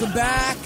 Welcome 0.00 0.16
back 0.16 0.56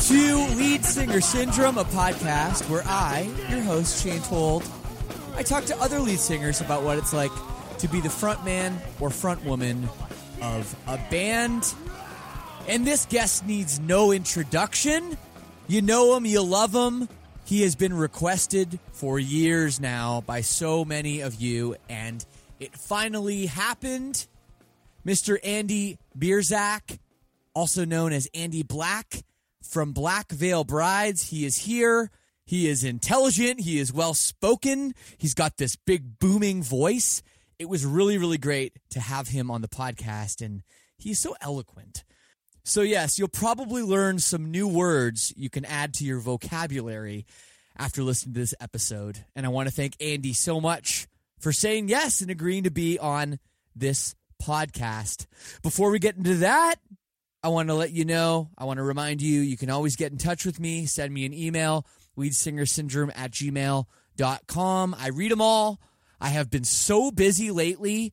to 0.00 0.36
Lead 0.54 0.84
Singer 0.84 1.22
Syndrome, 1.22 1.78
a 1.78 1.84
podcast 1.84 2.68
where 2.68 2.82
I, 2.84 3.22
your 3.48 3.62
host, 3.62 4.04
Shane 4.04 4.20
Told, 4.20 4.68
I 5.34 5.42
talk 5.42 5.64
to 5.64 5.76
other 5.78 5.98
lead 5.98 6.18
singers 6.18 6.60
about 6.60 6.82
what 6.82 6.98
it's 6.98 7.14
like 7.14 7.30
to 7.78 7.88
be 7.88 8.02
the 8.02 8.10
front 8.10 8.44
man 8.44 8.78
or 9.00 9.08
front 9.08 9.42
woman 9.46 9.88
of 10.42 10.76
a 10.86 10.98
band. 11.10 11.74
And 12.68 12.86
this 12.86 13.06
guest 13.06 13.46
needs 13.46 13.80
no 13.80 14.12
introduction. 14.12 15.16
You 15.66 15.80
know 15.80 16.14
him, 16.14 16.26
you 16.26 16.42
love 16.42 16.74
him. 16.74 17.08
He 17.46 17.62
has 17.62 17.76
been 17.76 17.94
requested 17.94 18.78
for 18.92 19.18
years 19.18 19.80
now 19.80 20.20
by 20.26 20.42
so 20.42 20.84
many 20.84 21.22
of 21.22 21.36
you, 21.36 21.76
and 21.88 22.22
it 22.60 22.76
finally 22.76 23.46
happened. 23.46 24.26
Mr. 25.06 25.38
Andy 25.42 25.98
Biersack, 26.16 26.98
also 27.54 27.84
known 27.84 28.12
as 28.12 28.28
Andy 28.34 28.62
Black 28.62 29.24
from 29.62 29.92
Black 29.92 30.30
Veil 30.30 30.64
Brides. 30.64 31.30
He 31.30 31.44
is 31.44 31.58
here. 31.58 32.10
He 32.44 32.68
is 32.68 32.84
intelligent. 32.84 33.60
He 33.60 33.78
is 33.78 33.92
well 33.92 34.14
spoken. 34.14 34.94
He's 35.18 35.34
got 35.34 35.56
this 35.56 35.76
big 35.76 36.18
booming 36.18 36.62
voice. 36.62 37.22
It 37.58 37.68
was 37.68 37.86
really, 37.86 38.18
really 38.18 38.38
great 38.38 38.76
to 38.90 39.00
have 39.00 39.28
him 39.28 39.50
on 39.50 39.62
the 39.62 39.68
podcast, 39.68 40.44
and 40.44 40.62
he's 40.98 41.20
so 41.20 41.36
eloquent. 41.40 42.04
So, 42.64 42.82
yes, 42.82 43.18
you'll 43.18 43.28
probably 43.28 43.82
learn 43.82 44.18
some 44.18 44.50
new 44.50 44.68
words 44.68 45.32
you 45.36 45.50
can 45.50 45.64
add 45.64 45.94
to 45.94 46.04
your 46.04 46.20
vocabulary 46.20 47.26
after 47.76 48.02
listening 48.02 48.34
to 48.34 48.40
this 48.40 48.54
episode. 48.60 49.24
And 49.34 49.46
I 49.46 49.48
want 49.48 49.68
to 49.68 49.74
thank 49.74 49.94
Andy 50.00 50.32
so 50.32 50.60
much 50.60 51.06
for 51.40 51.52
saying 51.52 51.88
yes 51.88 52.20
and 52.20 52.30
agreeing 52.30 52.64
to 52.64 52.70
be 52.70 52.98
on 52.98 53.38
this 53.74 54.14
podcast. 54.42 55.26
Before 55.62 55.90
we 55.90 55.98
get 55.98 56.16
into 56.16 56.36
that, 56.36 56.76
I 57.44 57.48
want 57.48 57.68
to 57.68 57.74
let 57.74 57.90
you 57.90 58.04
know, 58.04 58.50
I 58.56 58.64
want 58.64 58.76
to 58.78 58.84
remind 58.84 59.20
you, 59.20 59.40
you 59.40 59.56
can 59.56 59.68
always 59.68 59.96
get 59.96 60.12
in 60.12 60.18
touch 60.18 60.46
with 60.46 60.60
me. 60.60 60.86
Send 60.86 61.12
me 61.12 61.26
an 61.26 61.34
email, 61.34 61.84
leadsingersyndrome 62.16 63.10
at 63.16 63.32
gmail.com. 63.32 64.96
I 64.98 65.08
read 65.08 65.32
them 65.32 65.40
all. 65.40 65.80
I 66.20 66.28
have 66.28 66.50
been 66.50 66.62
so 66.62 67.10
busy 67.10 67.50
lately 67.50 68.12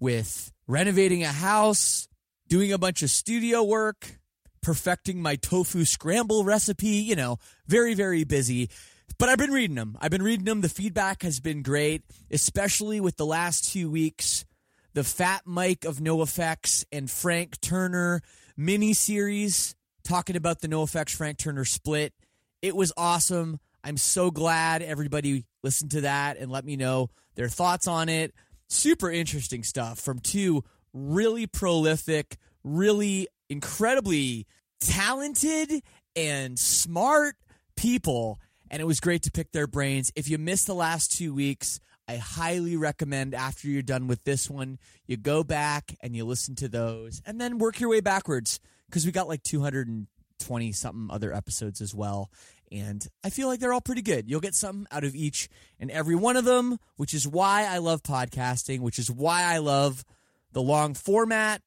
with 0.00 0.52
renovating 0.66 1.22
a 1.22 1.28
house, 1.28 2.08
doing 2.48 2.72
a 2.72 2.78
bunch 2.78 3.02
of 3.02 3.10
studio 3.10 3.62
work, 3.62 4.18
perfecting 4.62 5.20
my 5.20 5.36
tofu 5.36 5.84
scramble 5.84 6.44
recipe, 6.44 6.88
you 6.88 7.14
know, 7.14 7.36
very, 7.66 7.92
very 7.92 8.24
busy. 8.24 8.70
But 9.18 9.28
I've 9.28 9.38
been 9.38 9.52
reading 9.52 9.76
them. 9.76 9.98
I've 10.00 10.10
been 10.10 10.22
reading 10.22 10.46
them. 10.46 10.62
The 10.62 10.70
feedback 10.70 11.22
has 11.22 11.40
been 11.40 11.62
great, 11.62 12.04
especially 12.30 13.00
with 13.00 13.18
the 13.18 13.26
last 13.26 13.70
two 13.70 13.90
weeks. 13.90 14.46
The 14.94 15.04
Fat 15.04 15.42
Mike 15.44 15.84
of 15.84 15.98
NOFX 15.98 16.84
and 16.90 17.10
Frank 17.10 17.60
Turner 17.60 18.22
mini 18.56 18.92
series 18.92 19.74
talking 20.04 20.36
about 20.36 20.60
the 20.60 20.68
NOFX 20.68 21.14
Frank 21.14 21.38
Turner 21.38 21.64
split. 21.64 22.12
It 22.60 22.76
was 22.76 22.92
awesome. 22.96 23.60
I'm 23.84 23.96
so 23.96 24.30
glad 24.30 24.82
everybody 24.82 25.44
listened 25.62 25.90
to 25.92 26.02
that 26.02 26.36
and 26.38 26.50
let 26.50 26.64
me 26.64 26.76
know 26.76 27.10
their 27.34 27.48
thoughts 27.48 27.86
on 27.86 28.08
it. 28.08 28.32
Super 28.68 29.10
interesting 29.10 29.62
stuff 29.62 29.98
from 29.98 30.18
two 30.18 30.64
really 30.92 31.46
prolific, 31.46 32.36
really 32.64 33.28
incredibly 33.48 34.46
talented 34.80 35.82
and 36.14 36.58
smart 36.58 37.36
people. 37.76 38.38
And 38.70 38.80
it 38.80 38.84
was 38.86 39.00
great 39.00 39.22
to 39.22 39.30
pick 39.30 39.52
their 39.52 39.66
brains. 39.66 40.12
If 40.14 40.28
you 40.28 40.38
missed 40.38 40.66
the 40.66 40.74
last 40.74 41.12
two 41.12 41.34
weeks, 41.34 41.80
I 42.12 42.18
highly 42.18 42.76
recommend 42.76 43.34
after 43.34 43.68
you're 43.68 43.80
done 43.80 44.06
with 44.06 44.22
this 44.24 44.50
one, 44.50 44.78
you 45.06 45.16
go 45.16 45.42
back 45.42 45.94
and 46.02 46.14
you 46.14 46.26
listen 46.26 46.54
to 46.56 46.68
those 46.68 47.22
and 47.24 47.40
then 47.40 47.56
work 47.56 47.80
your 47.80 47.88
way 47.88 48.00
backwards 48.00 48.60
because 48.86 49.06
we 49.06 49.12
got 49.12 49.28
like 49.28 49.42
220 49.44 50.72
something 50.72 51.08
other 51.10 51.32
episodes 51.32 51.80
as 51.80 51.94
well. 51.94 52.30
And 52.70 53.06
I 53.24 53.30
feel 53.30 53.48
like 53.48 53.60
they're 53.60 53.72
all 53.72 53.80
pretty 53.80 54.02
good. 54.02 54.28
You'll 54.28 54.40
get 54.40 54.54
something 54.54 54.86
out 54.90 55.04
of 55.04 55.14
each 55.14 55.48
and 55.80 55.90
every 55.90 56.14
one 56.14 56.36
of 56.36 56.44
them, 56.44 56.76
which 56.96 57.14
is 57.14 57.26
why 57.26 57.64
I 57.64 57.78
love 57.78 58.02
podcasting, 58.02 58.80
which 58.80 58.98
is 58.98 59.10
why 59.10 59.44
I 59.44 59.56
love 59.56 60.04
the 60.52 60.60
long 60.60 60.92
format. 60.92 61.62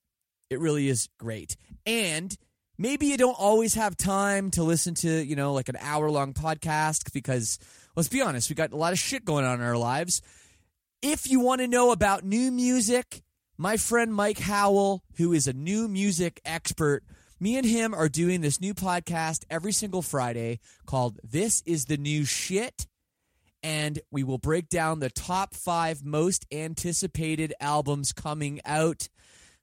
It 0.52 0.60
really 0.60 0.90
is 0.90 1.10
great. 1.18 1.58
And 1.88 2.38
maybe 2.78 3.08
you 3.08 3.18
don't 3.18 3.40
always 3.40 3.74
have 3.74 3.98
time 3.98 4.52
to 4.52 4.64
listen 4.64 4.94
to, 4.96 5.10
you 5.10 5.36
know, 5.36 5.54
like 5.54 5.70
an 5.70 5.78
hour 5.82 6.12
long 6.12 6.34
podcast 6.34 7.12
because 7.14 7.58
let's 7.96 8.10
be 8.10 8.22
honest, 8.22 8.50
we 8.50 8.56
got 8.56 8.74
a 8.74 8.78
lot 8.78 8.94
of 8.94 9.00
shit 9.00 9.26
going 9.26 9.46
on 9.46 9.60
in 9.60 9.66
our 9.66 9.78
lives. 9.78 10.22
If 11.08 11.30
you 11.30 11.40
want 11.40 11.62
to 11.62 11.68
know 11.68 11.92
about 11.92 12.24
new 12.24 12.52
music, 12.52 13.22
my 13.60 13.78
friend 13.78 14.12
Mike 14.12 14.40
Howell, 14.40 15.04
who 15.18 15.34
is 15.34 15.46
a 15.46 15.54
new 15.54 15.88
music 15.88 16.42
expert, 16.44 17.04
me 17.40 17.58
and 17.58 17.66
him 17.68 17.94
are 17.94 18.10
doing 18.10 18.42
this 18.42 18.60
new 18.60 18.74
podcast 18.74 19.46
every 19.48 19.72
single 19.72 20.02
Friday 20.02 20.60
called 20.88 21.20
This 21.24 21.62
is 21.64 21.86
the 21.86 21.98
New 21.98 22.26
Shit. 22.26 22.88
And 23.62 24.00
we 24.10 24.24
will 24.24 24.40
break 24.40 24.68
down 24.68 24.98
the 24.98 25.12
top 25.12 25.54
five 25.54 26.04
most 26.04 26.44
anticipated 26.52 27.54
albums 27.62 28.12
coming 28.12 28.60
out. 28.66 29.08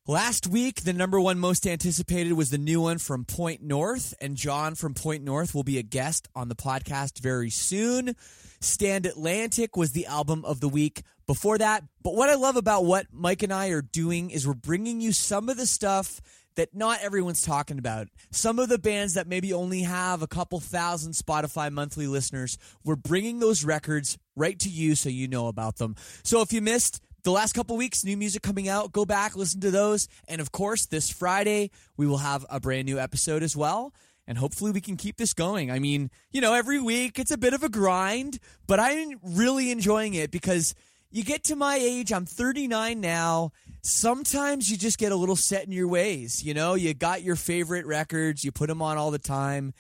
Last 0.09 0.49
week, 0.49 0.83
the 0.83 0.93
number 0.93 1.21
one 1.21 1.39
most 1.39 1.65
anticipated 1.65 2.33
was 2.33 2.51
the 2.51 2.59
new 2.59 2.81
one 2.81 2.99
from 2.99 3.25
Point 3.25 3.63
North, 3.63 4.15
and 4.21 4.37
John 4.37 4.75
from 4.75 4.95
Point 4.95 5.23
North 5.23 5.55
will 5.55 5.63
be 5.63 5.79
a 5.79 5.85
guest 5.85 6.27
on 6.35 6.49
the 6.49 6.57
podcast 6.57 7.21
very 7.21 7.51
soon. 7.51 8.17
Stand 8.59 9.07
Atlantic 9.07 9.77
was 9.77 9.93
the 9.93 10.07
album 10.07 10.45
of 10.45 10.59
the 10.59 10.69
week 10.69 11.05
before 11.29 11.57
that. 11.59 11.85
But 12.03 12.17
what 12.17 12.31
I 12.31 12.35
love 12.35 12.57
about 12.57 12.85
what 12.85 13.07
Mike 13.13 13.45
and 13.45 13.53
I 13.53 13.69
are 13.69 13.81
doing 13.81 14.31
is 14.31 14.45
we're 14.45 14.55
bringing 14.55 15.01
you 15.01 15.13
some 15.13 15.49
of 15.49 15.57
the 15.57 15.69
stuff 15.69 16.21
that 16.57 16.75
not 16.75 17.01
everyone's 17.01 17.43
talking 17.43 17.79
about. 17.79 18.09
Some 18.33 18.59
of 18.59 18.69
the 18.69 18.81
bands 18.81 19.15
that 19.15 19.29
maybe 19.29 19.53
only 19.53 19.83
have 19.83 20.21
a 20.21 20.27
couple 20.27 20.59
thousand 20.59 21.13
Spotify 21.13 21.71
monthly 21.71 22.09
listeners, 22.09 22.59
we're 22.83 22.97
bringing 22.97 23.39
those 23.39 23.65
records 23.65 24.19
right 24.35 24.59
to 24.59 24.69
you 24.69 24.97
so 24.97 25.09
you 25.09 25.29
know 25.29 25.47
about 25.47 25.77
them. 25.77 25.95
So 26.25 26.41
if 26.43 26.53
you 26.53 26.61
missed 26.61 27.01
the 27.25 27.33
last 27.33 27.53
couple 27.55 27.77
weeks, 27.77 28.05
new 28.05 28.17
music 28.17 28.43
coming 28.43 28.69
out, 28.69 28.93
go 28.93 29.05
back, 29.05 29.37
listen 29.37 29.61
to 29.61 29.71
those. 29.71 30.09
And 30.29 30.41
of 30.41 30.53
course, 30.53 30.87
this 30.87 31.11
Friday, 31.11 31.71
we 31.97 32.07
will 32.07 32.19
have 32.19 32.45
a 32.51 32.61
brand 32.61 32.87
new 32.87 32.99
episode 32.99 33.43
as 33.43 33.57
well 33.57 33.93
and 34.27 34.39
hopefully 34.39 34.71
we 34.71 34.81
can 34.81 34.97
keep 34.97 35.17
this 35.17 35.35
going. 35.35 35.71
I 35.71 35.79
mean, 35.79 36.11
you 36.31 36.41
know, 36.41 36.55
every 36.55 36.81
week 36.81 37.19
it's 37.19 37.31
a 37.31 37.39
bit 37.39 37.55
of 37.55 37.63
a 37.63 37.69
grind, 37.69 38.39
but 38.67 38.79
I'm 38.79 39.19
really 39.23 39.71
enjoying 39.71 40.15
it 40.15 40.31
because 40.31 40.75
you 41.11 41.25
get 41.25 41.45
to 41.45 41.57
my 41.57 41.77
age, 41.77 42.13
I'm 42.13 42.25
39 42.25 43.01
now. 43.01 43.53
Sometimes 43.83 44.71
you 44.71 44.77
just 44.77 44.99
get 44.99 45.13
a 45.13 45.17
little 45.17 45.37
set 45.37 45.65
in 45.65 45.73
your 45.73 45.89
ways. 45.89 46.43
You 46.43 46.55
know, 46.55 46.75
you 46.75 46.95
got 46.95 47.23
your 47.23 47.37
favorite 47.37 47.85
records, 47.85 48.45
you 48.45 48.53
put 48.53 48.69
them 48.69 48.81
on 48.81 48.97
all 48.97 49.11
the 49.11 49.19
time 49.19 49.75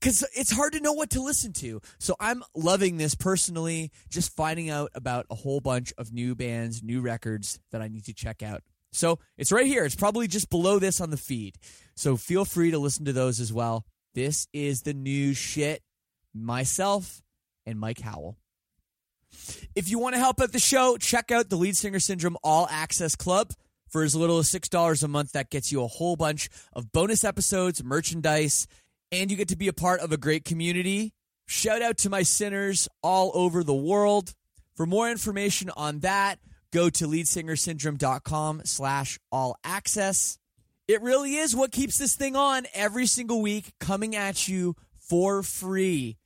because 0.00 0.24
it's 0.34 0.50
hard 0.50 0.72
to 0.74 0.80
know 0.80 0.92
what 0.92 1.10
to 1.10 1.22
listen 1.22 1.52
to. 1.54 1.80
So 1.98 2.14
I'm 2.20 2.42
loving 2.54 2.96
this 2.96 3.14
personally, 3.14 3.90
just 4.08 4.34
finding 4.34 4.70
out 4.70 4.90
about 4.94 5.26
a 5.30 5.34
whole 5.34 5.60
bunch 5.60 5.92
of 5.98 6.12
new 6.12 6.34
bands, 6.34 6.82
new 6.82 7.00
records 7.00 7.58
that 7.72 7.82
I 7.82 7.88
need 7.88 8.04
to 8.04 8.14
check 8.14 8.42
out. 8.42 8.62
So 8.92 9.18
it's 9.36 9.52
right 9.52 9.66
here. 9.66 9.84
It's 9.84 9.94
probably 9.94 10.28
just 10.28 10.50
below 10.50 10.78
this 10.78 11.00
on 11.00 11.10
the 11.10 11.16
feed. 11.16 11.56
So 11.94 12.16
feel 12.16 12.44
free 12.44 12.70
to 12.70 12.78
listen 12.78 13.04
to 13.06 13.12
those 13.12 13.40
as 13.40 13.52
well. 13.52 13.84
This 14.14 14.48
is 14.52 14.82
the 14.82 14.94
new 14.94 15.34
shit. 15.34 15.82
Myself 16.34 17.22
and 17.66 17.78
Mike 17.78 18.00
Howell. 18.00 18.36
If 19.74 19.90
you 19.90 19.98
want 19.98 20.14
to 20.14 20.20
help 20.20 20.40
out 20.40 20.52
the 20.52 20.58
show, 20.58 20.96
check 20.96 21.30
out 21.30 21.50
the 21.50 21.56
Lead 21.56 21.76
Singer 21.76 21.98
Syndrome 21.98 22.36
All 22.42 22.66
Access 22.70 23.16
Club. 23.16 23.52
For 23.88 24.02
as 24.02 24.14
little 24.14 24.38
as 24.38 24.50
$6 24.50 25.02
a 25.02 25.08
month, 25.08 25.32
that 25.32 25.50
gets 25.50 25.72
you 25.72 25.82
a 25.82 25.86
whole 25.86 26.14
bunch 26.14 26.50
of 26.74 26.92
bonus 26.92 27.24
episodes, 27.24 27.82
merchandise, 27.82 28.66
and 29.10 29.30
you 29.30 29.36
get 29.36 29.48
to 29.48 29.56
be 29.56 29.68
a 29.68 29.72
part 29.72 30.00
of 30.00 30.12
a 30.12 30.16
great 30.16 30.44
community. 30.44 31.12
Shout 31.46 31.82
out 31.82 31.98
to 31.98 32.10
my 32.10 32.22
sinners 32.22 32.88
all 33.02 33.30
over 33.34 33.64
the 33.64 33.74
world. 33.74 34.34
For 34.74 34.86
more 34.86 35.10
information 35.10 35.70
on 35.76 36.00
that, 36.00 36.38
go 36.72 36.90
to 36.90 37.06
leadsingersyndrome.com 37.06 38.62
slash 38.64 39.18
all 39.32 39.56
access. 39.64 40.38
It 40.86 41.02
really 41.02 41.36
is 41.36 41.56
what 41.56 41.72
keeps 41.72 41.98
this 41.98 42.14
thing 42.14 42.36
on 42.36 42.66
every 42.74 43.06
single 43.06 43.42
week, 43.42 43.72
coming 43.80 44.14
at 44.14 44.48
you 44.48 44.74
for 44.98 45.42
free. 45.42 46.16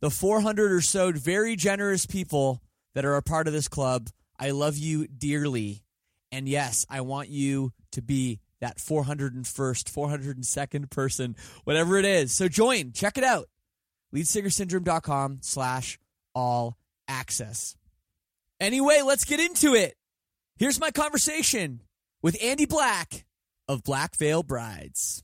The 0.00 0.10
400 0.10 0.72
or 0.72 0.80
so 0.80 1.12
very 1.12 1.56
generous 1.56 2.06
people 2.06 2.62
that 2.94 3.04
are 3.04 3.16
a 3.16 3.22
part 3.22 3.46
of 3.46 3.52
this 3.52 3.68
club, 3.68 4.08
I 4.38 4.50
love 4.50 4.76
you 4.76 5.06
dearly. 5.06 5.82
And 6.30 6.48
yes, 6.48 6.86
I 6.88 7.00
want 7.00 7.28
you 7.28 7.72
to 7.92 8.02
be 8.02 8.40
that 8.60 8.78
401st, 8.78 9.44
402nd 9.92 10.90
person, 10.90 11.36
whatever 11.64 11.96
it 11.96 12.04
is. 12.04 12.32
So 12.32 12.48
join, 12.48 12.92
check 12.92 13.18
it 13.18 13.24
out. 13.24 13.48
Leadsingersyndrome.com 14.14 15.38
slash 15.42 15.98
all 16.34 16.78
access. 17.06 17.76
Anyway, 18.60 19.02
let's 19.04 19.24
get 19.24 19.40
into 19.40 19.74
it. 19.74 19.94
Here's 20.56 20.80
my 20.80 20.90
conversation 20.90 21.82
with 22.22 22.36
Andy 22.42 22.66
Black 22.66 23.24
of 23.68 23.84
Black 23.84 24.16
Veil 24.16 24.42
Brides. 24.42 25.22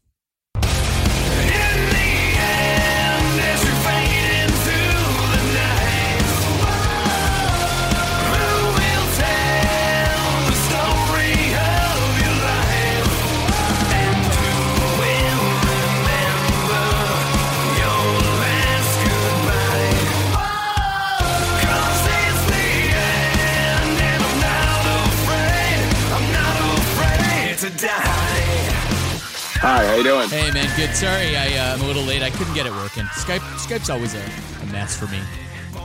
Hi, 29.66 29.86
how 29.86 29.94
you 29.94 30.02
doing? 30.02 30.28
Hey 30.28 30.50
man, 30.50 30.70
good. 30.76 30.94
Sorry, 30.94 31.38
I, 31.38 31.56
uh, 31.56 31.74
I'm 31.74 31.80
a 31.80 31.86
little 31.86 32.02
late. 32.02 32.20
I 32.20 32.28
couldn't 32.28 32.52
get 32.52 32.66
it 32.66 32.72
working. 32.72 33.04
Skype, 33.04 33.40
Skype's 33.56 33.88
always 33.88 34.12
a, 34.12 34.22
a 34.62 34.66
mess 34.66 34.94
for 34.94 35.06
me. 35.06 35.18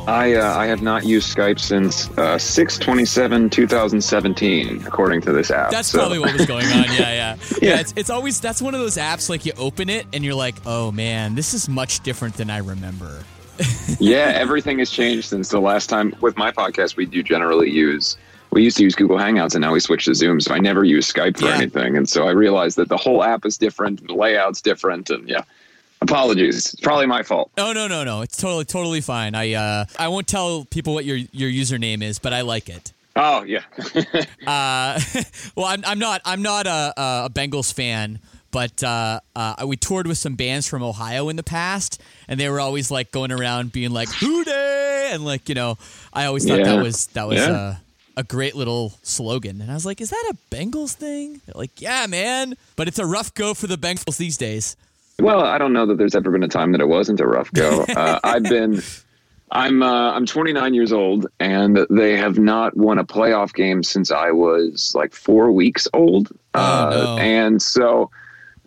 I 0.06 0.34
uh, 0.34 0.54
I 0.54 0.66
have 0.66 0.82
not 0.82 1.06
used 1.06 1.34
Skype 1.34 1.62
since 1.62 2.10
uh, 2.18 2.38
six 2.38 2.78
twenty 2.78 3.06
seven 3.06 3.50
two 3.50 3.68
thousand 3.68 4.02
seventeen, 4.02 4.86
according 4.86 5.22
to 5.22 5.32
this 5.32 5.50
app. 5.50 5.72
That's 5.72 5.88
so. 5.88 6.00
probably 6.00 6.20
what 6.20 6.34
was 6.34 6.46
going 6.46 6.66
on. 6.66 6.72
Yeah, 6.90 6.90
yeah, 6.90 7.14
yeah. 7.14 7.36
yeah 7.62 7.80
it's, 7.80 7.94
it's 7.96 8.10
always 8.10 8.42
that's 8.42 8.62
one 8.62 8.74
of 8.74 8.82
those 8.82 8.98
apps 8.98 9.30
like 9.30 9.46
you 9.46 9.54
open 9.58 9.90
it 9.90 10.06
and 10.12 10.26
you're 10.26 10.36
like, 10.36 10.56
oh 10.66 10.92
man, 10.92 11.36
this 11.36 11.54
is 11.54 11.70
much 11.70 12.02
different 12.02 12.36
than 12.36 12.50
I 12.50 12.58
remember. 12.58 13.24
yeah, 14.02 14.34
everything 14.36 14.80
has 14.80 14.90
changed 14.90 15.30
since 15.30 15.48
the 15.48 15.62
last 15.62 15.88
time. 15.88 16.14
With 16.20 16.36
my 16.36 16.52
podcast, 16.52 16.98
we 16.98 17.06
do 17.06 17.24
generally 17.24 17.72
use 17.72 18.18
we 18.52 18.64
used 18.64 18.78
to 18.78 18.84
use 18.84 18.96
Google 18.96 19.18
Hangouts 19.18 19.56
and 19.56 19.62
now 19.62 19.74
we 19.74 19.80
switched 19.80 20.06
to 20.06 20.16
Zoom. 20.16 20.40
So 20.40 20.54
I 20.54 20.60
never 20.60 20.84
use 20.84 21.12
Skype 21.12 21.38
for 21.38 21.46
yeah. 21.46 21.56
anything. 21.56 21.98
And 21.98 22.08
so 22.08 22.28
I 22.28 22.32
realized 22.32 22.78
that 22.78 22.90
the 22.90 22.98
whole 22.98 23.24
app 23.24 23.46
is 23.46 23.58
different, 23.58 24.06
the 24.08 24.14
layout's 24.14 24.62
different, 24.62 25.10
and 25.10 25.28
yeah. 25.28 25.44
Apologies. 26.02 26.74
It's 26.74 26.82
probably 26.82 27.08
my 27.08 27.24
fault. 27.24 27.52
Oh 27.58 27.74
no 27.74 27.86
no 27.86 28.06
no! 28.06 28.22
It's 28.22 28.38
totally 28.38 28.64
totally 28.64 29.02
fine. 29.02 29.36
I 29.36 29.52
uh 29.54 29.86
I 29.98 30.08
won't 30.08 30.30
tell 30.30 30.64
people 30.64 30.94
what 30.94 31.04
your 31.04 31.18
your 31.18 31.50
username 31.50 32.02
is, 32.02 32.20
but 32.20 32.32
I 32.32 32.40
like 32.40 32.70
it. 32.70 32.94
Oh 33.18 33.44
yeah. 33.44 33.64
uh, 34.48 34.98
well, 35.58 35.66
I'm 35.66 35.84
I'm 35.86 36.00
not 36.00 36.22
I'm 36.24 36.42
not 36.42 36.68
a 36.68 36.94
a 36.96 37.30
Bengals 37.30 37.74
fan, 37.74 38.20
but 38.52 38.82
uh, 38.82 39.20
uh, 39.36 39.66
we 39.68 39.76
toured 39.76 40.08
with 40.08 40.18
some 40.18 40.36
bands 40.36 40.68
from 40.68 40.84
Ohio 40.84 41.28
in 41.28 41.36
the 41.36 41.44
past, 41.44 42.02
and 42.30 42.40
they 42.40 42.50
were 42.50 42.62
always 42.62 42.90
like 42.90 43.12
going 43.12 43.34
around 43.34 43.74
being 43.74 43.92
like 43.92 44.10
"Who 44.10 44.46
Dey," 44.46 45.10
and 45.12 45.26
like 45.26 45.50
you 45.50 45.56
know, 45.56 45.78
I 46.14 46.26
always 46.26 46.48
thought 46.48 46.60
yeah. 46.60 46.76
that 46.76 46.84
was 46.84 47.08
that 47.08 47.28
was 47.28 47.40
yeah. 47.40 47.76
A 48.20 48.24
great 48.24 48.54
little 48.54 48.94
slogan. 49.02 49.62
And 49.62 49.72
I 49.72 49.74
was 49.74 49.86
like, 49.86 50.02
is 50.02 50.10
that 50.10 50.34
a 50.34 50.54
Bengals 50.54 50.94
thing? 50.94 51.40
They're 51.46 51.56
like, 51.56 51.82
yeah, 51.82 52.06
man. 52.06 52.56
But 52.76 52.90
it's 52.90 53.00
a 53.00 53.06
rough 53.06 53.34
go 53.34 53.54
for 53.54 53.66
the 53.66 53.78
Bengals 53.78 54.18
these 54.18 54.36
days. 54.36 54.76
Well, 55.20 55.42
I 55.42 55.58
don't 55.58 55.72
know 55.72 55.86
that 55.86 55.98
there's 55.98 56.16
ever 56.16 56.30
been 56.30 56.44
a 56.44 56.50
time 56.50 56.74
that 56.74 56.82
it 56.82 56.88
wasn't 56.88 57.22
a 57.22 57.28
rough 57.28 57.52
go. 57.54 57.86
Uh, 57.96 58.20
I've 58.24 58.44
been. 58.44 58.82
I'm 59.52 59.82
uh, 59.82 60.12
I'm 60.12 60.26
29 60.26 60.74
years 60.74 60.92
old, 60.94 61.28
and 61.40 61.88
they 61.90 62.16
have 62.18 62.38
not 62.38 62.78
won 62.78 63.00
a 63.00 63.04
playoff 63.04 63.54
game 63.54 63.84
since 63.84 64.12
I 64.12 64.32
was 64.32 64.94
like 64.94 65.14
four 65.14 65.52
weeks 65.52 65.88
old. 65.94 66.30
Oh, 66.54 66.60
uh, 66.62 66.90
no. 66.90 67.18
And 67.18 67.62
so 67.62 68.12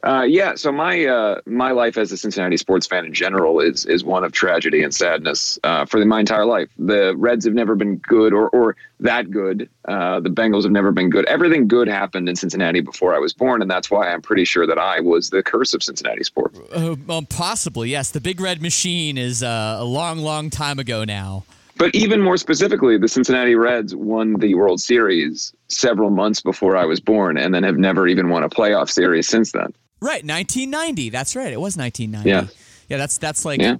uh, 0.04 0.22
yeah, 0.22 0.56
so 0.56 0.72
my 0.72 1.04
uh, 1.04 1.40
my 1.46 1.70
life 1.70 1.96
as 1.96 2.10
a 2.10 2.16
Cincinnati 2.16 2.56
sports 2.56 2.88
fan 2.88 3.04
in 3.04 3.14
general 3.14 3.60
is 3.60 3.86
is 3.86 4.02
one 4.02 4.24
of 4.24 4.32
tragedy 4.32 4.82
and 4.82 4.92
sadness 4.92 5.60
uh, 5.62 5.84
for 5.86 6.04
my 6.04 6.18
entire 6.18 6.44
life. 6.44 6.68
The 6.76 7.14
Reds 7.16 7.44
have 7.44 7.54
never 7.54 7.76
been 7.76 7.96
good 7.98 8.32
or 8.32 8.48
or 8.48 8.74
that 8.98 9.30
good. 9.30 9.68
Uh, 9.86 10.18
the 10.18 10.28
Bengals 10.28 10.64
have 10.64 10.72
never 10.72 10.90
been 10.90 11.08
good. 11.08 11.24
Everything 11.26 11.68
good 11.68 11.86
happened 11.86 12.28
in 12.28 12.34
Cincinnati 12.34 12.80
before 12.80 13.14
I 13.14 13.18
was 13.18 13.32
born, 13.32 13.62
and 13.62 13.70
that's 13.70 13.92
why 13.92 14.12
I'm 14.12 14.22
pretty 14.22 14.44
sure 14.44 14.66
that 14.66 14.78
I 14.78 14.98
was 14.98 15.30
the 15.30 15.42
curse 15.42 15.72
of 15.72 15.84
Cincinnati 15.84 16.24
sports. 16.24 16.58
Uh, 16.72 16.96
well, 17.06 17.22
possibly, 17.22 17.90
yes. 17.90 18.10
The 18.10 18.20
Big 18.20 18.40
Red 18.40 18.60
Machine 18.60 19.16
is 19.16 19.42
uh, 19.42 19.76
a 19.78 19.84
long, 19.84 20.18
long 20.18 20.50
time 20.50 20.80
ago 20.80 21.04
now. 21.04 21.44
But 21.78 21.94
even 21.94 22.20
more 22.20 22.36
specifically, 22.36 22.98
the 22.98 23.08
Cincinnati 23.08 23.54
Reds 23.54 23.94
won 23.94 24.34
the 24.34 24.54
World 24.54 24.80
Series 24.80 25.52
several 25.68 26.10
months 26.10 26.40
before 26.40 26.76
I 26.76 26.84
was 26.84 27.00
born, 27.00 27.38
and 27.38 27.54
then 27.54 27.62
have 27.62 27.78
never 27.78 28.08
even 28.08 28.28
won 28.28 28.42
a 28.42 28.48
playoff 28.48 28.90
series 28.90 29.28
since 29.28 29.52
then. 29.52 29.72
Right, 30.02 30.24
1990. 30.24 31.10
That's 31.10 31.36
right. 31.36 31.52
It 31.52 31.60
was 31.60 31.76
1990. 31.76 32.28
Yeah, 32.28 32.52
yeah. 32.88 32.96
That's 32.96 33.18
that's 33.18 33.44
like 33.44 33.60
yeah. 33.60 33.76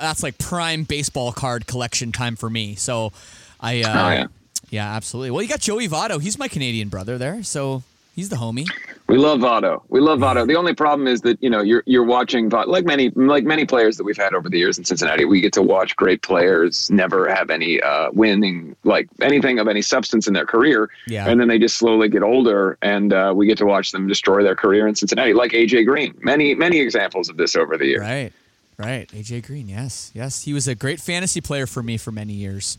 that's 0.00 0.24
like 0.24 0.38
prime 0.38 0.82
baseball 0.82 1.30
card 1.30 1.68
collection 1.68 2.10
time 2.10 2.34
for 2.34 2.50
me. 2.50 2.74
So, 2.74 3.12
I 3.60 3.82
uh, 3.82 3.88
oh, 3.88 4.10
yeah. 4.10 4.26
yeah, 4.70 4.96
absolutely. 4.96 5.30
Well, 5.30 5.42
you 5.42 5.48
got 5.48 5.60
Joey 5.60 5.88
Votto. 5.88 6.20
He's 6.20 6.36
my 6.36 6.48
Canadian 6.48 6.88
brother 6.88 7.16
there, 7.16 7.44
so 7.44 7.84
he's 8.14 8.28
the 8.28 8.36
homie. 8.36 8.66
We 9.08 9.18
love 9.18 9.40
Votto. 9.40 9.82
We 9.88 10.00
love 10.00 10.20
Votto. 10.20 10.46
The 10.46 10.54
only 10.54 10.74
problem 10.74 11.08
is 11.08 11.22
that 11.22 11.42
you 11.42 11.50
know 11.50 11.62
you're 11.62 11.82
you're 11.86 12.04
watching 12.04 12.48
Votto, 12.48 12.68
like 12.68 12.84
many 12.84 13.10
like 13.10 13.44
many 13.44 13.64
players 13.64 13.96
that 13.96 14.04
we've 14.04 14.16
had 14.16 14.34
over 14.34 14.48
the 14.48 14.58
years 14.58 14.78
in 14.78 14.84
Cincinnati. 14.84 15.24
We 15.24 15.40
get 15.40 15.52
to 15.54 15.62
watch 15.62 15.96
great 15.96 16.22
players 16.22 16.90
never 16.90 17.28
have 17.28 17.50
any 17.50 17.80
uh, 17.82 18.10
winning 18.12 18.76
like 18.84 19.08
anything 19.20 19.58
of 19.58 19.68
any 19.68 19.82
substance 19.82 20.28
in 20.28 20.34
their 20.34 20.46
career, 20.46 20.90
yeah. 21.06 21.28
and 21.28 21.40
then 21.40 21.48
they 21.48 21.58
just 21.58 21.76
slowly 21.76 22.08
get 22.08 22.22
older, 22.22 22.78
and 22.82 23.12
uh, 23.12 23.32
we 23.34 23.46
get 23.46 23.58
to 23.58 23.66
watch 23.66 23.92
them 23.92 24.06
destroy 24.06 24.42
their 24.42 24.56
career 24.56 24.86
in 24.86 24.94
Cincinnati, 24.94 25.34
like 25.34 25.52
AJ 25.52 25.86
Green. 25.86 26.14
Many 26.20 26.54
many 26.54 26.78
examples 26.78 27.28
of 27.28 27.36
this 27.36 27.56
over 27.56 27.76
the 27.76 27.86
years. 27.86 28.00
Right, 28.00 28.32
right. 28.78 29.08
AJ 29.08 29.46
Green. 29.46 29.68
Yes, 29.68 30.12
yes. 30.14 30.42
He 30.42 30.52
was 30.52 30.68
a 30.68 30.74
great 30.74 31.00
fantasy 31.00 31.40
player 31.40 31.66
for 31.66 31.82
me 31.82 31.96
for 31.96 32.12
many 32.12 32.34
years. 32.34 32.78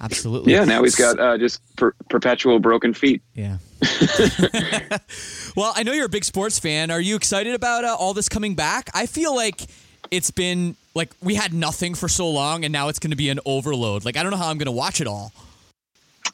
Absolutely. 0.00 0.52
Yeah. 0.52 0.64
Now 0.64 0.82
he's 0.82 0.94
got 0.94 1.18
uh, 1.18 1.36
just 1.38 1.60
per- 1.76 1.94
perpetual 2.08 2.58
broken 2.58 2.94
feet. 2.94 3.20
Yeah. 3.34 3.58
well, 5.56 5.72
I 5.76 5.82
know 5.84 5.92
you're 5.92 6.06
a 6.06 6.10
big 6.10 6.24
sports 6.24 6.58
fan. 6.58 6.90
Are 6.90 7.00
you 7.00 7.16
excited 7.16 7.54
about 7.54 7.84
uh, 7.84 7.96
all 7.98 8.14
this 8.14 8.28
coming 8.28 8.54
back? 8.54 8.90
I 8.94 9.06
feel 9.06 9.34
like 9.34 9.62
it's 10.10 10.30
been 10.30 10.76
like 10.94 11.10
we 11.22 11.34
had 11.34 11.52
nothing 11.52 11.94
for 11.94 12.08
so 12.08 12.28
long, 12.28 12.64
and 12.64 12.72
now 12.72 12.88
it's 12.88 12.98
going 12.98 13.10
to 13.10 13.16
be 13.16 13.28
an 13.28 13.40
overload. 13.46 14.04
Like 14.04 14.16
I 14.16 14.22
don't 14.22 14.30
know 14.32 14.38
how 14.38 14.48
I'm 14.50 14.58
going 14.58 14.66
to 14.66 14.72
watch 14.72 15.00
it 15.00 15.06
all. 15.06 15.32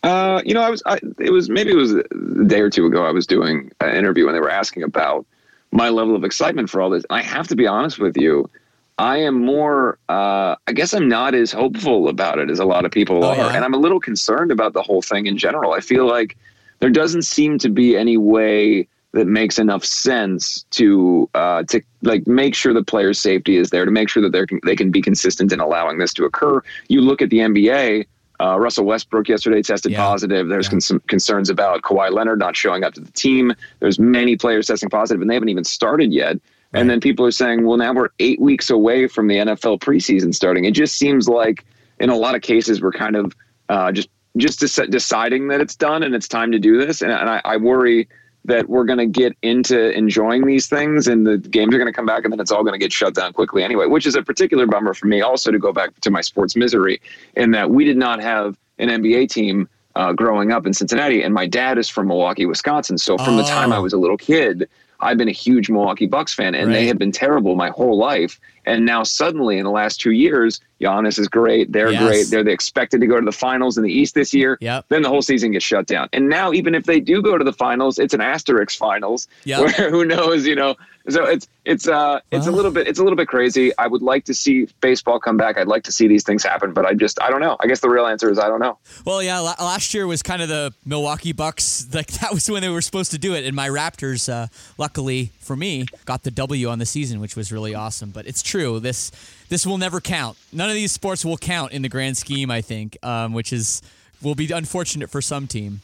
Uh, 0.02 0.42
you 0.44 0.52
know, 0.54 0.60
I 0.62 0.70
was. 0.70 0.82
I, 0.86 0.98
it 1.18 1.30
was 1.30 1.48
maybe 1.48 1.70
it 1.70 1.76
was 1.76 1.92
a 1.92 2.02
day 2.46 2.60
or 2.60 2.70
two 2.70 2.86
ago. 2.86 3.04
I 3.06 3.10
was 3.10 3.26
doing 3.26 3.70
an 3.80 3.94
interview 3.94 4.26
and 4.26 4.34
they 4.34 4.40
were 4.40 4.50
asking 4.50 4.82
about 4.82 5.26
my 5.72 5.88
level 5.88 6.14
of 6.14 6.24
excitement 6.24 6.70
for 6.70 6.80
all 6.80 6.90
this. 6.90 7.04
I 7.10 7.22
have 7.22 7.48
to 7.48 7.56
be 7.56 7.66
honest 7.66 7.98
with 7.98 8.16
you. 8.16 8.48
I 8.96 9.16
am 9.18 9.44
more. 9.44 9.98
Uh, 10.08 10.54
I 10.68 10.72
guess 10.72 10.92
I'm 10.94 11.08
not 11.08 11.34
as 11.34 11.50
hopeful 11.50 12.08
about 12.08 12.38
it 12.38 12.48
as 12.48 12.60
a 12.60 12.64
lot 12.64 12.84
of 12.84 12.92
people 12.92 13.24
Oh, 13.24 13.30
are, 13.30 13.36
yeah? 13.36 13.54
and 13.56 13.64
I'm 13.64 13.74
a 13.74 13.78
little 13.78 13.98
concerned 13.98 14.52
about 14.52 14.72
the 14.72 14.82
whole 14.82 15.02
thing 15.02 15.26
in 15.26 15.36
general. 15.36 15.72
I 15.72 15.80
feel 15.80 16.06
like 16.06 16.36
there 16.84 16.90
doesn't 16.90 17.22
seem 17.22 17.58
to 17.58 17.70
be 17.70 17.96
any 17.96 18.18
way 18.18 18.86
that 19.12 19.26
makes 19.26 19.58
enough 19.58 19.84
sense 19.84 20.64
to 20.72 21.30
uh, 21.34 21.62
to 21.64 21.80
like 22.02 22.26
make 22.26 22.54
sure 22.54 22.74
the 22.74 22.82
players' 22.84 23.18
safety 23.18 23.56
is 23.56 23.70
there, 23.70 23.86
to 23.86 23.90
make 23.90 24.10
sure 24.10 24.22
that 24.22 24.32
they 24.32 24.44
can 24.44 24.60
they 24.66 24.76
can 24.76 24.90
be 24.90 25.00
consistent 25.00 25.50
in 25.50 25.60
allowing 25.60 25.96
this 25.98 26.12
to 26.14 26.24
occur. 26.24 26.60
You 26.88 27.00
look 27.00 27.22
at 27.22 27.30
the 27.30 27.38
NBA. 27.38 28.06
Uh, 28.40 28.58
Russell 28.58 28.84
Westbrook 28.84 29.28
yesterday 29.28 29.62
tested 29.62 29.92
Yeah. 29.92 30.04
positive. 30.04 30.48
There's 30.48 30.66
Yeah. 30.66 30.70
con- 30.72 30.80
some 30.80 31.00
concerns 31.06 31.48
about 31.48 31.82
Kawhi 31.82 32.10
Leonard 32.10 32.40
not 32.40 32.56
showing 32.56 32.82
up 32.82 32.92
to 32.94 33.00
the 33.00 33.12
team. 33.12 33.54
There's 33.78 33.98
many 33.98 34.36
players 34.36 34.66
testing 34.66 34.90
positive, 34.90 35.20
and 35.22 35.30
they 35.30 35.34
haven't 35.34 35.48
even 35.50 35.62
started 35.64 36.12
yet. 36.12 36.32
Right. 36.72 36.80
And 36.80 36.90
then 36.90 37.00
people 37.00 37.24
are 37.24 37.30
saying, 37.30 37.64
well, 37.64 37.76
now 37.78 37.92
we're 37.94 38.08
eight 38.18 38.40
weeks 38.40 38.68
away 38.70 39.06
from 39.06 39.28
the 39.28 39.36
NFL 39.38 39.78
preseason 39.78 40.34
starting. 40.34 40.64
It 40.64 40.72
just 40.72 40.96
seems 40.96 41.28
like 41.28 41.64
in 42.00 42.10
a 42.10 42.16
lot 42.16 42.34
of 42.34 42.42
cases 42.42 42.82
we're 42.82 42.90
kind 42.92 43.14
of 43.14 43.32
uh, 43.68 43.92
just 43.92 44.08
just 44.36 44.60
dec- 44.60 44.90
deciding 44.90 45.48
that 45.48 45.60
it's 45.60 45.76
done 45.76 46.02
and 46.02 46.14
it's 46.14 46.28
time 46.28 46.52
to 46.52 46.58
do 46.58 46.78
this. 46.84 47.02
And, 47.02 47.12
and 47.12 47.28
I, 47.28 47.40
I 47.44 47.56
worry 47.56 48.08
that 48.46 48.68
we're 48.68 48.84
going 48.84 48.98
to 48.98 49.06
get 49.06 49.36
into 49.42 49.90
enjoying 49.96 50.46
these 50.46 50.66
things 50.66 51.08
and 51.08 51.26
the 51.26 51.38
games 51.38 51.74
are 51.74 51.78
going 51.78 51.90
to 51.90 51.96
come 51.96 52.04
back 52.04 52.24
and 52.24 52.32
then 52.32 52.40
it's 52.40 52.50
all 52.50 52.62
going 52.62 52.74
to 52.74 52.78
get 52.78 52.92
shut 52.92 53.14
down 53.14 53.32
quickly 53.32 53.62
anyway, 53.62 53.86
which 53.86 54.06
is 54.06 54.14
a 54.16 54.22
particular 54.22 54.66
bummer 54.66 54.92
for 54.92 55.06
me 55.06 55.22
also 55.22 55.50
to 55.50 55.58
go 55.58 55.72
back 55.72 55.98
to 56.00 56.10
my 56.10 56.20
sports 56.20 56.54
misery 56.54 57.00
in 57.36 57.52
that 57.52 57.70
we 57.70 57.84
did 57.84 57.96
not 57.96 58.20
have 58.20 58.58
an 58.78 58.90
NBA 58.90 59.30
team 59.30 59.68
uh, 59.96 60.12
growing 60.12 60.52
up 60.52 60.66
in 60.66 60.74
Cincinnati 60.74 61.22
and 61.22 61.32
my 61.32 61.46
dad 61.46 61.78
is 61.78 61.88
from 61.88 62.08
Milwaukee, 62.08 62.44
Wisconsin. 62.44 62.98
So 62.98 63.16
from 63.16 63.36
the 63.36 63.44
time 63.44 63.72
Oh. 63.72 63.76
I 63.76 63.78
was 63.78 63.94
a 63.94 63.98
little 63.98 64.18
kid, 64.18 64.68
I've 65.00 65.16
been 65.16 65.28
a 65.28 65.32
huge 65.32 65.70
Milwaukee 65.70 66.06
Bucks 66.06 66.34
fan 66.34 66.54
and 66.54 66.72
they 66.72 66.86
have 66.86 66.98
been 66.98 67.12
terrible 67.12 67.54
my 67.56 67.70
whole 67.70 67.96
life. 67.96 68.38
And 68.66 68.84
now 68.84 69.04
suddenly 69.04 69.56
in 69.56 69.64
the 69.64 69.70
last 69.70 70.00
two 70.00 70.12
years, 70.12 70.60
Giannis 70.84 71.18
is 71.18 71.28
great. 71.28 71.72
They're 71.72 71.90
Yes. 71.90 72.02
great. 72.02 72.26
They're 72.30 72.48
expected 72.52 73.00
to 73.00 73.06
go 73.06 73.18
to 73.18 73.24
the 73.24 73.32
finals 73.32 73.76
in 73.78 73.84
the 73.84 73.92
East 73.92 74.14
this 74.14 74.32
year 74.34 74.58
Yep. 74.60 74.86
then 74.88 75.02
the 75.02 75.08
whole 75.08 75.22
season 75.22 75.52
gets 75.52 75.64
shut 75.64 75.86
down. 75.86 76.08
And 76.12 76.28
now, 76.28 76.52
even 76.52 76.74
if 76.74 76.84
they 76.84 77.00
do 77.00 77.22
go 77.22 77.38
to 77.38 77.44
the 77.44 77.52
finals, 77.52 77.98
it's 77.98 78.14
an 78.14 78.20
asterisk 78.20 78.76
finals 78.78 79.26
Yep. 79.44 79.60
where 79.60 79.90
who 79.94 80.04
knows, 80.04 80.46
you 80.46 80.54
know. 80.54 80.74
So 81.06 81.24
it's 81.26 81.46
it's 81.66 81.86
uh 81.86 82.20
it's 82.32 82.46
a 82.46 82.50
little 82.50 82.70
bit 82.70 82.88
it's 82.88 82.98
a 82.98 83.02
little 83.02 83.16
bit 83.16 83.28
crazy. 83.28 83.76
I 83.76 83.86
would 83.86 84.00
like 84.00 84.24
to 84.24 84.32
see 84.32 84.66
baseball 84.80 85.18
come 85.20 85.36
back. 85.36 85.58
I'd 85.58 85.66
like 85.66 85.82
to 85.84 85.92
see 85.92 86.08
these 86.08 86.22
things 86.24 86.42
happen, 86.42 86.72
but 86.72 86.86
I 86.86 86.94
just 86.94 87.20
I 87.20 87.28
don't 87.28 87.40
know. 87.42 87.58
I 87.60 87.66
guess 87.66 87.80
the 87.80 87.90
real 87.90 88.06
answer 88.06 88.30
is 88.30 88.38
I 88.38 88.48
don't 88.48 88.58
know. 88.60 88.78
Well, 89.04 89.22
yeah, 89.22 89.38
la- 89.40 89.54
last 89.60 89.92
year 89.92 90.06
was 90.06 90.22
kind 90.22 90.40
of 90.40 90.48
the 90.48 90.72
Milwaukee 90.86 91.32
Bucks. 91.32 91.86
Like 91.94 92.06
that 92.22 92.32
was 92.32 92.50
when 92.50 92.62
they 92.62 92.70
were 92.70 92.80
supposed 92.80 93.10
to 93.10 93.18
do 93.18 93.34
it, 93.34 93.44
and 93.44 93.54
my 93.54 93.68
Raptors, 93.68 94.32
uh, 94.32 94.46
luckily 94.78 95.30
for 95.40 95.56
me, 95.56 95.84
got 96.06 96.22
the 96.22 96.30
W 96.30 96.68
on 96.68 96.78
the 96.78 96.86
season, 96.86 97.20
which 97.20 97.36
was 97.36 97.52
really 97.52 97.74
awesome. 97.74 98.08
But 98.10 98.26
it's 98.26 98.42
true 98.42 98.80
this 98.80 99.12
this 99.54 99.64
will 99.64 99.78
never 99.78 100.00
count. 100.00 100.36
None 100.52 100.68
of 100.68 100.74
these 100.74 100.90
sports 100.90 101.24
will 101.24 101.36
count 101.36 101.70
in 101.70 101.82
the 101.82 101.88
grand 101.88 102.16
scheme. 102.16 102.50
I 102.50 102.60
think, 102.60 102.98
um, 103.04 103.32
which 103.32 103.52
is 103.52 103.82
will 104.20 104.34
be 104.34 104.50
unfortunate 104.50 105.10
for 105.10 105.22
some 105.22 105.46
team. 105.46 105.80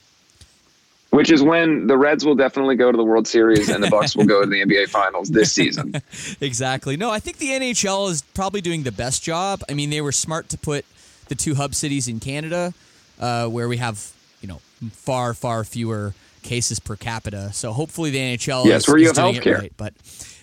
Which 1.10 1.30
is 1.30 1.40
when 1.40 1.86
the 1.86 1.96
Reds 1.96 2.24
will 2.24 2.34
definitely 2.34 2.74
go 2.74 2.90
to 2.90 2.96
the 2.96 3.04
World 3.04 3.28
Series 3.28 3.68
and 3.68 3.82
the 3.82 3.88
Bucks 3.88 4.16
will 4.16 4.24
go 4.24 4.40
to 4.40 4.46
the 4.48 4.60
NBA 4.64 4.88
Finals 4.88 5.28
this 5.30 5.52
season. 5.52 5.94
Exactly. 6.40 6.96
No, 6.96 7.10
I 7.10 7.20
think 7.20 7.36
the 7.38 7.50
NHL 7.50 8.10
is 8.10 8.22
probably 8.34 8.60
doing 8.60 8.82
the 8.82 8.92
best 8.92 9.22
job. 9.22 9.62
I 9.68 9.74
mean, 9.74 9.90
they 9.90 10.00
were 10.00 10.12
smart 10.12 10.48
to 10.48 10.58
put 10.58 10.84
the 11.28 11.36
two 11.36 11.54
hub 11.54 11.76
cities 11.76 12.08
in 12.08 12.18
Canada, 12.18 12.74
uh, 13.20 13.46
where 13.46 13.68
we 13.68 13.76
have 13.76 14.10
you 14.40 14.48
know 14.48 14.60
far 14.90 15.32
far 15.32 15.62
fewer 15.62 16.14
cases 16.42 16.80
per 16.80 16.96
capita. 16.96 17.52
So 17.52 17.72
hopefully 17.72 18.10
the 18.10 18.18
NHL 18.18 18.64
Yes, 18.64 18.82
is, 18.82 18.88
where 18.88 18.98
you 18.98 19.10
is 19.10 19.16
have 19.16 19.34
doing 19.34 19.46
it 19.46 19.58
right. 19.58 19.72
But 19.76 19.94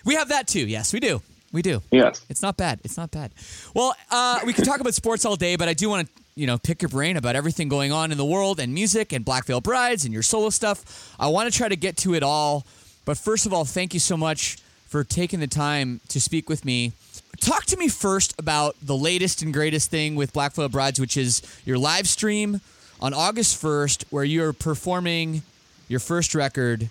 we 0.05 0.15
have 0.15 0.29
that 0.29 0.48
too. 0.48 0.65
Yes, 0.65 0.93
we 0.93 1.01
do. 1.01 1.22
We 1.51 1.61
do. 1.61 1.81
Yes. 1.91 2.25
It's 2.29 2.41
not 2.41 2.57
bad. 2.57 2.79
It's 2.83 2.97
not 2.97 3.11
bad. 3.11 3.31
Well, 3.73 3.95
uh, 4.11 4.41
we 4.45 4.53
can 4.53 4.65
talk 4.65 4.79
about 4.79 4.93
sports 4.93 5.25
all 5.25 5.35
day, 5.35 5.55
but 5.55 5.67
I 5.69 5.73
do 5.73 5.89
want 5.89 6.07
to, 6.07 6.23
you 6.35 6.45
know, 6.45 6.57
pick 6.57 6.81
your 6.81 6.89
brain 6.89 7.17
about 7.17 7.35
everything 7.35 7.69
going 7.69 7.91
on 7.91 8.11
in 8.11 8.17
the 8.17 8.25
world 8.25 8.59
and 8.59 8.73
music 8.73 9.13
and 9.13 9.23
Black 9.23 9.45
Veil 9.45 9.61
Brides 9.61 10.03
and 10.03 10.13
your 10.13 10.23
solo 10.23 10.49
stuff. 10.49 11.15
I 11.19 11.27
want 11.27 11.51
to 11.51 11.57
try 11.57 11.69
to 11.69 11.75
get 11.75 11.97
to 11.97 12.13
it 12.15 12.23
all. 12.23 12.65
But 13.05 13.17
first 13.17 13.45
of 13.45 13.53
all, 13.53 13.63
thank 13.63 13.93
you 13.93 13.99
so 13.99 14.17
much 14.17 14.57
for 14.87 15.03
taking 15.03 15.39
the 15.39 15.47
time 15.47 16.01
to 16.09 16.19
speak 16.19 16.49
with 16.49 16.65
me. 16.65 16.91
Talk 17.39 17.65
to 17.65 17.77
me 17.77 17.87
first 17.87 18.33
about 18.39 18.75
the 18.81 18.95
latest 18.95 19.41
and 19.41 19.53
greatest 19.53 19.89
thing 19.89 20.15
with 20.15 20.33
Black 20.33 20.53
Veil 20.53 20.69
Brides, 20.69 20.99
which 20.99 21.15
is 21.15 21.41
your 21.65 21.77
live 21.77 22.07
stream 22.07 22.61
on 22.99 23.13
August 23.13 23.61
1st, 23.61 24.05
where 24.09 24.23
you're 24.23 24.53
performing 24.53 25.43
your 25.87 25.99
first 25.99 26.35
record 26.35 26.89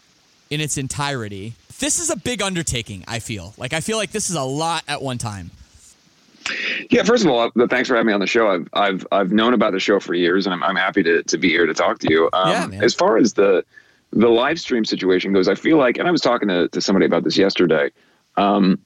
in 0.49 0.61
its 0.61 0.79
entirety. 0.79 1.55
This 1.79 1.99
is 1.99 2.11
a 2.11 2.17
big 2.17 2.43
undertaking, 2.43 3.05
I 3.07 3.19
feel. 3.19 3.55
Like 3.59 3.73
I 3.73 3.81
feel 3.81 3.99
like 3.99 4.11
this 4.11 4.31
is 4.31 4.37
a 4.37 4.43
lot 4.43 4.85
at 4.89 5.03
one 5.03 5.19
time. 5.19 5.51
Yeah, 6.91 7.03
first 7.03 7.25
of 7.25 7.31
all, 7.31 7.51
uh, 7.59 7.67
thanks 7.67 7.89
for 7.89 7.97
having 7.97 8.07
me 8.07 8.13
on 8.13 8.21
the 8.21 8.27
show. 8.27 8.49
I've 8.49 8.69
I've 8.73 9.07
I've 9.11 9.33
known 9.33 9.53
about 9.53 9.73
the 9.73 9.81
show 9.81 9.99
for 9.99 10.15
years, 10.15 10.47
and 10.47 10.55
I'm 10.55 10.63
I'm 10.63 10.77
happy 10.77 11.03
to 11.03 11.23
to 11.25 11.39
be 11.39 11.49
here 11.49 11.67
to 11.67 11.75
talk 11.75 11.99
to 12.01 12.11
you. 12.11 12.31
Um, 12.33 12.51
Yeah, 12.51 12.67
man. 12.67 12.85
As 12.85 12.95
far 12.95 13.17
as 13.19 13.35
the 13.35 13.65
the 14.13 14.29
live 14.29 14.61
stream 14.61 14.85
situation 14.85 15.33
goes, 15.33 15.49
I 15.49 15.55
feel 15.55 15.77
like, 15.77 15.99
and 15.99 16.07
I 16.07 16.11
was 16.11 16.21
talking 16.21 16.49
to, 16.49 16.69
to 16.69 16.81
somebody 16.81 17.05
about 17.05 17.25
this 17.25 17.37
yesterday. 17.37 17.91
Um, 18.37 18.79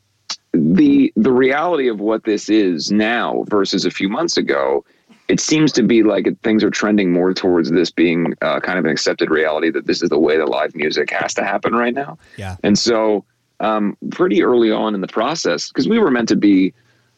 the 0.52 1.12
the 1.16 1.30
reality 1.30 1.88
of 1.88 2.00
what 2.00 2.24
this 2.24 2.48
is 2.48 2.90
now 2.90 3.44
versus 3.48 3.84
a 3.84 3.90
few 3.90 4.08
months 4.08 4.36
ago, 4.36 4.84
it 5.30 5.38
seems 5.38 5.70
to 5.70 5.84
be 5.84 6.02
like 6.02 6.26
things 6.42 6.64
are 6.64 6.70
trending 6.70 7.12
more 7.12 7.32
towards 7.32 7.70
this 7.70 7.88
being 7.88 8.34
uh, 8.42 8.58
kind 8.58 8.80
of 8.80 8.84
an 8.84 8.90
accepted 8.90 9.30
reality 9.30 9.70
that 9.70 9.86
this 9.86 10.02
is 10.02 10.08
the 10.08 10.18
way 10.18 10.36
that 10.36 10.48
live 10.48 10.74
music 10.74 11.10
has 11.10 11.32
to 11.34 11.44
happen 11.44 11.72
right 11.72 11.94
now. 11.94 12.18
Yeah. 12.36 12.56
And 12.64 12.76
so, 12.76 13.24
um, 13.60 13.96
pretty 14.10 14.42
early 14.42 14.72
on 14.72 14.94
in 14.94 15.00
the 15.02 15.06
process, 15.06 15.68
because 15.68 15.88
we 15.88 16.00
were 16.00 16.10
meant 16.10 16.28
to 16.30 16.36
be, 16.36 16.72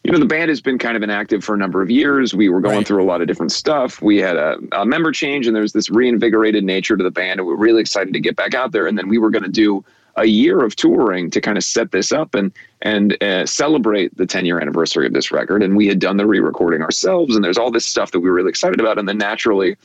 you 0.05 0.13
know, 0.13 0.19
the 0.19 0.27
band 0.27 0.51
has 0.51 0.61
been 0.61 0.79
kind 0.79 0.95
of 0.97 1.03
inactive 1.03 1.43
for 1.43 1.55
a 1.55 1.59
number 1.59 1.81
of 1.81 1.89
years. 1.91 2.35
We 2.35 2.51
were 2.51 2.61
going 2.61 2.79
Right. 2.79 2.87
through 2.87 3.03
a 3.03 3.07
lot 3.07 3.23
of 3.23 3.29
different 3.29 3.53
stuff. 3.53 4.03
We 4.03 4.19
had 4.19 4.37
a, 4.37 4.59
a 4.73 4.85
member 4.85 5.11
change, 5.13 5.47
and 5.47 5.57
there's 5.57 5.73
this 5.73 5.89
reinvigorated 5.89 6.65
nature 6.65 6.97
to 6.99 7.05
the 7.05 7.11
band, 7.11 7.41
and 7.41 7.47
we 7.47 7.55
we're 7.55 7.61
really 7.61 7.81
excited 7.81 8.13
to 8.13 8.21
get 8.21 8.37
back 8.37 8.53
out 8.53 8.73
there. 8.73 8.87
And 8.87 8.99
then 8.99 9.09
we 9.09 9.17
were 9.19 9.31
going 9.31 9.45
to 9.45 9.49
do 9.49 9.85
a 10.17 10.27
year 10.27 10.63
of 10.65 10.77
touring 10.77 11.31
to 11.31 11.41
kind 11.41 11.57
of 11.57 11.65
set 11.65 11.91
this 11.91 12.13
up 12.13 12.35
and 12.35 12.53
and 12.83 13.23
uh, 13.23 13.47
celebrate 13.47 14.17
the 14.17 14.27
10 14.27 14.45
year 14.45 14.61
anniversary 14.61 15.07
of 15.07 15.13
this 15.13 15.31
record. 15.31 15.63
And 15.63 15.77
we 15.77 15.87
had 15.87 15.99
done 15.99 16.17
the 16.17 16.27
re-recording 16.27 16.83
ourselves, 16.83 17.35
and 17.35 17.45
there's 17.45 17.59
all 17.59 17.71
this 17.71 17.87
stuff 17.87 18.11
that 18.11 18.21
we 18.21 18.29
were 18.29 18.37
really 18.37 18.51
excited 18.51 18.81
about. 18.81 18.99
And 18.99 19.09
then 19.09 19.19
naturally, 19.19 19.77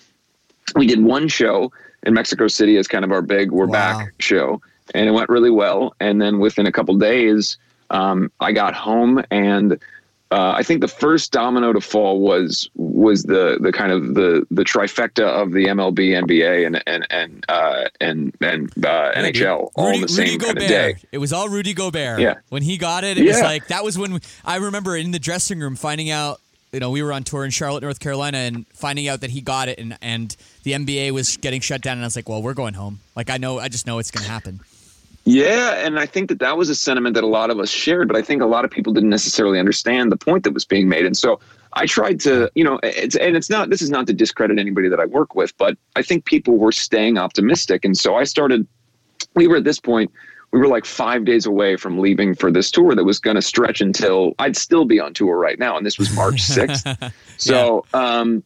we 0.75 0.87
did 0.87 1.03
one 1.03 1.27
show 1.27 1.71
in 2.03 2.13
Mexico 2.13 2.47
City 2.47 2.77
as 2.77 2.87
kind 2.87 3.05
of 3.05 3.11
our 3.11 3.21
big 3.21 3.51
"We're 3.51 3.67
Wow. 3.67 3.71
Back" 3.99 4.13
show, 4.19 4.61
and 4.93 5.07
it 5.07 5.11
went 5.11 5.29
really 5.29 5.51
well. 5.51 5.95
And 5.99 6.21
then 6.21 6.39
within 6.39 6.65
a 6.65 6.71
couple 6.71 6.95
days, 6.97 7.57
um, 7.89 8.31
I 8.39 8.51
got 8.51 8.73
home, 8.73 9.23
and 9.31 9.79
uh, 10.29 10.51
I 10.57 10.63
think 10.63 10.81
the 10.81 10.87
first 10.89 11.31
domino 11.31 11.71
to 11.71 11.79
fall 11.79 12.19
was 12.19 12.69
was 12.75 13.23
the 13.23 13.57
the 13.61 13.71
kind 13.71 13.91
of 13.91 14.13
the 14.15 14.45
the 14.51 14.63
trifecta 14.63 15.23
of 15.23 15.53
the 15.53 15.65
MLB, 15.67 16.21
NBA, 16.25 16.67
and 16.67 16.83
and 16.85 17.07
and 17.09 17.45
uh, 17.47 17.85
and 18.01 18.35
and 18.41 18.69
uh, 18.85 19.13
NHL 19.13 19.71
all 19.75 19.87
Rudy, 19.87 20.01
the 20.01 20.07
same 20.09 20.25
Rudy 20.33 20.45
kind 20.45 20.57
of 20.57 20.67
day. 20.67 20.95
It 21.11 21.19
was 21.19 21.31
all 21.31 21.47
Rudy 21.47 21.73
Gobert. 21.73 22.19
Yeah. 22.19 22.35
When 22.49 22.61
he 22.61 22.77
got 22.77 23.03
it, 23.05 23.17
it 23.17 23.25
was 23.25 23.39
like 23.41 23.67
that 23.67 23.83
was 23.83 23.97
when 23.97 24.19
I 24.43 24.57
remember 24.57 24.97
in 24.97 25.11
the 25.11 25.19
dressing 25.19 25.59
room 25.59 25.75
finding 25.75 26.09
out. 26.09 26.41
You 26.73 26.81
know, 26.81 26.91
we 26.91 27.01
were 27.01 27.13
on 27.13 27.23
tour 27.23 27.45
in 27.45 27.51
Charlotte, 27.51 27.81
North 27.81 28.01
Carolina, 28.01 28.39
and 28.39 28.67
finding 28.67 29.07
out 29.07 29.21
that 29.21 29.29
he 29.29 29.39
got 29.39 29.69
it, 29.69 29.79
and 29.79 29.97
and 30.01 30.35
the 30.63 30.73
NBA 30.73 31.11
was 31.11 31.37
getting 31.37 31.61
shut 31.61 31.81
down, 31.81 31.93
and 31.93 32.01
I 32.03 32.07
was 32.07 32.17
like, 32.17 32.27
"Well, 32.27 32.41
we're 32.41 32.53
going 32.53 32.73
home." 32.73 32.99
Like 33.15 33.29
I 33.29 33.37
know, 33.37 33.57
I 33.57 33.69
just 33.69 33.87
know 33.87 33.99
it's 33.99 34.11
going 34.11 34.25
to 34.25 34.29
happen. 34.29 34.59
Yeah, 35.29 35.85
and 35.85 35.99
I 35.99 36.05
think 36.05 36.29
that 36.29 36.39
that 36.39 36.57
was 36.57 36.69
a 36.69 36.75
sentiment 36.75 37.13
that 37.15 37.23
a 37.25 37.27
lot 37.27 37.49
of 37.49 37.59
us 37.59 37.69
shared, 37.69 38.07
but 38.07 38.15
I 38.15 38.21
think 38.21 38.41
a 38.41 38.45
lot 38.45 38.63
of 38.63 38.71
people 38.71 38.93
didn't 38.93 39.09
necessarily 39.09 39.59
understand 39.59 40.09
the 40.09 40.15
point 40.15 40.45
that 40.45 40.53
was 40.53 40.63
being 40.63 40.87
made. 40.87 41.05
And 41.05 41.17
so 41.17 41.41
I 41.73 41.85
tried 41.85 42.21
to, 42.21 42.49
you 42.55 42.63
know, 42.63 42.79
it's 42.81 43.17
and 43.17 43.35
it's 43.35 43.49
not 43.49 43.69
this 43.69 43.81
is 43.81 43.89
not 43.89 44.07
to 44.07 44.13
discredit 44.13 44.57
anybody 44.57 44.87
that 44.87 45.01
I 45.01 45.05
work 45.05 45.35
with, 45.35 45.55
but 45.57 45.77
I 45.97 46.01
think 46.01 46.23
people 46.23 46.55
were 46.57 46.71
staying 46.71 47.17
optimistic. 47.17 47.83
And 47.83 47.97
so 47.97 48.15
I 48.15 48.23
started 48.23 48.65
we 49.35 49.47
were 49.47 49.57
at 49.57 49.65
this 49.65 49.81
point 49.81 50.13
we 50.53 50.59
were 50.59 50.67
like 50.69 50.85
5 50.85 51.25
days 51.25 51.45
away 51.45 51.75
from 51.75 51.99
leaving 51.99 52.33
for 52.33 52.49
this 52.49 52.71
tour 52.71 52.95
that 52.95 53.03
was 53.03 53.19
going 53.19 53.35
to 53.35 53.41
stretch 53.41 53.81
until 53.81 54.33
I'd 54.39 54.55
still 54.55 54.85
be 54.85 54.97
on 55.01 55.13
tour 55.13 55.37
right 55.37 55.59
now 55.59 55.75
and 55.75 55.85
this 55.85 55.99
was 55.99 56.09
March 56.15 56.35
6th. 56.41 57.11
So, 57.35 57.83
um 57.93 58.45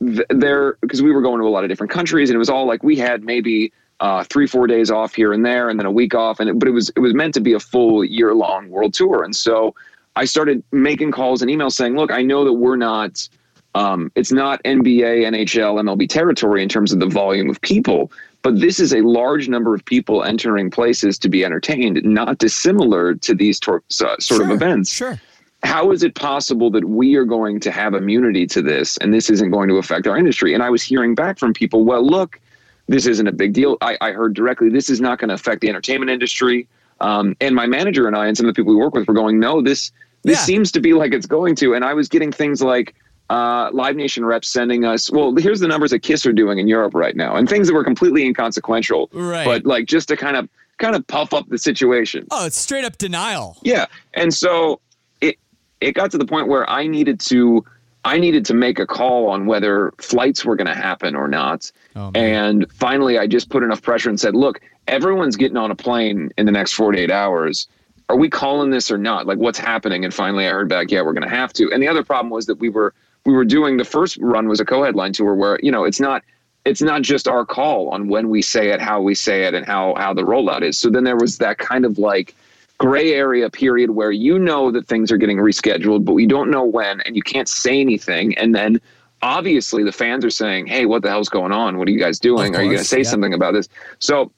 th- 0.00 0.26
there 0.30 0.78
because 0.80 1.02
we 1.02 1.12
were 1.12 1.20
going 1.20 1.38
to 1.42 1.46
a 1.46 1.50
lot 1.50 1.64
of 1.64 1.68
different 1.68 1.92
countries 1.92 2.30
and 2.30 2.34
it 2.34 2.38
was 2.38 2.48
all 2.48 2.66
like 2.66 2.82
we 2.82 2.96
had 2.96 3.24
maybe 3.24 3.74
uh, 4.00 4.24
three 4.24 4.46
four 4.46 4.66
days 4.66 4.90
off 4.90 5.14
here 5.14 5.32
and 5.32 5.44
there 5.44 5.70
and 5.70 5.78
then 5.78 5.86
a 5.86 5.90
week 5.90 6.14
off 6.14 6.40
and 6.40 6.50
it, 6.50 6.58
but 6.58 6.68
it 6.68 6.72
was 6.72 6.90
it 6.90 7.00
was 7.00 7.14
meant 7.14 7.32
to 7.34 7.40
be 7.40 7.52
a 7.52 7.60
full 7.60 8.04
year 8.04 8.34
long 8.34 8.68
world 8.68 8.92
tour 8.92 9.22
and 9.22 9.34
so 9.36 9.74
I 10.16 10.24
started 10.24 10.62
making 10.72 11.12
calls 11.12 11.42
and 11.42 11.50
emails 11.50 11.72
saying 11.72 11.96
look 11.96 12.10
I 12.10 12.22
know 12.22 12.44
that 12.44 12.54
we're 12.54 12.76
not 12.76 13.28
um, 13.76 14.12
it's 14.14 14.30
not 14.32 14.62
NBA 14.64 15.26
NHL 15.26 15.80
MLB 15.82 16.08
territory 16.08 16.62
in 16.62 16.68
terms 16.68 16.92
of 16.92 17.00
the 17.00 17.06
volume 17.06 17.48
of 17.50 17.60
people 17.60 18.10
but 18.42 18.60
this 18.60 18.78
is 18.78 18.92
a 18.92 19.00
large 19.00 19.48
number 19.48 19.74
of 19.74 19.84
people 19.84 20.22
entering 20.22 20.70
places 20.70 21.18
to 21.18 21.28
be 21.28 21.44
entertained 21.44 22.00
not 22.04 22.38
dissimilar 22.38 23.14
to 23.14 23.34
these 23.34 23.58
tor- 23.60 23.82
so- 23.88 24.16
sort 24.18 24.42
of 24.42 24.50
events 24.50 24.92
Sure. 24.92 25.18
how 25.62 25.92
is 25.92 26.02
it 26.02 26.14
possible 26.14 26.70
that 26.72 26.84
we 26.84 27.14
are 27.14 27.24
going 27.24 27.58
to 27.60 27.70
have 27.70 27.94
immunity 27.94 28.46
to 28.48 28.60
this 28.60 28.96
and 28.98 29.14
this 29.14 29.30
isn't 29.30 29.50
going 29.50 29.68
to 29.68 29.76
affect 29.76 30.06
our 30.06 30.16
industry? 30.18 30.52
And 30.52 30.62
I 30.62 30.68
was 30.70 30.82
hearing 30.82 31.14
back 31.14 31.38
from 31.38 31.54
people, 31.54 31.84
well, 31.84 32.04
look, 32.04 32.38
this 32.86 33.06
isn't 33.06 33.26
a 33.26 33.32
big 33.32 33.52
deal. 33.52 33.76
I, 33.80 33.96
I 34.00 34.12
heard 34.12 34.34
directly, 34.34 34.68
this 34.68 34.90
is 34.90 35.00
not 35.00 35.18
going 35.18 35.28
to 35.28 35.34
affect 35.34 35.60
the 35.60 35.68
entertainment 35.68 36.10
industry. 36.10 36.68
Um, 37.00 37.36
and 37.40 37.54
my 37.54 37.66
manager 37.66 38.06
and 38.06 38.16
I 38.16 38.26
and 38.26 38.36
some 38.36 38.46
of 38.46 38.54
the 38.54 38.58
people 38.58 38.74
we 38.74 38.80
work 38.80 38.94
with 38.94 39.08
were 39.08 39.14
going, 39.14 39.38
no, 39.40 39.60
this 39.60 39.90
this 40.22 40.38
yeah. 40.38 40.44
seems 40.44 40.72
to 40.72 40.80
be 40.80 40.94
like 40.94 41.12
it's 41.12 41.26
going 41.26 41.54
to. 41.56 41.74
And 41.74 41.84
I 41.84 41.92
was 41.92 42.08
getting 42.08 42.32
things 42.32 42.62
like 42.62 42.94
uh, 43.30 43.70
Live 43.72 43.96
Nation 43.96 44.24
reps 44.24 44.48
sending 44.48 44.84
us, 44.84 45.10
well, 45.10 45.34
here's 45.36 45.60
the 45.60 45.68
numbers 45.68 45.90
that 45.90 46.00
Kiss 46.00 46.24
are 46.24 46.32
doing 46.32 46.58
in 46.58 46.68
Europe 46.68 46.94
right 46.94 47.16
now, 47.16 47.36
and 47.36 47.48
things 47.48 47.66
that 47.68 47.74
were 47.74 47.84
completely 47.84 48.24
inconsequential, 48.24 49.10
right. 49.12 49.44
but 49.44 49.66
like 49.66 49.86
just 49.86 50.08
to 50.08 50.16
kind 50.16 50.36
of 50.36 50.48
kind 50.78 50.94
of 50.94 51.06
puff 51.06 51.32
up 51.32 51.48
the 51.48 51.58
situation. 51.58 52.26
Oh, 52.30 52.46
it's 52.46 52.58
straight 52.58 52.84
up 52.84 52.98
denial. 52.98 53.56
Yeah, 53.62 53.86
and 54.14 54.32
so 54.32 54.80
it 55.20 55.38
it 55.80 55.92
got 55.92 56.10
to 56.12 56.18
the 56.18 56.26
point 56.26 56.48
where 56.48 56.68
I 56.68 56.86
needed 56.86 57.20
to 57.20 57.64
I 58.04 58.18
needed 58.18 58.44
to 58.46 58.54
make 58.54 58.78
a 58.78 58.86
call 58.86 59.28
on 59.28 59.46
whether 59.46 59.92
flights 59.98 60.44
were 60.44 60.56
going 60.56 60.66
to 60.66 60.74
happen 60.74 61.16
or 61.16 61.28
not. 61.28 61.70
Oh, 61.96 62.10
and 62.14 62.70
finally, 62.72 63.18
I 63.18 63.26
just 63.26 63.48
put 63.48 63.62
enough 63.62 63.82
pressure 63.82 64.10
and 64.10 64.20
said, 64.20 64.34
"Look, 64.34 64.60
everyone's 64.86 65.36
getting 65.36 65.56
on 65.56 65.70
a 65.70 65.74
plane 65.74 66.30
in 66.36 66.46
the 66.46 66.52
next 66.52 66.72
48 66.72 67.10
hours." 67.10 67.68
Are 68.10 68.16
we 68.16 68.28
calling 68.28 68.70
this 68.70 68.90
or 68.90 68.98
not? 68.98 69.26
Like, 69.26 69.38
what's 69.38 69.58
happening? 69.58 70.04
And 70.04 70.12
finally, 70.12 70.46
I 70.46 70.50
heard 70.50 70.68
back, 70.68 70.90
yeah, 70.90 71.00
we're 71.00 71.14
going 71.14 71.26
to 71.26 71.34
have 71.34 71.54
to. 71.54 71.72
And 71.72 71.82
the 71.82 71.88
other 71.88 72.04
problem 72.04 72.28
was 72.28 72.44
that 72.46 72.56
we 72.56 72.68
were 72.68 72.92
we 73.24 73.32
were 73.32 73.46
doing 73.46 73.78
the 73.78 73.84
first 73.84 74.18
run 74.18 74.48
was 74.48 74.60
a 74.60 74.64
co-headline 74.64 75.14
tour 75.14 75.34
where 75.34 75.58
you 75.62 75.72
know 75.72 75.84
it's 75.84 76.00
not 76.00 76.22
it's 76.64 76.82
not 76.82 77.02
just 77.02 77.28
our 77.28 77.44
call 77.44 77.90
on 77.90 78.08
when 78.08 78.30
we 78.30 78.42
say 78.42 78.70
it, 78.70 78.80
how 78.80 79.00
we 79.00 79.14
say 79.14 79.44
it, 79.44 79.54
and 79.54 79.66
how 79.66 79.94
how 79.96 80.12
the 80.14 80.22
rollout 80.22 80.62
is. 80.62 80.78
So 80.78 80.90
then 80.90 81.04
there 81.04 81.16
was 81.16 81.38
that 81.38 81.58
kind 81.58 81.84
of 81.84 81.98
like 81.98 82.34
gray 82.78 83.14
area 83.14 83.48
period 83.48 83.90
where 83.90 84.10
you 84.10 84.38
know 84.38 84.70
that 84.70 84.86
things 84.86 85.12
are 85.12 85.16
getting 85.16 85.38
rescheduled, 85.38 86.04
but 86.04 86.12
we 86.12 86.26
don't 86.26 86.50
know 86.50 86.64
when, 86.64 87.00
and 87.02 87.16
you 87.16 87.22
can't 87.22 87.48
say 87.48 87.80
anything. 87.80 88.36
And 88.36 88.54
then 88.54 88.80
obviously 89.22 89.82
the 89.84 89.92
fans 89.92 90.24
are 90.24 90.30
saying, 90.30 90.66
"Hey, 90.66 90.86
what 90.86 91.02
the 91.02 91.08
hell's 91.08 91.28
going 91.28 91.52
on? 91.52 91.78
What 91.78 91.88
are 91.88 91.90
you 91.90 91.98
guys 91.98 92.18
doing? 92.18 92.52
Course, 92.52 92.58
are 92.58 92.62
you 92.62 92.70
going 92.70 92.78
to 92.78 92.84
say 92.84 92.98
yeah. 92.98 93.04
something 93.04 93.34
about 93.34 93.54
this?" 93.54 93.68
So, 93.98 94.30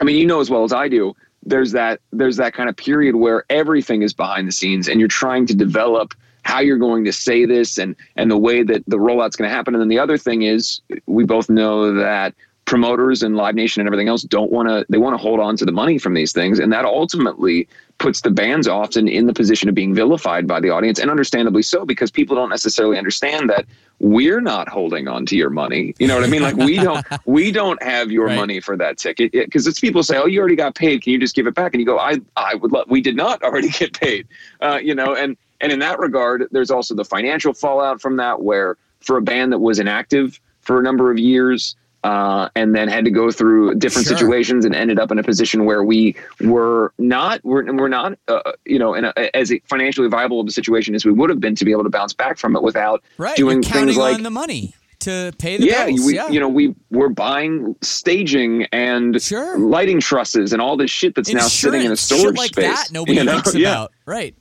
I 0.00 0.04
mean, 0.04 0.16
you 0.16 0.26
know 0.26 0.40
as 0.40 0.50
well 0.50 0.64
as 0.64 0.72
I 0.72 0.88
do. 0.88 1.14
There's 1.42 1.72
that 1.72 2.00
there's 2.12 2.36
that 2.36 2.52
kind 2.52 2.68
of 2.68 2.76
period 2.76 3.16
where 3.16 3.44
everything 3.48 4.02
is 4.02 4.12
behind 4.12 4.46
the 4.46 4.52
scenes, 4.52 4.88
and 4.88 5.00
you're 5.00 5.08
trying 5.08 5.46
to 5.46 5.54
develop 5.54 6.14
how 6.42 6.60
you're 6.60 6.78
going 6.78 7.04
to 7.04 7.12
say 7.12 7.44
this 7.44 7.78
and 7.78 7.96
and 8.16 8.30
the 8.30 8.36
way 8.36 8.62
that 8.62 8.82
the 8.86 8.98
rollout's 8.98 9.36
going 9.36 9.48
to 9.48 9.54
happen. 9.54 9.74
And 9.74 9.80
then 9.80 9.88
the 9.88 9.98
other 9.98 10.18
thing 10.18 10.42
is 10.42 10.80
we 11.06 11.24
both 11.24 11.48
know 11.48 11.94
that 11.94 12.34
promoters 12.70 13.24
and 13.24 13.36
Live 13.36 13.56
Nation 13.56 13.80
and 13.80 13.88
everything 13.88 14.06
else 14.06 14.22
don't 14.22 14.52
want 14.52 14.68
to 14.68 14.86
they 14.88 14.96
want 14.96 15.12
to 15.12 15.18
hold 15.18 15.40
on 15.40 15.56
to 15.56 15.64
the 15.64 15.72
money 15.72 15.98
from 15.98 16.14
these 16.14 16.32
things. 16.32 16.60
And 16.60 16.72
that 16.72 16.84
ultimately 16.84 17.68
puts 17.98 18.20
the 18.20 18.30
bands 18.30 18.68
often 18.68 19.08
in 19.08 19.26
the 19.26 19.32
position 19.34 19.68
of 19.68 19.74
being 19.74 19.92
vilified 19.92 20.46
by 20.46 20.60
the 20.60 20.70
audience 20.70 21.00
and 21.00 21.10
understandably 21.10 21.62
so 21.62 21.84
because 21.84 22.12
people 22.12 22.36
don't 22.36 22.48
necessarily 22.48 22.96
understand 22.96 23.50
that 23.50 23.66
we're 23.98 24.40
not 24.40 24.68
holding 24.68 25.08
on 25.08 25.26
to 25.26 25.36
your 25.36 25.50
money. 25.50 25.94
You 25.98 26.06
know 26.06 26.14
what 26.14 26.22
i 26.22 26.28
mean? 26.28 26.42
Like 26.42 26.56
we 26.56 26.76
don't 26.76 27.04
we 27.26 27.50
don't 27.50 27.82
have 27.82 28.12
your 28.12 28.26
right. 28.26 28.36
money 28.36 28.60
for 28.60 28.76
that 28.76 28.98
ticket. 28.98 29.32
Because 29.32 29.66
it's 29.66 29.80
people 29.80 30.04
say 30.04 30.16
oh 30.16 30.26
you 30.26 30.38
already 30.38 30.54
got 30.54 30.76
paid. 30.76 31.02
Can 31.02 31.12
you 31.12 31.18
just 31.18 31.34
give 31.34 31.48
it 31.48 31.56
back? 31.56 31.74
And 31.74 31.80
you 31.80 31.86
go 31.86 31.98
i 31.98 32.20
i 32.36 32.54
would 32.54 32.70
love 32.70 32.86
we 32.88 33.00
did 33.00 33.16
not 33.16 33.42
already 33.46 33.70
get 33.70 33.98
paid. 33.98 34.28
Uh, 34.60 34.78
you 34.80 34.94
know 34.94 35.16
and 35.16 35.36
and 35.60 35.72
in 35.72 35.80
that 35.80 35.98
regard, 35.98 36.46
there's 36.52 36.70
also 36.70 36.94
the 36.94 37.04
financial 37.04 37.52
fallout 37.52 38.00
from 38.00 38.16
that, 38.16 38.40
where 38.40 38.78
for 39.00 39.18
a 39.18 39.22
band 39.22 39.52
that 39.52 39.58
was 39.58 39.78
inactive 39.78 40.40
for 40.62 40.80
a 40.80 40.82
number 40.82 41.10
of 41.10 41.18
years, 41.18 41.76
uh, 42.04 42.48
and 42.56 42.74
then 42.74 42.88
had 42.88 43.04
to 43.04 43.10
go 43.10 43.30
through 43.30 43.74
different 43.74 44.08
sure. 44.08 44.16
situations 44.16 44.64
and 44.64 44.74
ended 44.74 44.98
up 44.98 45.10
in 45.10 45.18
a 45.18 45.22
position 45.22 45.64
where 45.64 45.82
we 45.82 46.16
were 46.40 46.92
not 46.98 47.40
we're, 47.44 47.64
we're 47.74 47.88
not 47.88 48.18
uh, 48.28 48.52
you 48.64 48.78
know 48.78 48.94
in 48.94 49.04
a, 49.04 49.36
as 49.36 49.52
financially 49.68 50.08
viable 50.08 50.40
of 50.40 50.46
a 50.46 50.50
situation 50.50 50.94
as 50.94 51.04
we 51.04 51.12
would 51.12 51.30
have 51.30 51.40
been 51.40 51.54
to 51.54 51.64
be 51.64 51.72
able 51.72 51.84
to 51.84 51.90
bounce 51.90 52.12
back 52.12 52.38
from 52.38 52.56
it 52.56 52.62
without 52.62 53.02
right. 53.18 53.36
doing 53.36 53.62
things 53.62 53.96
like 53.96 54.22
the 54.22 54.30
money 54.30 54.74
to 55.00 55.32
pay 55.38 55.56
the 55.56 55.66
yeah, 55.66 55.86
bills. 55.86 56.04
We, 56.04 56.14
yeah, 56.14 56.28
you 56.28 56.38
know, 56.38 56.48
we 56.48 56.74
we're 56.90 57.08
buying 57.08 57.74
staging 57.82 58.66
and 58.72 59.20
sure. 59.20 59.58
lighting 59.58 60.00
trusses 60.00 60.52
and 60.52 60.62
all 60.62 60.76
this 60.76 60.90
shit 60.90 61.14
that's 61.14 61.28
Insurance, 61.28 61.64
now 61.64 61.70
sitting 61.70 61.86
in 61.86 61.92
a 61.92 61.96
storage 61.96 62.36
like 62.36 62.50
space. 62.52 62.64
That 62.66 62.92
nobody 62.92 63.18
you 63.18 63.24
know? 63.24 63.32
thinks 63.32 63.54
yeah. 63.54 63.70
about. 63.70 63.92
Right. 64.06 64.34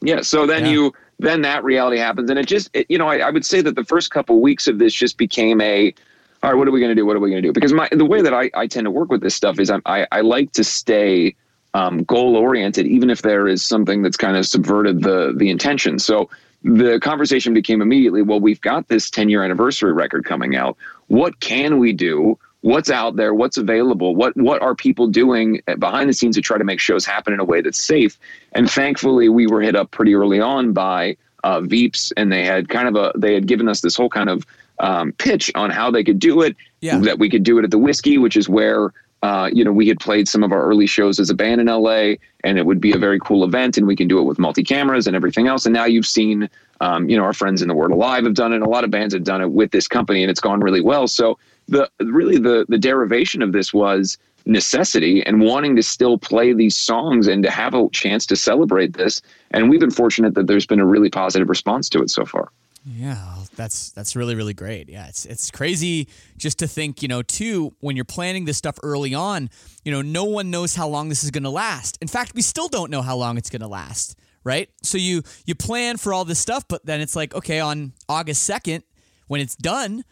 Yeah. 0.00 0.22
So 0.22 0.46
then 0.46 0.66
yeah. 0.66 0.72
you 0.72 0.92
then 1.18 1.42
that 1.42 1.62
reality 1.62 1.98
happens, 1.98 2.30
and 2.30 2.38
it 2.38 2.46
just 2.46 2.70
it, 2.72 2.86
you 2.88 2.98
know 2.98 3.08
I, 3.08 3.18
I, 3.18 3.30
would 3.30 3.44
say 3.44 3.60
that 3.60 3.76
the 3.76 3.84
first 3.84 4.10
couple 4.10 4.40
weeks 4.40 4.66
of 4.66 4.78
this 4.78 4.92
just 4.92 5.18
became 5.18 5.60
a 5.60 5.94
all 6.42 6.50
right. 6.50 6.58
What 6.58 6.68
are 6.68 6.72
we 6.72 6.80
going 6.80 6.90
to 6.90 6.94
do? 6.94 7.06
What 7.06 7.16
are 7.16 7.20
we 7.20 7.30
going 7.30 7.42
to 7.42 7.48
do? 7.48 7.52
Because 7.52 7.72
my 7.72 7.88
the 7.92 8.04
way 8.04 8.22
that 8.22 8.34
I, 8.34 8.50
I 8.54 8.66
tend 8.66 8.84
to 8.84 8.90
work 8.90 9.10
with 9.10 9.20
this 9.20 9.34
stuff 9.34 9.58
is 9.58 9.70
I'm, 9.70 9.82
I 9.86 10.06
I 10.10 10.20
like 10.22 10.52
to 10.52 10.64
stay 10.64 11.36
um, 11.74 12.04
goal 12.04 12.36
oriented, 12.36 12.86
even 12.86 13.10
if 13.10 13.22
there 13.22 13.48
is 13.48 13.64
something 13.64 14.02
that's 14.02 14.16
kind 14.16 14.36
of 14.36 14.46
subverted 14.46 15.02
the 15.02 15.34
the 15.36 15.50
intention. 15.50 15.98
So 15.98 16.28
the 16.64 17.00
conversation 17.00 17.54
became 17.54 17.82
immediately, 17.82 18.22
well, 18.22 18.38
we've 18.38 18.60
got 18.60 18.86
this 18.86 19.10
10 19.10 19.28
year 19.28 19.42
anniversary 19.42 19.92
record 19.92 20.24
coming 20.24 20.54
out. 20.54 20.76
What 21.08 21.40
can 21.40 21.78
we 21.78 21.92
do 21.92 22.38
what's 22.62 22.90
out 22.90 23.16
there, 23.16 23.34
what's 23.34 23.58
available, 23.58 24.16
what 24.16 24.36
what 24.36 24.62
are 24.62 24.74
people 24.74 25.06
doing 25.06 25.60
behind 25.78 26.08
the 26.08 26.14
scenes 26.14 26.36
to 26.36 26.40
try 26.40 26.56
to 26.56 26.64
make 26.64 26.80
shows 26.80 27.04
happen 27.04 27.34
in 27.34 27.40
a 27.40 27.44
way 27.44 27.60
that's 27.60 27.82
safe. 27.82 28.18
And 28.52 28.70
thankfully, 28.70 29.28
we 29.28 29.46
were 29.46 29.60
hit 29.60 29.76
up 29.76 29.90
pretty 29.90 30.14
early 30.14 30.40
on 30.40 30.72
by 30.72 31.16
uh, 31.44 31.60
Veeps, 31.60 32.12
and 32.16 32.32
they 32.32 32.44
had 32.44 32.68
kind 32.68 32.88
of 32.88 32.96
a 32.96 33.12
they 33.16 33.34
had 33.34 33.46
given 33.46 33.68
us 33.68 33.80
this 33.80 33.96
whole 33.96 34.08
kind 34.08 34.30
of 34.30 34.46
um, 34.82 35.12
pitch 35.12 35.50
on 35.54 35.70
how 35.70 35.90
they 35.90 36.04
could 36.04 36.18
do 36.18 36.42
it. 36.42 36.56
Yeah. 36.80 36.98
That 36.98 37.18
we 37.18 37.30
could 37.30 37.44
do 37.44 37.58
it 37.58 37.64
at 37.64 37.70
the 37.70 37.78
Whisky, 37.78 38.18
which 38.18 38.36
is 38.36 38.48
where 38.48 38.92
uh, 39.22 39.48
you 39.52 39.64
know 39.64 39.72
we 39.72 39.88
had 39.88 40.00
played 40.00 40.28
some 40.28 40.42
of 40.42 40.52
our 40.52 40.62
early 40.62 40.86
shows 40.86 41.18
as 41.18 41.30
a 41.30 41.34
band 41.34 41.60
in 41.60 41.68
LA, 41.68 42.14
and 42.44 42.58
it 42.58 42.66
would 42.66 42.80
be 42.80 42.92
a 42.92 42.98
very 42.98 43.20
cool 43.20 43.44
event, 43.44 43.78
and 43.78 43.86
we 43.86 43.96
can 43.96 44.08
do 44.08 44.18
it 44.18 44.24
with 44.24 44.38
multi 44.38 44.64
cameras 44.64 45.06
and 45.06 45.16
everything 45.16 45.46
else. 45.46 45.64
And 45.64 45.72
now 45.72 45.86
you've 45.86 46.06
seen. 46.06 46.50
Um, 46.80 47.08
you 47.08 47.16
know, 47.16 47.22
our 47.22 47.32
friends 47.32 47.62
in 47.62 47.68
the 47.68 47.74
Word 47.74 47.92
Alive 47.92 48.24
have 48.24 48.34
done 48.34 48.52
it. 48.52 48.60
A 48.60 48.68
lot 48.68 48.82
of 48.82 48.90
bands 48.90 49.14
have 49.14 49.22
done 49.22 49.40
it 49.40 49.52
with 49.52 49.70
this 49.70 49.86
company, 49.86 50.24
and 50.24 50.30
it's 50.32 50.40
gone 50.40 50.58
really 50.58 50.80
well. 50.80 51.06
So 51.06 51.38
the 51.68 51.88
really 52.00 52.38
the 52.38 52.66
the 52.68 52.76
derivation 52.76 53.40
of 53.40 53.52
this 53.52 53.72
was 53.72 54.18
necessity 54.44 55.24
and 55.24 55.40
wanting 55.40 55.76
to 55.76 55.82
still 55.84 56.18
play 56.18 56.52
these 56.52 56.76
songs 56.76 57.28
and 57.28 57.44
to 57.44 57.50
have 57.50 57.74
a 57.74 57.88
chance 57.90 58.26
to 58.26 58.34
celebrate 58.34 58.94
this. 58.94 59.22
And 59.52 59.70
we've 59.70 59.78
been 59.78 59.92
fortunate 59.92 60.34
that 60.34 60.48
there's 60.48 60.66
been 60.66 60.80
a 60.80 60.86
really 60.86 61.10
positive 61.10 61.48
response 61.48 61.88
to 61.90 62.02
it 62.02 62.10
so 62.10 62.24
far. 62.24 62.50
Yeah, 62.84 63.36
that's 63.54 63.90
that's 63.90 64.16
really 64.16 64.34
really 64.34 64.54
great. 64.54 64.88
Yeah, 64.88 65.06
it's 65.06 65.24
it's 65.24 65.50
crazy 65.52 66.08
just 66.36 66.58
to 66.58 66.66
think, 66.66 67.00
you 67.00 67.08
know, 67.08 67.22
too 67.22 67.74
when 67.80 67.94
you're 67.94 68.04
planning 68.04 68.44
this 68.44 68.56
stuff 68.56 68.76
early 68.82 69.14
on, 69.14 69.50
you 69.84 69.92
know, 69.92 70.02
no 70.02 70.24
one 70.24 70.50
knows 70.50 70.74
how 70.74 70.88
long 70.88 71.08
this 71.08 71.22
is 71.22 71.30
going 71.30 71.44
to 71.44 71.50
last. 71.50 71.96
In 72.02 72.08
fact, 72.08 72.34
we 72.34 72.42
still 72.42 72.68
don't 72.68 72.90
know 72.90 73.02
how 73.02 73.16
long 73.16 73.38
it's 73.38 73.50
going 73.50 73.60
to 73.62 73.68
last, 73.68 74.18
right? 74.42 74.68
So 74.82 74.98
you 74.98 75.22
you 75.46 75.54
plan 75.54 75.96
for 75.96 76.12
all 76.12 76.24
this 76.24 76.40
stuff, 76.40 76.66
but 76.66 76.84
then 76.84 77.00
it's 77.00 77.14
like, 77.14 77.34
okay, 77.36 77.60
on 77.60 77.92
August 78.08 78.48
2nd 78.50 78.82
when 79.28 79.40
it's 79.40 79.54
done, 79.54 80.02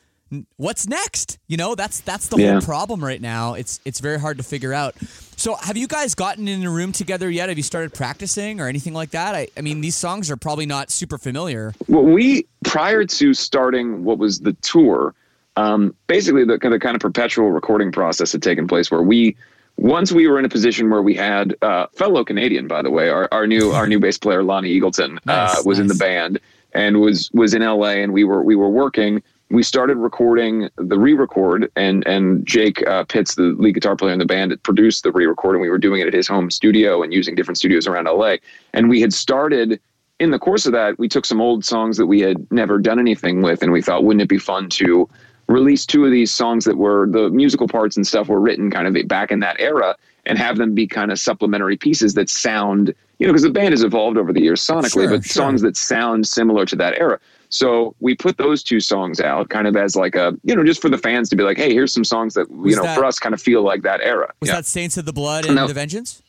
what's 0.56 0.86
next? 0.86 1.38
You 1.46 1.56
know, 1.56 1.74
that's 1.74 2.00
that's 2.00 2.28
the 2.28 2.38
yeah. 2.38 2.52
whole 2.52 2.60
problem 2.60 3.04
right 3.04 3.20
now. 3.20 3.54
It's 3.54 3.80
it's 3.84 4.00
very 4.00 4.18
hard 4.18 4.38
to 4.38 4.42
figure 4.42 4.72
out. 4.72 4.94
So, 5.36 5.54
have 5.56 5.76
you 5.76 5.86
guys 5.86 6.14
gotten 6.14 6.48
in 6.48 6.64
a 6.64 6.70
room 6.70 6.92
together 6.92 7.30
yet? 7.30 7.48
Have 7.48 7.58
you 7.58 7.64
started 7.64 7.94
practicing 7.94 8.60
or 8.60 8.68
anything 8.68 8.92
like 8.92 9.10
that? 9.10 9.34
I, 9.34 9.48
I 9.56 9.62
mean, 9.62 9.80
these 9.80 9.96
songs 9.96 10.30
are 10.30 10.36
probably 10.36 10.66
not 10.66 10.90
super 10.90 11.18
familiar. 11.18 11.72
Well, 11.88 12.04
we 12.04 12.46
prior 12.64 13.04
to 13.04 13.34
starting 13.34 14.04
what 14.04 14.18
was 14.18 14.40
the 14.40 14.52
tour, 14.54 15.14
um, 15.56 15.94
basically 16.06 16.44
the, 16.44 16.58
the 16.58 16.78
kind 16.78 16.94
of 16.94 17.00
perpetual 17.00 17.50
recording 17.50 17.90
process 17.90 18.32
had 18.32 18.42
taken 18.42 18.68
place 18.68 18.90
where 18.90 19.02
we 19.02 19.36
once 19.76 20.12
we 20.12 20.28
were 20.28 20.38
in 20.38 20.44
a 20.44 20.48
position 20.48 20.90
where 20.90 21.02
we 21.02 21.14
had 21.14 21.56
uh, 21.62 21.86
fellow 21.94 22.22
Canadian, 22.22 22.68
by 22.68 22.82
the 22.82 22.90
way, 22.90 23.08
our, 23.08 23.28
our 23.32 23.46
new 23.46 23.70
our 23.70 23.86
new 23.86 23.98
bass 23.98 24.18
player 24.18 24.42
Lonnie 24.42 24.78
Eagleton 24.78 25.16
uh, 25.26 25.54
nice, 25.54 25.64
was 25.64 25.78
nice. 25.78 25.82
in 25.82 25.86
the 25.88 25.94
band 25.94 26.38
and 26.72 27.00
was 27.00 27.30
was 27.32 27.54
in 27.54 27.62
LA, 27.62 27.92
and 27.92 28.12
we 28.12 28.24
were 28.24 28.42
we 28.42 28.54
were 28.54 28.68
working 28.68 29.22
we 29.50 29.64
started 29.64 29.96
recording 29.96 30.70
the 30.76 30.98
re-record 30.98 31.70
and 31.76 32.06
and 32.06 32.46
Jake 32.46 32.86
uh, 32.86 33.04
Pitts, 33.04 33.34
the 33.34 33.54
lead 33.58 33.74
guitar 33.74 33.96
player 33.96 34.12
in 34.12 34.18
the 34.18 34.24
band, 34.24 34.60
produced 34.62 35.02
the 35.02 35.12
re-record 35.12 35.56
and 35.56 35.62
we 35.62 35.68
were 35.68 35.78
doing 35.78 36.00
it 36.00 36.06
at 36.06 36.14
his 36.14 36.28
home 36.28 36.50
studio 36.50 37.02
and 37.02 37.12
using 37.12 37.34
different 37.34 37.58
studios 37.58 37.86
around 37.86 38.04
LA. 38.04 38.36
And 38.72 38.88
we 38.88 39.00
had 39.00 39.12
started 39.12 39.80
in 40.20 40.30
the 40.30 40.38
course 40.38 40.66
of 40.66 40.72
that, 40.72 40.98
we 40.98 41.08
took 41.08 41.24
some 41.24 41.40
old 41.40 41.64
songs 41.64 41.96
that 41.96 42.06
we 42.06 42.20
had 42.20 42.46
never 42.52 42.78
done 42.78 42.98
anything 42.98 43.42
with 43.42 43.62
and 43.62 43.72
we 43.72 43.82
thought, 43.82 44.04
wouldn't 44.04 44.22
it 44.22 44.28
be 44.28 44.38
fun 44.38 44.68
to 44.68 45.08
release 45.48 45.84
two 45.84 46.04
of 46.04 46.12
these 46.12 46.30
songs 46.30 46.64
that 46.64 46.76
were 46.76 47.08
the 47.08 47.28
musical 47.30 47.66
parts 47.66 47.96
and 47.96 48.06
stuff 48.06 48.28
were 48.28 48.40
written 48.40 48.70
kind 48.70 48.86
of 48.86 49.08
back 49.08 49.32
in 49.32 49.40
that 49.40 49.58
era 49.58 49.96
and 50.26 50.38
have 50.38 50.58
them 50.58 50.74
be 50.74 50.86
kind 50.86 51.10
of 51.10 51.18
supplementary 51.18 51.76
pieces 51.76 52.14
that 52.14 52.28
sound, 52.28 52.94
you 53.18 53.26
know, 53.26 53.32
because 53.32 53.42
the 53.42 53.50
band 53.50 53.72
has 53.72 53.82
evolved 53.82 54.16
over 54.16 54.32
the 54.32 54.40
years 54.40 54.62
sonically, 54.62 54.92
sure, 54.92 55.08
but 55.08 55.24
sure. 55.24 55.42
songs 55.42 55.62
that 55.62 55.76
sound 55.76 56.28
similar 56.28 56.64
to 56.66 56.76
that 56.76 56.94
era. 56.98 57.18
So 57.50 57.96
we 57.98 58.14
put 58.14 58.38
those 58.38 58.62
two 58.62 58.80
songs 58.80 59.20
out 59.20 59.48
kind 59.50 59.66
of 59.66 59.76
as 59.76 59.96
like 59.96 60.14
a, 60.14 60.36
you 60.44 60.54
know, 60.54 60.64
just 60.64 60.80
for 60.80 60.88
the 60.88 60.96
fans 60.96 61.28
to 61.30 61.36
be 61.36 61.42
like, 61.42 61.58
hey, 61.58 61.72
here's 61.72 61.92
some 61.92 62.04
songs 62.04 62.34
that, 62.34 62.48
was 62.48 62.70
you 62.70 62.76
know, 62.76 62.84
that, 62.84 62.96
for 62.96 63.04
us 63.04 63.18
kind 63.18 63.34
of 63.34 63.42
feel 63.42 63.62
like 63.62 63.82
that 63.82 64.00
era. 64.00 64.32
Was 64.40 64.48
yeah. 64.48 64.56
that 64.56 64.66
Saints 64.66 64.96
of 64.96 65.04
the 65.04 65.12
Blood 65.12 65.46
and 65.46 65.58
The 65.58 65.74
Vengeance? 65.74 66.22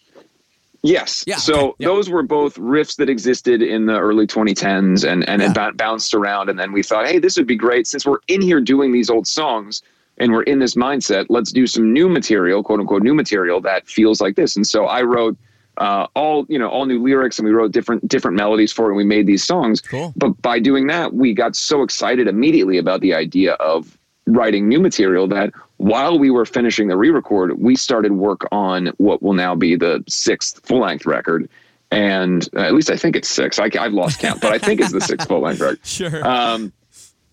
Yes. 0.84 1.23
Yeah, 1.27 1.36
so 1.36 1.53
okay. 1.53 1.75
yep. 1.79 1.88
those 1.89 2.10
were 2.10 2.23
both 2.23 2.55
riffs 2.55 2.95
that 2.97 3.07
existed 3.07 3.62
in 3.62 3.86
the 3.86 3.99
early 3.99 4.25
2010s 4.25 5.07
and, 5.07 5.27
and 5.29 5.41
yeah. 5.41 5.67
it 5.67 5.77
bounced 5.77 6.15
around. 6.15 6.49
And 6.49 6.60
then 6.60 6.71
we 6.71 6.81
thought, 6.81 7.05
hey, 7.05 7.19
this 7.19 7.38
would 7.38 7.45
be 7.45 7.55
great 7.55 7.86
since 7.86 8.03
we're 8.03 8.17
in 8.27 8.41
here 8.41 8.60
doing 8.60 8.91
these 8.91 9.12
old 9.12 9.27
songs 9.27 9.84
and 10.17 10.31
we're 10.31 10.43
in 10.43 10.57
this 10.57 10.73
mindset. 10.73 11.27
Let's 11.29 11.51
do 11.51 11.67
some 11.67 11.93
new 11.93 12.10
material, 12.10 12.63
quote 12.63 12.79
unquote, 12.79 13.03
new 13.03 13.13
material 13.13 13.62
that 13.62 13.88
feels 13.88 14.21
like 14.21 14.36
this. 14.36 14.55
And 14.55 14.65
so 14.65 14.86
I 14.86 15.03
wrote 15.03 15.38
uh, 15.77 16.07
all 16.15 16.45
you 16.49 16.60
know 16.60 16.67
all 16.69 16.86
new 16.86 17.01
lyrics 17.01 17.39
and 17.39 17.47
we 17.47 17.53
wrote 17.53 17.71
different 17.71 18.07
different 18.07 18.36
melodies 18.38 18.71
for 18.71 18.86
it 18.86 18.89
and 18.89 18.97
we 18.97 19.03
made 19.03 19.25
these 19.25 19.43
songs 19.43 19.81
Cool. 19.81 20.13
but 20.15 20.29
by 20.41 20.60
doing 20.60 20.88
that 20.88 21.13
we 21.13 21.34
got 21.34 21.55
so 21.55 21.81
excited 21.84 22.27
immediately 22.27 22.77
about 22.77 23.01
the 23.01 23.13
idea 23.13 23.53
of 23.53 23.97
writing 24.27 24.67
new 24.67 24.79
material 24.79 25.27
that 25.27 25.51
while 25.77 26.19
we 26.19 26.29
were 26.29 26.45
finishing 26.45 26.88
the 26.88 26.97
re-record 26.97 27.60
we 27.60 27.75
started 27.75 28.12
work 28.13 28.41
on 28.51 28.88
what 28.97 29.23
will 29.23 29.34
now 29.34 29.55
be 29.55 29.75
the 29.75 30.03
sixth 30.07 30.60
full-length 30.65 31.05
record 31.05 31.49
and 31.89 32.47
uh, 32.55 32.60
at 32.62 32.73
least 32.73 32.89
i 32.91 32.95
think 32.95 33.15
it's 33.15 33.27
six 33.29 33.57
I, 33.57 33.69
i've 33.79 33.93
lost 33.93 34.19
count 34.19 34.41
but 34.41 34.51
i 34.53 34.57
think 34.60 34.79
it's 34.81 34.91
the 34.91 35.01
sixth 35.01 35.27
full-length 35.29 35.60
record 35.62 35.79
Sure. 35.84 36.27
um, 36.27 36.71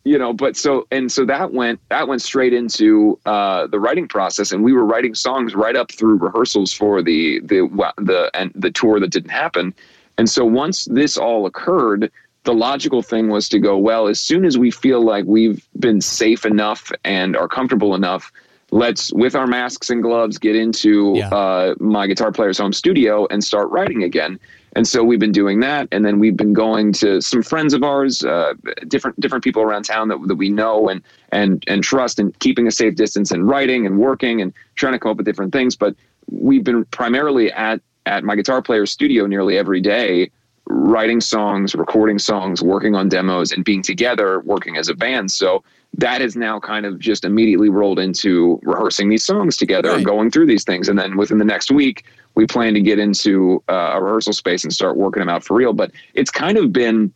you 0.09 0.19
know, 0.19 0.33
but 0.33 0.57
so 0.57 0.87
and 0.91 1.13
so 1.13 1.25
that 1.27 1.53
went 1.53 1.81
that 1.91 2.09
went 2.09 2.23
straight 2.23 2.55
into 2.55 3.19
uh, 3.27 3.67
the 3.67 3.79
writing 3.79 4.09
process, 4.09 4.53
and 4.53 4.65
we 4.65 4.73
were 4.73 4.85
writing 4.85 5.15
songs 5.15 5.55
right 5.55 5.77
up 5.77 5.93
through 5.93 6.17
rehearsals 6.17 6.73
for 6.73 7.03
the 7.03 7.41
the 7.41 7.69
the 7.99 8.31
and 8.35 8.51
the 8.55 8.71
tour 8.71 8.99
that 9.01 9.11
didn't 9.11 9.31
happen. 9.31 9.75
And 10.17 10.29
so 10.29 10.45
once 10.45 10.87
this 10.87 11.17
all 11.17 11.47
occurred, 11.47 12.11
the 12.45 12.55
logical 12.55 13.03
thing 13.03 13.29
was 13.29 13.49
to 13.51 13.59
go 13.59 13.77
well. 13.77 14.09
As 14.09 14.19
soon 14.19 14.45
as 14.47 14.57
we 14.57 14.71
feel 14.71 15.05
like 15.05 15.25
we've 15.27 15.65
been 15.79 16.01
safe 16.01 16.47
enough 16.47 16.91
and 17.05 17.37
are 17.37 17.49
comfortable 17.49 17.95
enough, 17.95 18.33
let's 18.71 19.13
with 19.13 19.35
our 19.35 19.47
masks 19.47 19.91
and 19.91 20.03
gloves 20.03 20.39
get 20.39 20.57
into 20.57 21.15
Yeah. 21.17 21.29
uh, 21.29 21.75
my 21.79 22.07
guitar 22.07 22.33
player's 22.33 22.59
home 22.59 22.73
studio 22.73 23.27
and 23.31 23.45
start 23.45 23.69
writing 23.71 24.03
again. 24.03 24.41
And 24.79 24.87
so 24.87 25.03
we've 25.03 25.19
been 25.19 25.33
doing 25.33 25.59
that, 25.59 25.89
and 25.91 26.05
then 26.05 26.21
we've 26.21 26.37
been 26.37 26.53
going 26.53 26.93
to 26.93 27.21
some 27.21 27.43
friends 27.43 27.75
of 27.75 27.83
ours, 27.83 28.23
uh, 28.23 28.55
different 28.87 29.19
different 29.19 29.43
people 29.43 29.61
around 29.61 29.83
town 29.83 30.07
that, 30.07 30.21
that 30.29 30.37
we 30.37 30.51
know 30.51 30.89
and 30.89 31.03
and 31.33 31.65
and 31.67 31.83
trust, 31.83 32.21
and 32.21 32.39
keeping 32.39 32.69
a 32.69 32.71
safe 32.71 32.95
distance 32.95 33.33
and 33.33 33.49
writing 33.49 33.87
and 33.87 33.99
working 33.99 34.41
and 34.41 34.53
trying 34.77 34.93
to 34.93 35.01
come 35.01 35.11
up 35.11 35.17
with 35.17 35.27
different 35.27 35.53
things. 35.53 35.75
But 35.75 35.97
we've 36.31 36.63
been 36.63 36.85
primarily 36.85 37.51
at 37.51 37.81
at 38.07 38.23
my 38.23 38.37
guitar 38.37 38.63
player's 38.63 38.93
studio 38.93 39.27
nearly 39.27 39.59
every 39.59 39.81
day, 39.81 40.31
writing 40.67 41.21
songs, 41.21 41.75
recording 41.75 42.21
songs, 42.21 42.63
working 42.63 42.95
on 42.95 43.09
demos, 43.09 43.51
and 43.51 43.65
being 43.65 43.83
together, 43.83 44.39
working 44.43 44.77
as 44.77 44.89
a 44.89 44.95
band. 44.95 45.33
So 45.33 45.65
that 45.95 46.21
is 46.21 46.37
now 46.37 46.61
kind 46.61 46.87
of 46.87 46.99
just 46.99 47.25
immediately 47.25 47.69
rolled 47.69 47.99
into 47.99 48.61
rehearsing 48.63 49.09
these 49.09 49.25
songs 49.25 49.57
together 49.57 49.91
and 49.91 50.05
going 50.05 50.31
through 50.31 50.47
these 50.47 50.63
things. 50.63 50.89
And 50.89 50.99
then 50.99 51.17
within 51.17 51.39
the 51.39 51.45
next 51.45 51.71
week, 51.71 52.05
we 52.35 52.47
plan 52.47 52.75
to 52.75 52.81
get 52.81 52.99
into 52.99 53.63
uh, 53.69 53.93
a 53.95 54.03
rehearsal 54.03 54.33
space 54.33 54.63
and 54.65 54.73
start 54.73 54.97
working 54.97 55.21
them 55.21 55.29
out 55.29 55.43
for 55.43 55.57
real. 55.57 55.73
But 55.73 55.91
it's 56.15 56.31
kind 56.31 56.59
of 56.59 56.73
been, 56.73 57.13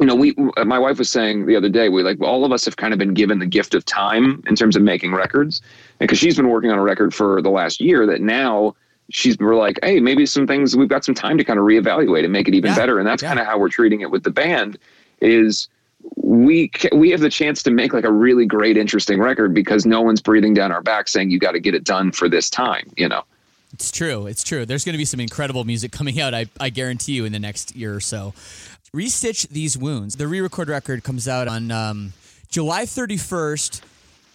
you 0.00 0.06
know, 0.06 0.14
we, 0.16 0.34
my 0.64 0.78
wife 0.78 0.98
was 0.98 1.10
saying 1.10 1.46
the 1.46 1.54
other 1.54 1.68
day, 1.68 1.90
we 1.90 2.02
like, 2.02 2.20
all 2.20 2.44
of 2.44 2.50
us 2.50 2.64
have 2.64 2.76
kind 2.76 2.92
of 2.92 2.98
been 2.98 3.14
given 3.14 3.38
the 3.38 3.46
gift 3.46 3.74
of 3.74 3.84
time 3.84 4.42
in 4.46 4.56
terms 4.56 4.74
of 4.74 4.82
making 4.82 5.12
records. 5.12 5.60
And 6.00 6.08
Because 6.08 6.18
she's 6.18 6.36
been 6.36 6.48
working 6.48 6.70
on 6.70 6.78
a 6.78 6.82
record 6.82 7.14
for 7.14 7.42
the 7.42 7.50
last 7.50 7.78
year 7.80 8.06
that 8.06 8.20
now 8.20 8.74
she's, 9.10 9.38
we're 9.38 9.54
like, 9.54 9.78
hey, 9.82 10.00
maybe 10.00 10.26
some 10.26 10.46
things, 10.46 10.76
we've 10.76 10.88
got 10.88 11.04
some 11.04 11.14
time 11.14 11.38
to 11.38 11.44
kind 11.44 11.58
of 11.58 11.66
reevaluate 11.66 12.24
and 12.24 12.32
make 12.32 12.48
it 12.48 12.54
even 12.54 12.70
Yeah. 12.70 12.76
better. 12.76 12.98
And 12.98 13.06
that's 13.06 13.22
Yeah. 13.22 13.28
kind 13.28 13.38
of 13.38 13.46
how 13.46 13.58
we're 13.58 13.68
treating 13.68 14.00
it 14.00 14.10
with 14.10 14.24
the 14.24 14.30
band 14.30 14.78
is 15.20 15.68
we 16.16 16.70
we 16.92 17.10
have 17.10 17.20
the 17.20 17.30
chance 17.30 17.62
to 17.62 17.70
make 17.70 17.92
like 17.92 18.04
a 18.04 18.12
really 18.12 18.46
great 18.46 18.76
interesting 18.76 19.20
record 19.20 19.54
because 19.54 19.86
no 19.86 20.00
one's 20.00 20.20
breathing 20.20 20.54
down 20.54 20.72
our 20.72 20.82
back 20.82 21.08
saying 21.08 21.30
you 21.30 21.38
got 21.38 21.52
to 21.52 21.60
get 21.60 21.74
it 21.74 21.84
done 21.84 22.12
for 22.12 22.28
this 22.28 22.50
time 22.50 22.90
you 22.96 23.08
know 23.08 23.22
It's 23.74 23.90
true. 23.90 24.26
It's 24.26 24.42
true. 24.42 24.64
There's 24.64 24.84
going 24.84 24.94
to 24.94 24.98
be 24.98 25.04
some 25.04 25.20
incredible 25.20 25.64
music 25.64 25.92
coming 25.92 26.20
out, 26.20 26.32
I, 26.32 26.46
I 26.58 26.70
guarantee 26.70 27.12
you, 27.12 27.26
in 27.26 27.32
the 27.32 27.38
next 27.38 27.76
year 27.76 27.94
or 27.94 28.00
so. 28.00 28.32
Restitch 28.94 29.48
These 29.50 29.76
Wounds. 29.76 30.16
The 30.16 30.26
re 30.26 30.40
record 30.40 30.68
record 30.68 31.04
comes 31.04 31.28
out 31.28 31.48
on 31.48 31.70
um, 31.70 32.12
July 32.50 32.84
31st. 32.84 33.82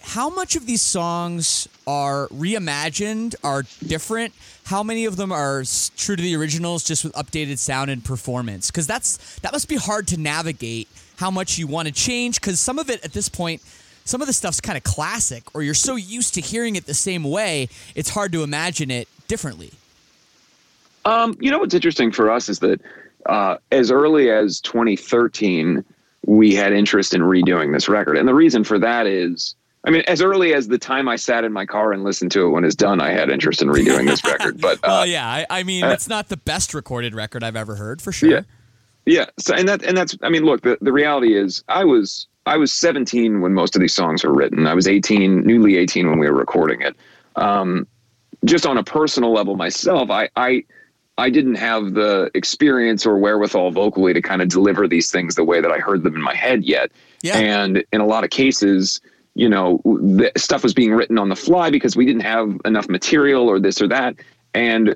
How 0.03 0.29
much 0.29 0.55
of 0.55 0.65
these 0.65 0.81
songs 0.81 1.67
are 1.87 2.27
reimagined, 2.27 3.35
are 3.43 3.63
different? 3.87 4.33
How 4.65 4.83
many 4.83 5.05
of 5.05 5.15
them 5.15 5.31
are 5.31 5.63
true 5.97 6.15
to 6.15 6.21
the 6.21 6.35
originals, 6.35 6.83
just 6.83 7.03
with 7.03 7.13
updated 7.13 7.57
sound 7.57 7.89
and 7.89 8.03
performance? 8.03 8.69
Because 8.69 8.85
that's 8.85 9.39
that 9.39 9.53
must 9.53 9.67
be 9.69 9.75
hard 9.77 10.07
to 10.09 10.19
navigate. 10.19 10.87
How 11.17 11.31
much 11.31 11.57
you 11.57 11.67
want 11.67 11.87
to 11.87 11.93
change? 11.93 12.39
Because 12.39 12.59
some 12.59 12.79
of 12.79 12.89
it 12.89 13.03
at 13.03 13.13
this 13.13 13.29
point, 13.29 13.61
some 14.03 14.21
of 14.21 14.27
the 14.27 14.33
stuff's 14.33 14.59
kind 14.59 14.77
of 14.77 14.83
classic, 14.83 15.43
or 15.55 15.63
you're 15.63 15.73
so 15.73 15.95
used 15.95 16.33
to 16.33 16.41
hearing 16.41 16.75
it 16.75 16.85
the 16.85 16.93
same 16.93 17.23
way, 17.23 17.69
it's 17.95 18.09
hard 18.09 18.31
to 18.33 18.43
imagine 18.43 18.91
it 18.91 19.07
differently. 19.29 19.71
um 21.05 21.35
you 21.39 21.49
know 21.49 21.59
what's 21.59 21.73
interesting 21.73 22.11
for 22.11 22.29
us 22.29 22.49
is 22.49 22.59
that 22.59 22.79
uh 23.25 23.55
as 23.71 23.89
early 23.89 24.29
as 24.29 24.59
2013 24.61 25.83
we 26.25 26.53
had 26.53 26.71
interest 26.73 27.13
in 27.13 27.21
redoing 27.21 27.71
this 27.73 27.87
record 27.89 28.17
and 28.17 28.27
the 28.27 28.33
reason 28.33 28.63
for 28.63 28.77
that 28.79 29.07
is 29.07 29.55
I 29.85 29.89
mean, 29.89 30.03
as 30.07 30.21
early 30.21 30.53
as 30.53 30.69
the 30.69 30.77
time 30.77 31.09
I 31.09 31.17
sat 31.17 31.43
in 31.43 31.51
my 31.51 31.65
car 31.65 31.91
and 31.91 32.03
listened 32.03 32.31
to 32.31 32.45
it 32.45 32.49
when 32.49 32.63
it's 32.63 32.75
done, 32.75 33.01
I 33.01 33.11
had 33.11 33.29
interest 33.29 33.61
in 33.61 33.67
redoing 33.67 34.07
this 34.07 34.23
record. 34.23 34.61
But 34.61 34.77
uh, 34.83 34.87
Well, 34.87 35.05
yeah, 35.05 35.27
I, 35.27 35.45
I 35.49 35.63
mean, 35.63 35.83
uh, 35.83 35.89
it's 35.89 36.07
not 36.07 36.29
the 36.29 36.37
best 36.37 36.73
recorded 36.73 37.13
record 37.13 37.43
I've 37.43 37.57
ever 37.57 37.75
heard, 37.75 38.01
for 38.01 38.11
sure. 38.11 38.29
Yeah. 38.29 38.41
Yeah. 39.05 39.25
So 39.37 39.53
and 39.53 39.67
that 39.67 39.83
and 39.83 39.97
that's 39.97 40.17
I 40.21 40.29
mean, 40.29 40.43
look, 40.43 40.61
the, 40.61 40.77
the 40.79 40.93
reality 40.93 41.35
is 41.37 41.63
I 41.67 41.83
was 41.83 42.27
I 42.45 42.57
was 42.57 42.71
17 42.71 43.41
when 43.41 43.53
most 43.53 43.75
of 43.75 43.81
these 43.81 43.93
songs 43.93 44.23
were 44.23 44.33
written. 44.33 44.67
I 44.67 44.73
was 44.73 44.87
18, 44.87 45.45
newly 45.45 45.77
18 45.77 46.09
when 46.09 46.19
we 46.19 46.29
were 46.29 46.35
recording 46.35 46.81
it. 46.81 46.95
Um, 47.35 47.87
just 48.45 48.65
on 48.65 48.77
a 48.77 48.83
personal 48.83 49.33
level 49.33 49.55
myself, 49.55 50.09
I 50.09 50.29
I 50.35 50.63
I 51.17 51.29
didn't 51.29 51.55
have 51.55 51.93
the 51.93 52.31
experience 52.33 53.05
or 53.05 53.17
wherewithal 53.17 53.71
vocally 53.71 54.13
to 54.13 54.21
kind 54.21 54.41
of 54.41 54.47
deliver 54.47 54.87
these 54.87 55.11
things 55.11 55.35
the 55.35 55.43
way 55.43 55.61
that 55.61 55.71
I 55.71 55.77
heard 55.77 56.03
them 56.03 56.15
in 56.15 56.21
my 56.21 56.33
head 56.35 56.63
yet. 56.63 56.91
Yeah. 57.21 57.37
And 57.37 57.83
in 57.91 58.01
a 58.01 58.05
lot 58.05 58.23
of 58.23 58.29
cases, 58.29 58.99
you 59.35 59.49
know, 59.49 59.81
stuff 60.37 60.63
was 60.63 60.73
being 60.73 60.93
written 60.93 61.17
on 61.17 61.29
the 61.29 61.35
fly 61.35 61.69
because 61.69 61.95
we 61.95 62.05
didn't 62.05 62.21
have 62.21 62.55
enough 62.65 62.87
material 62.87 63.49
or 63.49 63.59
this 63.59 63.81
or 63.81 63.87
that. 63.87 64.15
And 64.53 64.95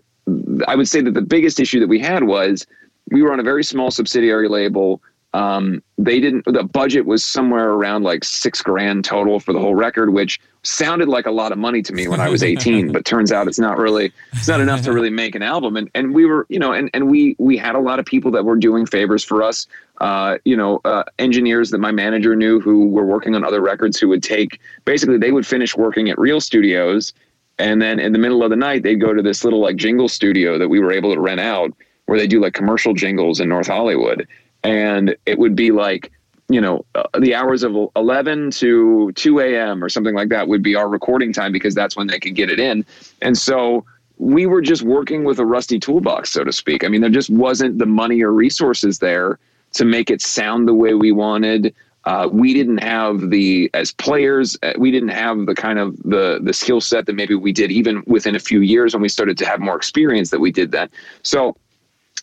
I 0.67 0.75
would 0.75 0.87
say 0.87 1.01
that 1.01 1.13
the 1.13 1.21
biggest 1.21 1.59
issue 1.59 1.79
that 1.79 1.87
we 1.87 1.99
had 1.99 2.23
was 2.23 2.67
we 3.09 3.21
were 3.21 3.33
on 3.33 3.39
a 3.39 3.43
very 3.43 3.63
small 3.63 3.89
subsidiary 3.89 4.47
label. 4.47 5.01
Um, 5.33 5.83
they 5.97 6.19
didn't. 6.19 6.45
The 6.45 6.63
budget 6.63 7.05
was 7.05 7.23
somewhere 7.23 7.71
around 7.71 8.03
like 8.03 8.23
six 8.23 8.61
grand 8.61 9.05
total 9.05 9.39
for 9.39 9.53
the 9.53 9.59
whole 9.59 9.75
record, 9.75 10.13
which 10.13 10.39
sounded 10.63 11.07
like 11.07 11.25
a 11.25 11.31
lot 11.31 11.51
of 11.51 11.57
money 11.57 11.81
to 11.83 11.93
me 11.93 12.07
when 12.07 12.19
I 12.19 12.29
was 12.29 12.43
18. 12.43 12.91
but 12.91 13.05
turns 13.05 13.31
out 13.31 13.47
it's 13.47 13.59
not 13.59 13.77
really. 13.77 14.11
It's 14.33 14.47
not 14.47 14.61
enough 14.61 14.81
to 14.83 14.93
really 14.93 15.09
make 15.09 15.35
an 15.35 15.43
album. 15.43 15.75
And 15.75 15.91
and 15.93 16.13
we 16.13 16.25
were, 16.25 16.45
you 16.49 16.59
know, 16.59 16.71
and 16.71 16.89
and 16.93 17.09
we 17.09 17.35
we 17.39 17.57
had 17.57 17.75
a 17.75 17.79
lot 17.79 17.99
of 17.99 18.05
people 18.05 18.31
that 18.31 18.45
were 18.45 18.55
doing 18.55 18.85
favors 18.85 19.23
for 19.23 19.43
us. 19.43 19.67
Uh, 19.99 20.37
you 20.45 20.55
know, 20.55 20.79
uh, 20.85 21.03
engineers 21.19 21.71
that 21.71 21.79
my 21.79 21.91
manager 21.91 22.35
knew 22.35 22.59
who 22.59 22.87
were 22.89 23.05
working 23.05 23.35
on 23.35 23.43
other 23.43 23.61
records 23.61 23.99
who 23.99 24.07
would 24.07 24.23
take 24.23 24.59
basically 24.85 25.17
they 25.17 25.31
would 25.31 25.45
finish 25.45 25.75
working 25.75 26.09
at 26.09 26.17
Real 26.17 26.39
Studios 26.39 27.13
and 27.59 27.81
then 27.81 27.99
in 27.99 28.11
the 28.11 28.19
middle 28.19 28.43
of 28.43 28.49
the 28.49 28.55
night, 28.55 28.83
they'd 28.83 29.01
go 29.01 29.13
to 29.13 29.21
this 29.21 29.43
little 29.43 29.59
like 29.59 29.75
jingle 29.77 30.09
studio 30.09 30.57
that 30.57 30.69
we 30.69 30.79
were 30.79 30.91
able 30.91 31.13
to 31.13 31.19
rent 31.19 31.39
out 31.39 31.71
where 32.05 32.17
they 32.17 32.27
do 32.27 32.39
like 32.39 32.53
commercial 32.53 32.93
jingles 32.93 33.39
in 33.39 33.49
North 33.49 33.67
Hollywood. 33.67 34.27
And 34.67 35.15
it 35.25 35.39
would 35.39 35.55
be 35.55 35.71
like, 35.71 36.11
you 36.49 36.61
know, 36.61 36.85
uh, 36.95 37.03
the 37.19 37.35
hours 37.35 37.63
of 37.63 37.75
11 37.95 38.51
to 38.51 39.11
2 39.13 39.39
a.m. 39.39 39.83
or 39.83 39.89
something 39.89 40.15
like 40.15 40.29
that 40.29 40.47
would 40.47 40.63
be 40.63 40.75
our 40.75 40.87
recording 40.87 41.33
time 41.33 41.51
because 41.51 41.73
that's 41.73 41.95
when 41.95 42.07
they 42.07 42.19
could 42.19 42.35
get 42.35 42.49
it 42.49 42.59
in. 42.59 42.85
And 43.21 43.37
so 43.37 43.85
we 44.17 44.45
were 44.45 44.61
just 44.61 44.83
working 44.83 45.23
with 45.23 45.39
a 45.39 45.45
rusty 45.45 45.79
toolbox, 45.79 46.31
so 46.31 46.43
to 46.43 46.51
speak. 46.51 46.83
I 46.83 46.87
mean, 46.87 47.01
there 47.01 47.09
just 47.09 47.29
wasn't 47.29 47.79
the 47.79 47.85
money 47.85 48.21
or 48.21 48.31
resources 48.31 48.99
there 48.99 49.39
to 49.73 49.85
make 49.85 50.09
it 50.09 50.21
sound 50.21 50.67
the 50.67 50.73
way 50.73 50.93
we 50.93 51.11
wanted. 51.11 51.73
Uh, 52.05 52.29
we 52.31 52.53
didn't 52.53 52.77
have 52.77 53.29
the 53.29 53.69
as 53.73 53.91
players 53.91 54.57
uh, 54.63 54.71
we 54.77 54.91
didn't 54.91 55.09
have 55.09 55.45
the 55.45 55.53
kind 55.53 55.77
of 55.77 56.01
the 56.03 56.39
the 56.41 56.53
skill 56.53 56.79
set 56.79 57.05
that 57.05 57.13
maybe 57.13 57.35
we 57.35 57.51
did 57.51 57.69
even 57.69 58.01
within 58.07 58.33
a 58.33 58.39
few 58.39 58.61
years 58.61 58.93
when 58.93 59.01
we 59.01 59.09
started 59.09 59.37
to 59.37 59.45
have 59.45 59.59
more 59.59 59.75
experience 59.75 60.29
that 60.29 60.39
we 60.39 60.49
did 60.49 60.71
that 60.71 60.89
so 61.23 61.57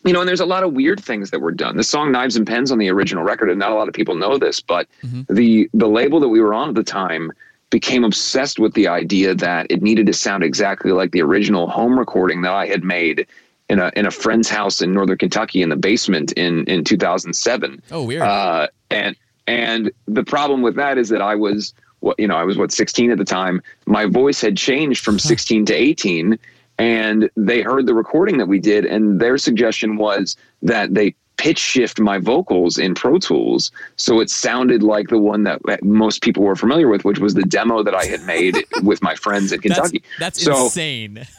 you 0.03 0.13
know 0.13 0.19
and 0.19 0.27
there's 0.27 0.39
a 0.39 0.45
lot 0.45 0.63
of 0.63 0.73
weird 0.73 0.99
things 1.03 1.29
that 1.31 1.39
were 1.39 1.51
done 1.51 1.77
the 1.77 1.83
song 1.83 2.11
knives 2.11 2.35
and 2.35 2.45
pens 2.45 2.71
on 2.71 2.77
the 2.77 2.89
original 2.89 3.23
record 3.23 3.49
and 3.49 3.59
not 3.59 3.71
a 3.71 3.75
lot 3.75 3.87
of 3.87 3.93
people 3.93 4.15
know 4.15 4.37
this 4.37 4.59
but 4.59 4.87
the 5.29 5.69
the 5.73 5.87
label 5.87 6.19
that 6.19 6.27
we 6.29 6.41
were 6.41 6.53
on 6.53 6.69
at 6.69 6.75
the 6.75 6.83
time 6.83 7.31
became 7.69 8.03
obsessed 8.03 8.59
with 8.59 8.73
the 8.73 8.87
idea 8.87 9.33
that 9.33 9.65
it 9.69 9.81
needed 9.81 10.05
to 10.05 10.13
sound 10.13 10.43
exactly 10.43 10.91
like 10.91 11.11
the 11.11 11.21
original 11.21 11.67
home 11.67 11.97
recording 11.97 12.41
that 12.43 12.53
I 12.53 12.67
had 12.67 12.83
made 12.83 13.25
in 13.69 13.79
a 13.79 13.91
in 13.95 14.05
a 14.05 14.11
friend's 14.11 14.49
house 14.49 14.81
in 14.81 14.93
northern 14.93 15.17
Kentucky 15.17 15.61
in 15.61 15.69
the 15.69 15.75
basement 15.75 16.31
in 16.33 16.63
in 16.65 16.83
2007 16.83 17.81
Oh, 17.91 18.03
weird. 18.03 18.21
uh, 18.21 18.67
and 18.91 19.15
and 19.47 19.91
the 20.07 20.23
problem 20.23 20.61
with 20.61 20.75
that 20.75 20.97
is 20.97 21.09
that 21.09 21.21
I 21.21 21.35
was 21.35 21.73
what 22.01 22.19
you 22.19 22.27
know 22.27 22.35
I 22.35 22.43
was 22.43 22.57
what 22.57 22.71
16 22.71 23.09
at 23.11 23.17
the 23.17 23.25
time. 23.25 23.61
My 23.87 24.05
voice 24.05 24.39
had 24.41 24.55
changed 24.57 25.03
from 25.03 25.17
16 25.17 25.65
to 25.65 25.73
18, 25.73 26.37
and 26.77 27.29
they 27.35 27.61
heard 27.61 27.85
the 27.85 27.93
recording 27.93 28.37
that 28.37 28.47
we 28.47 28.59
did, 28.59 28.85
and 28.85 29.19
their 29.19 29.37
suggestion 29.37 29.97
was 29.97 30.35
that 30.61 30.93
they 30.93 31.15
pitch 31.37 31.59
shift 31.59 31.99
my 31.99 32.17
vocals 32.17 32.77
in 32.77 32.95
Pro 32.95 33.17
Tools 33.17 33.69
so 33.97 34.21
it 34.21 34.29
sounded 34.29 34.81
like 34.81 35.09
the 35.09 35.19
one 35.19 35.43
that 35.43 35.59
most 35.83 36.21
people 36.21 36.43
were 36.43 36.55
familiar 36.55 36.87
with, 36.87 37.03
which 37.03 37.19
was 37.19 37.33
the 37.33 37.43
demo 37.43 37.83
that 37.83 37.93
I 37.93 38.05
had 38.05 38.23
made 38.23 38.55
with 38.83 39.01
my 39.01 39.15
friends 39.15 39.51
in 39.51 39.59
Kentucky. 39.59 40.01
that's 40.17 40.41
so, 40.41 40.65
insane. 40.65 41.25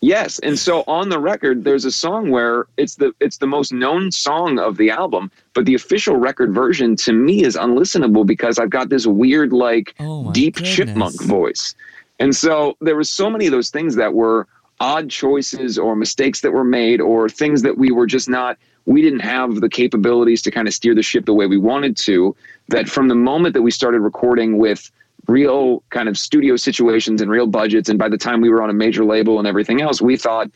Yes, 0.00 0.38
and 0.40 0.58
so 0.58 0.82
on 0.86 1.10
the 1.10 1.18
record, 1.18 1.64
there's 1.64 1.84
a 1.84 1.92
song 1.92 2.30
where 2.30 2.66
it's 2.76 2.96
the 2.96 3.12
it's 3.20 3.36
the 3.38 3.46
most 3.46 3.72
known 3.72 4.10
song 4.10 4.58
of 4.58 4.78
the 4.78 4.90
album, 4.90 5.30
but 5.52 5.66
the 5.66 5.74
official 5.74 6.16
record 6.16 6.52
version 6.54 6.96
to 6.96 7.12
me 7.12 7.44
is 7.44 7.54
unlistenable 7.56 8.26
because 8.26 8.58
I've 8.58 8.70
got 8.70 8.88
this 8.88 9.06
weird 9.06 9.52
like 9.52 9.94
Oh 10.00 10.32
deep 10.32 10.54
goodness. 10.56 10.74
chipmunk 10.74 11.22
voice, 11.22 11.74
and 12.18 12.34
so 12.34 12.76
there 12.80 12.96
was 12.96 13.10
so 13.10 13.28
many 13.30 13.46
of 13.46 13.52
those 13.52 13.68
things 13.70 13.94
that 13.96 14.14
were 14.14 14.48
odd 14.80 15.10
choices 15.10 15.78
or 15.78 15.94
mistakes 15.94 16.40
that 16.40 16.52
were 16.52 16.64
made 16.64 17.00
or 17.00 17.28
things 17.28 17.62
that 17.62 17.76
we 17.76 17.92
were 17.92 18.06
just 18.06 18.28
not 18.28 18.58
we 18.86 19.02
didn't 19.02 19.20
have 19.20 19.56
the 19.60 19.68
capabilities 19.68 20.40
to 20.40 20.50
kind 20.50 20.66
of 20.66 20.72
steer 20.72 20.94
the 20.94 21.02
ship 21.02 21.26
the 21.26 21.34
way 21.34 21.46
we 21.46 21.58
wanted 21.58 21.96
to 21.98 22.34
that 22.68 22.88
from 22.88 23.08
the 23.08 23.14
moment 23.14 23.52
that 23.52 23.60
we 23.62 23.70
started 23.70 24.00
recording 24.00 24.56
with 24.56 24.90
real 25.28 25.82
kind 25.90 26.08
of 26.08 26.16
studio 26.18 26.56
situations 26.56 27.20
and 27.20 27.30
real 27.30 27.46
budgets 27.46 27.90
and 27.90 27.98
by 27.98 28.08
the 28.08 28.16
time 28.16 28.40
we 28.40 28.48
were 28.48 28.62
on 28.62 28.70
a 28.70 28.74
major 28.74 29.04
label 29.04 29.38
and 29.38 29.46
everything 29.46 29.82
else 29.82 30.00
we 30.00 30.16
thought 30.16 30.50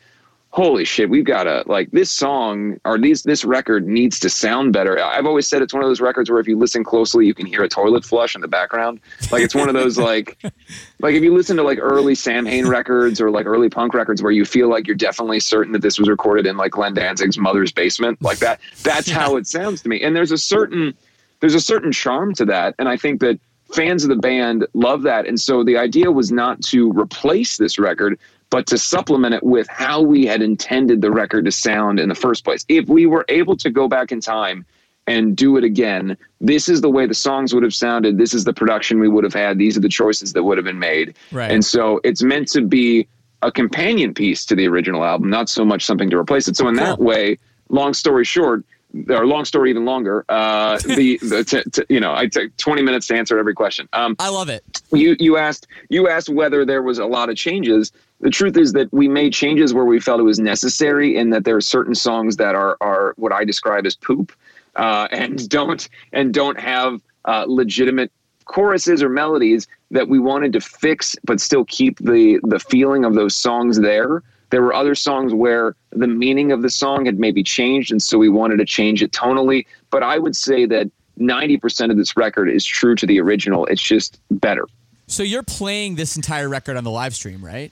holy 0.54 0.84
shit, 0.84 1.10
we've 1.10 1.24
got 1.24 1.42
to 1.44 1.64
like 1.66 1.90
this 1.90 2.12
song 2.12 2.78
or 2.84 2.96
these 2.96 3.24
this 3.24 3.44
record 3.44 3.88
needs 3.88 4.20
to 4.20 4.30
sound 4.30 4.72
better. 4.72 5.02
I've 5.02 5.26
always 5.26 5.48
said 5.48 5.62
it's 5.62 5.74
one 5.74 5.82
of 5.82 5.88
those 5.88 6.00
records 6.00 6.30
where 6.30 6.38
if 6.38 6.46
you 6.46 6.56
listen 6.56 6.84
closely, 6.84 7.26
you 7.26 7.34
can 7.34 7.44
hear 7.44 7.64
a 7.64 7.68
toilet 7.68 8.04
flush 8.04 8.36
in 8.36 8.40
the 8.40 8.46
background. 8.46 9.00
Like 9.32 9.42
it's 9.42 9.54
one 9.54 9.68
of 9.68 9.74
those 9.74 9.98
like 9.98 10.38
like 11.00 11.16
if 11.16 11.24
you 11.24 11.34
listen 11.34 11.56
to 11.56 11.64
like 11.64 11.78
early 11.82 12.14
Samhain 12.14 12.68
records 12.68 13.20
or 13.20 13.32
like 13.32 13.46
early 13.46 13.68
punk 13.68 13.94
records 13.94 14.22
where 14.22 14.30
you 14.30 14.44
feel 14.44 14.70
like 14.70 14.86
you're 14.86 14.94
definitely 14.94 15.40
certain 15.40 15.72
that 15.72 15.82
this 15.82 15.98
was 15.98 16.08
recorded 16.08 16.46
in 16.46 16.56
like 16.56 16.70
Glenn 16.70 16.94
Danzig's 16.94 17.36
mother's 17.36 17.72
basement, 17.72 18.22
like 18.22 18.38
that. 18.38 18.60
That's 18.84 19.10
how 19.10 19.34
it 19.34 19.48
sounds 19.48 19.82
to 19.82 19.88
me. 19.88 20.02
And 20.02 20.14
there's 20.14 20.30
a 20.30 20.38
certain 20.38 20.94
there's 21.40 21.56
a 21.56 21.60
certain 21.60 21.90
charm 21.90 22.32
to 22.34 22.44
that, 22.44 22.76
and 22.78 22.88
I 22.88 22.96
think 22.96 23.20
that 23.22 23.40
fans 23.74 24.04
of 24.04 24.08
the 24.08 24.16
band 24.16 24.66
love 24.74 25.02
that. 25.02 25.26
And 25.26 25.40
so 25.40 25.64
the 25.64 25.76
idea 25.76 26.12
was 26.12 26.30
not 26.30 26.62
to 26.66 26.92
replace 26.92 27.56
this 27.56 27.76
record, 27.78 28.18
but 28.54 28.68
to 28.68 28.78
supplement 28.78 29.34
it 29.34 29.42
with 29.42 29.66
how 29.68 30.00
we 30.00 30.24
had 30.24 30.40
intended 30.40 31.00
the 31.00 31.10
record 31.10 31.44
to 31.44 31.50
sound 31.50 31.98
in 31.98 32.08
the 32.08 32.14
first 32.14 32.44
place. 32.44 32.64
If 32.68 32.88
we 32.88 33.04
were 33.04 33.24
able 33.28 33.56
to 33.56 33.68
go 33.68 33.88
back 33.88 34.12
in 34.12 34.20
time 34.20 34.64
and 35.08 35.36
do 35.36 35.56
it 35.56 35.64
again, 35.64 36.16
this 36.40 36.68
is 36.68 36.80
the 36.80 36.88
way 36.88 37.04
the 37.04 37.14
songs 37.14 37.52
would 37.52 37.64
have 37.64 37.74
sounded. 37.74 38.16
This 38.16 38.32
is 38.32 38.44
the 38.44 38.52
production 38.52 39.00
we 39.00 39.08
would 39.08 39.24
have 39.24 39.34
had. 39.34 39.58
These 39.58 39.76
are 39.76 39.80
the 39.80 39.88
choices 39.88 40.34
that 40.34 40.44
would 40.44 40.56
have 40.56 40.64
been 40.64 40.78
made. 40.78 41.16
Right. 41.32 41.50
And 41.50 41.64
so 41.64 42.00
it's 42.04 42.22
meant 42.22 42.46
to 42.52 42.60
be 42.60 43.08
a 43.42 43.50
companion 43.50 44.14
piece 44.14 44.46
to 44.46 44.54
the 44.54 44.68
original 44.68 45.02
album, 45.02 45.30
not 45.30 45.48
so 45.48 45.64
much 45.64 45.84
something 45.84 46.08
to 46.10 46.16
replace 46.16 46.46
it. 46.46 46.56
So 46.56 46.68
in 46.68 46.76
that 46.76 47.00
way, 47.00 47.38
long 47.70 47.92
story 47.92 48.24
short, 48.24 48.64
or 49.08 49.26
long 49.26 49.44
story 49.44 49.70
even 49.70 49.84
longer. 49.84 50.24
Uh, 50.28 50.78
the 50.86 51.18
the 51.18 51.44
t- 51.44 51.70
t- 51.70 51.82
you 51.88 52.00
know 52.00 52.14
I 52.14 52.26
took 52.26 52.56
20 52.56 52.82
minutes 52.82 53.06
to 53.08 53.16
answer 53.16 53.38
every 53.38 53.54
question. 53.54 53.88
Um, 53.92 54.16
I 54.18 54.28
love 54.28 54.48
it. 54.48 54.62
You 54.92 55.16
you 55.18 55.36
asked 55.36 55.66
you 55.88 56.08
asked 56.08 56.28
whether 56.28 56.64
there 56.64 56.82
was 56.82 56.98
a 56.98 57.06
lot 57.06 57.28
of 57.28 57.36
changes. 57.36 57.92
The 58.24 58.30
truth 58.30 58.56
is 58.56 58.72
that 58.72 58.90
we 58.90 59.06
made 59.06 59.34
changes 59.34 59.74
where 59.74 59.84
we 59.84 60.00
felt 60.00 60.18
it 60.18 60.22
was 60.22 60.38
necessary, 60.38 61.18
and 61.18 61.30
that 61.34 61.44
there 61.44 61.56
are 61.56 61.60
certain 61.60 61.94
songs 61.94 62.38
that 62.38 62.54
are 62.54 62.78
are 62.80 63.12
what 63.18 63.32
I 63.32 63.44
describe 63.44 63.84
as 63.84 63.94
poop, 63.94 64.32
uh, 64.76 65.08
and 65.10 65.46
don't 65.50 65.86
and 66.14 66.32
don't 66.32 66.58
have 66.58 67.02
uh, 67.26 67.44
legitimate 67.46 68.10
choruses 68.46 69.02
or 69.02 69.10
melodies 69.10 69.68
that 69.90 70.08
we 70.08 70.18
wanted 70.18 70.54
to 70.54 70.62
fix, 70.62 71.14
but 71.24 71.38
still 71.38 71.66
keep 71.66 71.98
the 71.98 72.40
the 72.44 72.58
feeling 72.58 73.04
of 73.04 73.12
those 73.12 73.36
songs 73.36 73.78
there. 73.78 74.22
There 74.48 74.62
were 74.62 74.72
other 74.72 74.94
songs 74.94 75.34
where 75.34 75.76
the 75.90 76.08
meaning 76.08 76.50
of 76.50 76.62
the 76.62 76.70
song 76.70 77.04
had 77.04 77.18
maybe 77.18 77.42
changed, 77.42 77.92
and 77.92 78.02
so 78.02 78.16
we 78.16 78.30
wanted 78.30 78.56
to 78.56 78.64
change 78.64 79.02
it 79.02 79.12
tonally. 79.12 79.66
But 79.90 80.02
I 80.02 80.16
would 80.16 80.34
say 80.34 80.64
that 80.64 80.90
90% 81.20 81.90
of 81.90 81.98
this 81.98 82.16
record 82.16 82.48
is 82.48 82.64
true 82.64 82.94
to 82.94 83.06
the 83.06 83.20
original. 83.20 83.66
It's 83.66 83.82
just 83.82 84.18
better. 84.30 84.66
So 85.08 85.22
you're 85.22 85.42
playing 85.42 85.96
this 85.96 86.16
entire 86.16 86.48
record 86.48 86.78
on 86.78 86.84
the 86.84 86.90
live 86.90 87.14
stream, 87.14 87.44
right? 87.44 87.70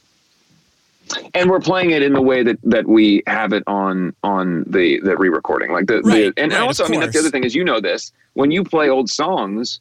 And 1.34 1.50
we're 1.50 1.60
playing 1.60 1.90
it 1.90 2.02
in 2.02 2.12
the 2.12 2.22
way 2.22 2.42
that 2.42 2.58
that 2.62 2.86
we 2.86 3.22
have 3.26 3.52
it 3.52 3.62
on 3.66 4.14
on 4.22 4.64
the 4.66 5.00
the 5.00 5.16
re-recording 5.16 5.72
like 5.72 5.86
the, 5.86 6.00
right, 6.02 6.34
the 6.34 6.42
and, 6.42 6.52
right, 6.52 6.60
also 6.60 6.84
i 6.84 6.88
mean 6.88 7.00
that's 7.00 7.12
the 7.12 7.18
other 7.18 7.30
thing 7.30 7.44
is 7.44 7.54
you 7.54 7.64
know 7.64 7.80
this 7.80 8.12
when 8.34 8.50
you 8.50 8.64
play 8.64 8.88
old 8.88 9.08
songs 9.08 9.80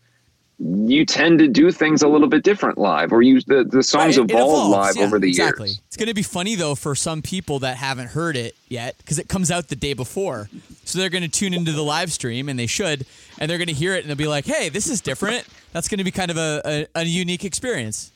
you 0.63 1.05
tend 1.05 1.39
to 1.39 1.47
do 1.47 1.71
things 1.71 2.03
a 2.03 2.07
little 2.07 2.27
bit 2.27 2.43
different 2.43 2.77
live 2.77 3.11
or 3.11 3.23
you 3.23 3.41
the, 3.41 3.63
the 3.63 3.81
songs 3.81 4.17
right, 4.19 4.29
evolve 4.29 4.69
live 4.69 4.95
yeah, 4.95 5.03
over 5.03 5.17
the 5.17 5.27
years. 5.27 5.39
exactly. 5.39 5.69
years. 5.69 5.81
It's 5.87 5.97
going 5.97 6.07
to 6.07 6.13
be 6.13 6.21
funny 6.21 6.53
though 6.53 6.75
for 6.75 6.93
some 6.93 7.23
people 7.23 7.59
that 7.59 7.77
haven't 7.77 8.09
heard 8.09 8.37
it 8.37 8.55
yet 8.67 8.95
because 8.99 9.17
it 9.17 9.27
comes 9.27 9.49
out 9.49 9.69
the 9.69 9.75
day 9.75 9.93
before. 9.93 10.49
So 10.85 10.99
they're 10.99 11.09
going 11.09 11.23
to 11.23 11.29
tune 11.29 11.55
into 11.55 11.71
the 11.71 11.81
live 11.81 12.11
stream 12.11 12.47
and 12.47 12.59
they 12.59 12.67
should 12.67 13.07
and 13.39 13.49
they're 13.49 13.57
going 13.57 13.69
to 13.69 13.73
hear 13.73 13.95
it 13.95 14.01
and 14.01 14.09
they'll 14.09 14.15
be 14.15 14.27
like 14.27 14.45
hey 14.45 14.69
this 14.69 14.87
is 14.87 15.01
different. 15.01 15.47
That's 15.73 15.87
going 15.87 15.97
to 15.97 16.03
be 16.03 16.11
kind 16.11 16.29
of 16.29 16.37
a, 16.37 16.61
a, 16.65 16.87
a 17.01 17.05
unique 17.05 17.43
experience 17.43 18.11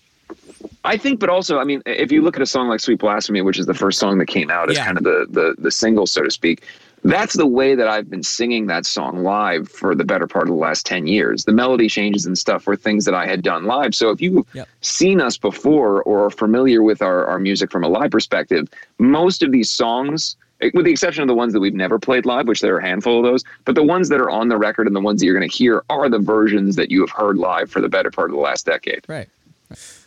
I 0.83 0.97
think, 0.97 1.19
but 1.19 1.29
also, 1.29 1.59
I 1.59 1.63
mean, 1.63 1.81
if 1.85 2.11
you 2.11 2.21
look 2.21 2.35
at 2.35 2.41
a 2.41 2.45
song 2.45 2.67
like 2.69 2.79
"Sweet 2.79 2.99
Blasphemy," 2.99 3.41
which 3.41 3.59
is 3.59 3.65
the 3.65 3.73
first 3.73 3.99
song 3.99 4.17
that 4.19 4.27
came 4.27 4.49
out 4.49 4.69
as 4.69 4.77
yeah. 4.77 4.85
kind 4.85 4.97
of 4.97 5.03
the, 5.03 5.27
the 5.29 5.55
the 5.57 5.71
single, 5.71 6.07
so 6.07 6.21
to 6.23 6.31
speak, 6.31 6.63
that's 7.05 7.35
the 7.35 7.45
way 7.45 7.75
that 7.75 7.87
I've 7.87 8.09
been 8.09 8.23
singing 8.23 8.65
that 8.65 8.85
song 8.85 9.21
live 9.21 9.69
for 9.69 9.93
the 9.93 10.03
better 10.03 10.25
part 10.25 10.45
of 10.45 10.49
the 10.49 10.59
last 10.59 10.87
10 10.87 11.05
years. 11.05 11.45
The 11.45 11.51
melody 11.51 11.87
changes 11.87 12.25
and 12.25 12.35
stuff 12.35 12.65
were 12.65 12.75
things 12.75 13.05
that 13.05 13.13
I 13.13 13.27
had 13.27 13.43
done 13.43 13.65
live. 13.65 13.93
So 13.93 14.09
if 14.09 14.19
you've 14.21 14.45
yep. 14.55 14.67
seen 14.81 15.21
us 15.21 15.37
before 15.37 16.01
or 16.01 16.25
are 16.25 16.29
familiar 16.31 16.81
with 16.81 17.03
our, 17.03 17.25
our 17.25 17.37
music 17.37 17.71
from 17.71 17.83
a 17.83 17.87
live 17.87 18.09
perspective, 18.09 18.67
most 18.97 19.43
of 19.43 19.51
these 19.51 19.69
songs, 19.69 20.35
eh, 20.61 20.71
with 20.73 20.85
the 20.85 20.91
exception 20.91 21.21
of 21.21 21.27
the 21.27 21.35
ones 21.35 21.53
that 21.53 21.59
we've 21.59 21.75
never 21.75 21.99
played 21.99 22.25
live, 22.25 22.47
which 22.47 22.61
there 22.61 22.73
are 22.73 22.79
a 22.79 22.85
handful 22.85 23.19
of 23.19 23.23
those, 23.23 23.43
but 23.65 23.75
the 23.75 23.83
ones 23.83 24.09
that 24.09 24.19
are 24.19 24.31
on 24.31 24.49
the 24.49 24.57
record 24.57 24.87
and 24.87 24.95
the 24.95 25.01
ones 25.01 25.21
that 25.21 25.27
you're 25.27 25.37
going 25.37 25.47
to 25.47 25.55
hear 25.55 25.83
are 25.91 26.09
the 26.09 26.19
versions 26.19 26.75
that 26.75 26.89
you 26.89 27.01
have 27.01 27.11
heard 27.11 27.37
live 27.37 27.69
for 27.69 27.81
the 27.81 27.89
better 27.89 28.09
part 28.09 28.31
of 28.31 28.35
the 28.35 28.41
last 28.41 28.65
decade. 28.65 29.05
Right. 29.07 29.29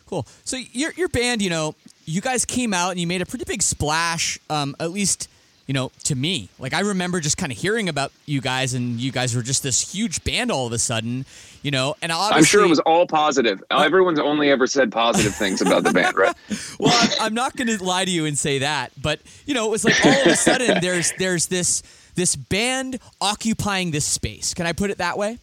Cool. 0.09 0.27
So 0.44 0.57
your 0.73 0.92
your 0.92 1.09
band, 1.09 1.42
you 1.42 1.51
know, 1.51 1.75
you 2.07 2.23
guys 2.23 2.47
came 2.47 2.73
out 2.73 2.90
and 2.90 3.01
you 3.01 3.07
made 3.07 3.21
a 3.21 3.27
pretty 3.27 3.44
big 3.44 3.61
splash. 3.61 4.38
Um, 4.49 4.75
at 4.81 4.90
least, 4.90 5.29
you 5.66 5.75
know, 5.75 5.92
to 6.05 6.14
me, 6.14 6.49
like 6.59 6.73
I 6.73 6.81
remember 6.81 7.21
just 7.21 7.37
kind 7.37 7.53
of 7.53 7.59
hearing 7.59 7.90
about 7.90 8.11
you 8.25 8.40
guys, 8.40 8.73
and 8.73 8.99
you 8.99 9.12
guys 9.12 9.37
were 9.37 9.42
just 9.42 9.62
this 9.62 9.92
huge 9.92 10.25
band 10.25 10.51
all 10.51 10.66
of 10.66 10.73
a 10.73 10.79
sudden. 10.79 11.27
You 11.62 11.73
know, 11.73 11.94
and 12.01 12.11
I'm 12.11 12.44
sure 12.44 12.64
it 12.64 12.68
was 12.68 12.79
all 12.79 13.07
positive. 13.07 13.62
Everyone's 13.71 14.21
only 14.21 14.51
ever 14.51 14.66
said 14.66 14.90
positive 14.90 15.35
things 15.35 15.61
about 15.61 15.83
the 15.85 15.92
band, 15.92 16.16
right? 16.16 16.35
well, 16.79 16.94
I'm, 16.94 17.27
I'm 17.27 17.35
not 17.35 17.57
going 17.57 17.66
to 17.66 17.85
lie 17.85 18.05
to 18.05 18.11
you 18.11 18.25
and 18.25 18.38
say 18.38 18.61
that, 18.61 18.92
but 19.03 19.21
you 19.44 19.53
know, 19.53 19.66
it 19.66 19.71
was 19.71 19.85
like 19.85 20.03
all 20.07 20.21
of 20.23 20.27
a 20.29 20.37
sudden 20.37 20.79
there's 20.81 21.12
there's 21.18 21.49
this 21.49 21.83
this 22.14 22.35
band 22.35 22.99
occupying 23.21 23.90
this 23.90 24.07
space. 24.07 24.55
Can 24.55 24.64
I 24.66 24.73
put 24.73 24.90
it 24.90 24.99
that 24.99 25.18
way? 25.18 25.38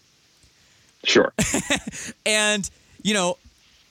Sure. 1.04 1.34
and 2.26 2.68
you 3.04 3.14
know, 3.14 3.38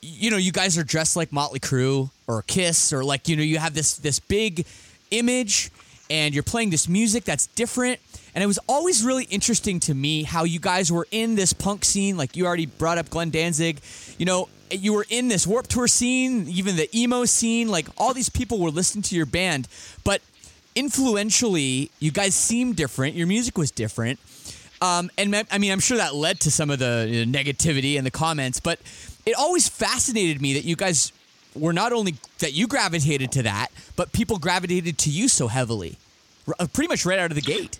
you 0.04 0.30
know, 0.30 0.36
you 0.36 0.52
guys 0.52 0.76
are 0.76 0.84
dressed 0.84 1.16
like 1.16 1.32
Motley 1.32 1.60
Crue 1.60 2.10
or 2.26 2.42
Kiss, 2.42 2.92
or 2.92 3.02
like 3.02 3.28
you 3.28 3.36
know, 3.36 3.42
you 3.42 3.58
have 3.58 3.74
this 3.74 3.96
this 3.96 4.20
big 4.20 4.66
image, 5.10 5.70
and 6.10 6.34
you're 6.34 6.42
playing 6.42 6.70
this 6.70 6.88
music 6.88 7.24
that's 7.24 7.46
different. 7.48 8.00
And 8.34 8.42
it 8.42 8.46
was 8.46 8.58
always 8.68 9.04
really 9.04 9.24
interesting 9.24 9.80
to 9.80 9.94
me 9.94 10.24
how 10.24 10.44
you 10.44 10.58
guys 10.58 10.90
were 10.90 11.06
in 11.10 11.36
this 11.36 11.52
punk 11.52 11.84
scene. 11.84 12.16
Like 12.16 12.36
you 12.36 12.46
already 12.46 12.66
brought 12.66 12.98
up 12.98 13.08
Glenn 13.08 13.30
Danzig, 13.30 13.80
you 14.18 14.26
know, 14.26 14.48
you 14.70 14.92
were 14.92 15.06
in 15.08 15.28
this 15.28 15.46
Warped 15.46 15.70
Tour 15.70 15.86
scene, 15.86 16.48
even 16.48 16.76
the 16.76 16.88
emo 16.96 17.24
scene. 17.24 17.68
Like 17.68 17.86
all 17.96 18.12
these 18.12 18.28
people 18.28 18.58
were 18.58 18.70
listening 18.70 19.02
to 19.02 19.16
your 19.16 19.26
band, 19.26 19.68
but 20.02 20.20
influentially, 20.74 21.90
you 22.00 22.10
guys 22.10 22.34
seemed 22.34 22.76
different. 22.76 23.14
Your 23.14 23.26
music 23.26 23.56
was 23.56 23.70
different. 23.70 24.18
Um, 24.82 25.10
and 25.16 25.34
I 25.50 25.58
mean, 25.58 25.72
I'm 25.72 25.80
sure 25.80 25.96
that 25.96 26.14
led 26.14 26.40
to 26.40 26.50
some 26.50 26.68
of 26.68 26.78
the 26.78 27.24
negativity 27.26 27.96
and 27.96 28.04
the 28.04 28.10
comments, 28.10 28.60
but 28.60 28.80
it 29.26 29.34
always 29.36 29.68
fascinated 29.68 30.40
me 30.40 30.54
that 30.54 30.64
you 30.64 30.76
guys 30.76 31.12
were 31.54 31.72
not 31.72 31.92
only 31.92 32.16
that 32.40 32.52
you 32.52 32.66
gravitated 32.66 33.32
to 33.32 33.42
that, 33.42 33.68
but 33.96 34.12
people 34.12 34.38
gravitated 34.38 34.98
to 34.98 35.10
you 35.10 35.28
so 35.28 35.48
heavily, 35.48 35.96
uh, 36.58 36.66
pretty 36.72 36.88
much 36.88 37.06
right 37.06 37.18
out 37.18 37.30
of 37.30 37.34
the 37.36 37.40
gate. 37.40 37.78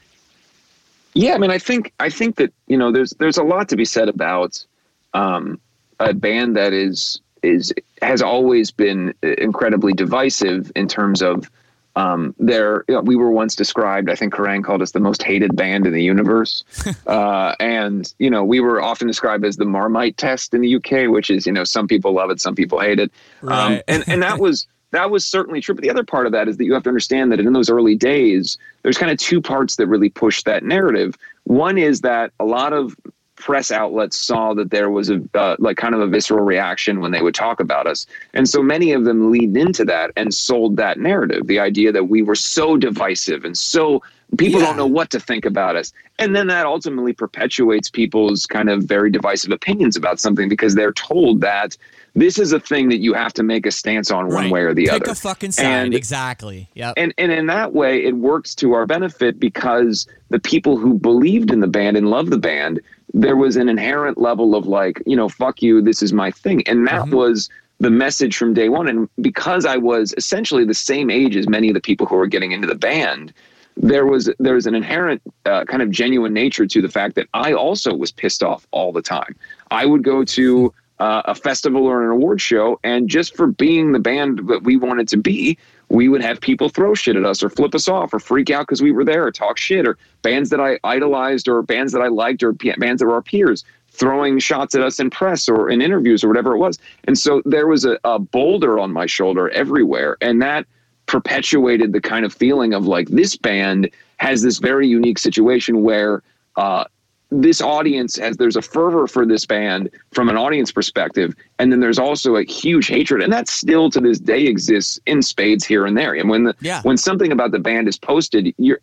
Yeah, 1.14 1.35
I 1.35 1.38
mean, 1.38 1.50
I 1.50 1.59
think 1.59 1.92
I 2.00 2.11
think 2.11 2.37
that 2.37 2.52
you 2.66 2.76
know, 2.76 2.90
there's 2.90 3.11
there's 3.18 3.38
a 3.38 3.42
lot 3.42 3.68
to 3.68 3.76
be 3.76 3.85
said 3.85 4.09
about 4.09 4.64
um, 5.12 5.61
a 6.00 6.12
band 6.12 6.57
that 6.57 6.72
is 6.72 7.20
is 7.42 7.72
has 8.02 8.22
always 8.22 8.70
been 8.70 9.14
incredibly 9.22 9.92
divisive 9.92 10.72
in 10.74 10.88
terms 10.88 11.22
of 11.22 11.50
um, 11.96 12.35
there, 12.38 12.85
you 12.88 12.94
know, 12.94 13.02
we 13.02 13.16
were 13.16 13.30
once 13.30 13.54
described. 13.54 14.11
I 14.11 14.14
think 14.14 14.35
Kerrang 14.35 14.64
called 14.64 14.83
us 14.83 14.92
the 14.92 15.00
most 15.00 15.22
hated 15.22 15.54
band 15.54 15.87
in 15.87 15.92
the 15.92 16.02
universe, 16.02 16.64
uh, 17.07 17.54
and 17.61 18.12
you 18.18 18.28
know 18.30 18.44
we 18.44 18.61
were 18.61 18.83
often 18.83 19.07
described 19.07 19.44
as 19.44 19.57
the 19.57 19.64
Marmite 19.64 20.16
test 20.16 20.54
in 20.54 20.61
the 20.61 20.74
UK, 20.76 21.09
which 21.09 21.30
is 21.30 21.46
you 21.46 21.52
know 21.52 21.64
some 21.64 21.87
people 21.87 22.12
love 22.12 22.30
it, 22.30 22.40
some 22.40 22.54
people 22.54 22.80
hate 22.80 22.98
it, 22.98 23.12
um, 23.42 23.48
right. 23.48 23.76
um, 23.76 23.83
and 23.87 24.04
and 24.09 24.22
that 24.22 24.40
was 24.40 24.66
that 24.90 25.11
was 25.11 25.26
certainly 25.26 25.61
true. 25.61 25.74
But 25.74 25.83
the 25.83 25.90
other 25.90 26.04
part 26.04 26.26
of 26.26 26.33
that 26.33 26.48
is 26.48 26.57
that 26.57 26.64
you 26.64 26.74
have 26.74 26.83
to 26.85 26.88
understand 26.88 27.30
that 27.30 27.38
in 27.38 27.52
those 27.52 27.70
early 27.70 27.94
days, 27.94 28.59
there's 28.83 28.98
kind 28.98 29.12
of 29.12 29.18
two 29.18 29.40
parts 29.40 29.76
that 29.76 29.87
really 29.87 30.09
push 30.09 30.42
that 30.44 30.64
narrative. 30.64 31.16
One 31.44 31.78
is 31.78 32.00
that 32.00 32.33
a 32.40 32.44
lot 32.44 32.72
of 32.72 32.96
press 33.44 33.70
outlets 33.70 34.18
saw 34.18 34.54
that 34.54 34.70
there 34.70 34.88
was 34.88 35.11
a 35.11 35.22
uh, 35.35 35.54
like 35.59 35.76
kind 35.76 35.94
of 35.94 36.00
a 36.00 36.07
visceral 36.07 36.42
reaction 36.42 37.00
when 37.00 37.12
they 37.12 37.20
would 37.20 37.35
talk 37.35 37.61
about 37.61 37.87
us 37.87 38.07
and 38.33 38.48
so 38.48 38.62
many 38.62 38.92
of 38.92 39.04
them 39.04 39.30
leaned 39.30 39.54
into 39.54 39.85
that 39.85 40.11
and 40.16 40.33
sold 40.33 40.78
that 40.78 40.98
narrative 40.98 41.46
the 41.46 41.59
idea 41.59 41.92
that 41.92 42.04
we 42.04 42.22
were 42.22 42.35
so 42.35 42.78
divisive 42.78 43.44
and 43.44 43.59
so 43.59 44.02
people 44.38 44.61
yeah. 44.61 44.66
don't 44.66 44.78
know 44.78 44.87
what 44.87 45.11
to 45.11 45.20
think 45.20 45.44
about 45.44 45.76
us 45.76 45.92
and 46.18 46.35
then 46.35 46.46
that 46.46 46.64
ultimately 46.64 47.12
perpetuates 47.12 47.90
people's 47.90 48.46
kind 48.46 48.70
of 48.70 48.83
very 48.85 49.11
divisive 49.11 49.52
opinions 49.52 49.94
about 49.94 50.18
something 50.18 50.48
because 50.48 50.74
they're 50.74 50.94
told 50.94 51.42
that 51.42 51.76
this 52.16 52.38
is 52.38 52.52
a 52.52 52.61
thing 52.61 52.88
that 52.90 52.98
you 52.98 53.12
have 53.12 53.33
to 53.35 53.42
make 53.42 53.66
a 53.66 53.72
stance 53.72 54.11
on 54.11 54.28
one 54.28 54.48
way 54.48 54.61
or 54.61 54.72
the 54.72 54.85
Pick 54.85 55.02
other. 55.02 55.11
A 55.11 55.14
fucking 55.14 55.50
side. 55.50 55.64
And, 55.64 55.94
exactly. 55.94 56.68
Yeah. 56.74 56.92
And 56.96 57.12
and 57.18 57.33
in 57.33 57.46
that 57.46 57.72
way, 57.72 58.04
it 58.04 58.16
works 58.16 58.54
to 58.57 58.72
our 58.72 58.87
benefit 58.87 59.40
because 59.40 60.07
the 60.28 60.38
people 60.38 60.76
who 60.76 60.94
believed 60.94 61.50
in 61.50 61.61
the 61.61 61.66
band 61.66 61.96
and 61.96 62.11
loved 62.11 62.30
the 62.30 62.38
band, 62.38 62.80
there 63.14 63.37
was 63.37 63.57
an 63.57 63.68
inherent 63.68 64.18
level 64.18 64.55
of 64.55 64.66
like, 64.66 65.00
you 65.07 65.16
know, 65.16 65.29
fuck 65.29 65.62
you, 65.62 65.81
this 65.81 66.03
is 66.03 66.12
my 66.12 66.31
thing, 66.31 66.66
and 66.66 66.87
that 66.88 67.03
mm-hmm. 67.03 67.14
was 67.14 67.48
the 67.79 67.90
message 67.90 68.37
from 68.37 68.53
day 68.53 68.68
one. 68.68 68.88
And 68.88 69.09
because 69.20 69.64
I 69.64 69.77
was 69.77 70.12
essentially 70.16 70.64
the 70.64 70.74
same 70.74 71.11
age 71.11 71.37
as 71.37 71.48
many 71.48 71.68
of 71.68 71.74
the 71.74 71.81
people 71.81 72.07
who 72.07 72.16
were 72.16 72.27
getting 72.27 72.53
into 72.53 72.66
the 72.66 72.74
band, 72.74 73.33
there 73.77 74.05
was 74.07 74.31
there 74.38 74.55
was 74.55 74.66
an 74.66 74.74
inherent 74.74 75.22
uh, 75.46 75.64
kind 75.64 75.83
of 75.83 75.90
genuine 75.90 76.33
nature 76.33 76.66
to 76.66 76.83
the 76.83 76.88
fact 76.88 77.14
that 77.14 77.29
I 77.35 77.53
also 77.53 77.94
was 77.94 78.11
pissed 78.12 78.42
off 78.42 78.66
all 78.72 78.92
the 78.92 79.03
time. 79.03 79.37
I 79.70 79.87
would 79.87 80.03
go 80.03 80.24
to 80.24 80.74
uh, 80.98 81.22
a 81.24 81.35
festival 81.35 81.87
or 81.87 82.05
an 82.05 82.11
award 82.11 82.40
show, 82.40 82.79
and 82.85 83.09
just 83.09 83.37
for 83.37 83.46
being 83.46 83.92
the 83.92 83.98
band 83.98 84.48
that 84.48 84.62
we 84.62 84.77
wanted 84.77 85.09
to 85.09 85.16
be, 85.16 85.59
we 85.94 86.09
would 86.09 86.22
have 86.22 86.40
people 86.40 86.68
throw 86.68 86.92
shit 86.92 87.14
at 87.14 87.24
us 87.24 87.42
or 87.42 87.48
flip 87.48 87.72
us 87.72 87.87
off 87.87 88.12
or 88.12 88.18
freak 88.18 88.50
out 88.50 88.62
because 88.62 88.83
we 88.83 88.90
were 88.90 89.04
there 89.04 89.24
or 89.24 89.30
talk 89.30 89.57
shit 89.57 89.87
or 89.87 89.96
bands 90.22 90.50
that 90.50 90.61
I 90.61 90.78
idolized 90.83 91.46
or 91.46 91.62
bands 91.62 91.92
that 91.92 92.02
I 92.02 92.09
liked 92.09 92.42
or 92.42 92.52
bands 92.52 93.00
that 93.00 93.07
were 93.07 93.14
our 93.14 93.22
peers 93.22 93.64
throwing 93.90 94.40
shots 94.40 94.74
at 94.74 94.83
us 94.83 94.98
in 94.98 95.09
press 95.09 95.48
or 95.48 95.70
in 95.70 95.80
interviews 95.80 96.24
or 96.24 96.28
whatever 96.28 96.52
it 96.52 96.59
was. 96.59 96.80
And 97.04 97.16
so 97.16 97.42
there 97.44 97.68
was 97.68 97.85
a, 97.85 97.96
a 98.02 98.18
boulder 98.18 98.80
on 98.80 98.92
my 98.92 99.07
shoulder 99.07 99.50
everywhere. 99.50 100.16
And 100.20 100.42
that 100.42 100.66
perpetuated 101.07 101.92
the 101.92 102.00
kind 102.00 102.24
of 102.24 102.35
feeling 102.35 102.74
of 102.74 102.87
like 102.87 103.09
this 103.11 103.37
band 103.37 103.88
has 104.16 104.42
this 104.42 104.59
very 104.59 104.88
unique 104.88 105.18
situation 105.18 105.85
where 105.85 106.24
uh, 106.57 106.87
this 107.30 107.60
audience 107.60 108.16
has 108.16 108.37
there's 108.37 108.56
a 108.56 108.62
fervor 108.62 109.06
for 109.06 109.26
this 109.26 109.44
band 109.46 109.90
from 110.12 110.28
an 110.28 110.37
audience 110.37 110.70
perspective 110.70 111.34
and 111.58 111.72
then 111.72 111.80
there's 111.80 111.98
also 111.98 112.37
a 112.37 112.44
huge 112.44 112.87
hatred 112.87 113.22
and 113.22 113.32
that 113.32 113.48
still 113.48 113.90
to 113.90 114.00
this 114.00 114.18
day 114.20 114.44
exists 114.46 115.00
in 115.06 115.20
spades 115.22 115.64
here 115.64 115.84
and 115.87 115.96
there 115.96 116.14
and 116.14 116.28
when 116.28 116.44
the 116.44 116.54
Yeah. 116.60 116.80
when 116.82 116.96
something 116.96 117.32
about 117.32 117.50
the 117.50 117.58
band 117.58 117.88
is 117.88 117.98
posted 117.98 118.54
you're 118.58 118.78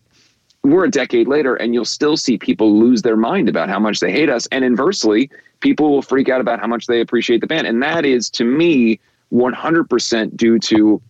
we're 0.63 0.85
a 0.85 0.91
decade 0.91 1.27
later 1.27 1.55
and 1.55 1.73
you'll 1.73 1.85
still 1.85 2.17
see 2.17 2.37
people 2.37 2.77
lose 2.77 3.01
their 3.01 3.15
mind 3.17 3.47
about 3.47 3.69
how 3.69 3.79
much 3.79 3.99
they 3.99 4.11
hate 4.11 4.29
us 4.29 4.47
and 4.51 4.65
inversely 4.65 5.29
people 5.61 5.91
will 5.91 6.01
freak 6.01 6.27
out 6.27 6.41
about 6.41 6.59
how 6.59 6.67
much 6.67 6.87
they 6.87 6.99
appreciate 6.99 7.41
the 7.41 7.47
band 7.47 7.67
and 7.67 7.81
that 7.81 8.05
is 8.05 8.29
to 8.29 8.43
me 8.43 8.99
100% 9.31 10.35
due 10.35 10.59
to 10.59 11.01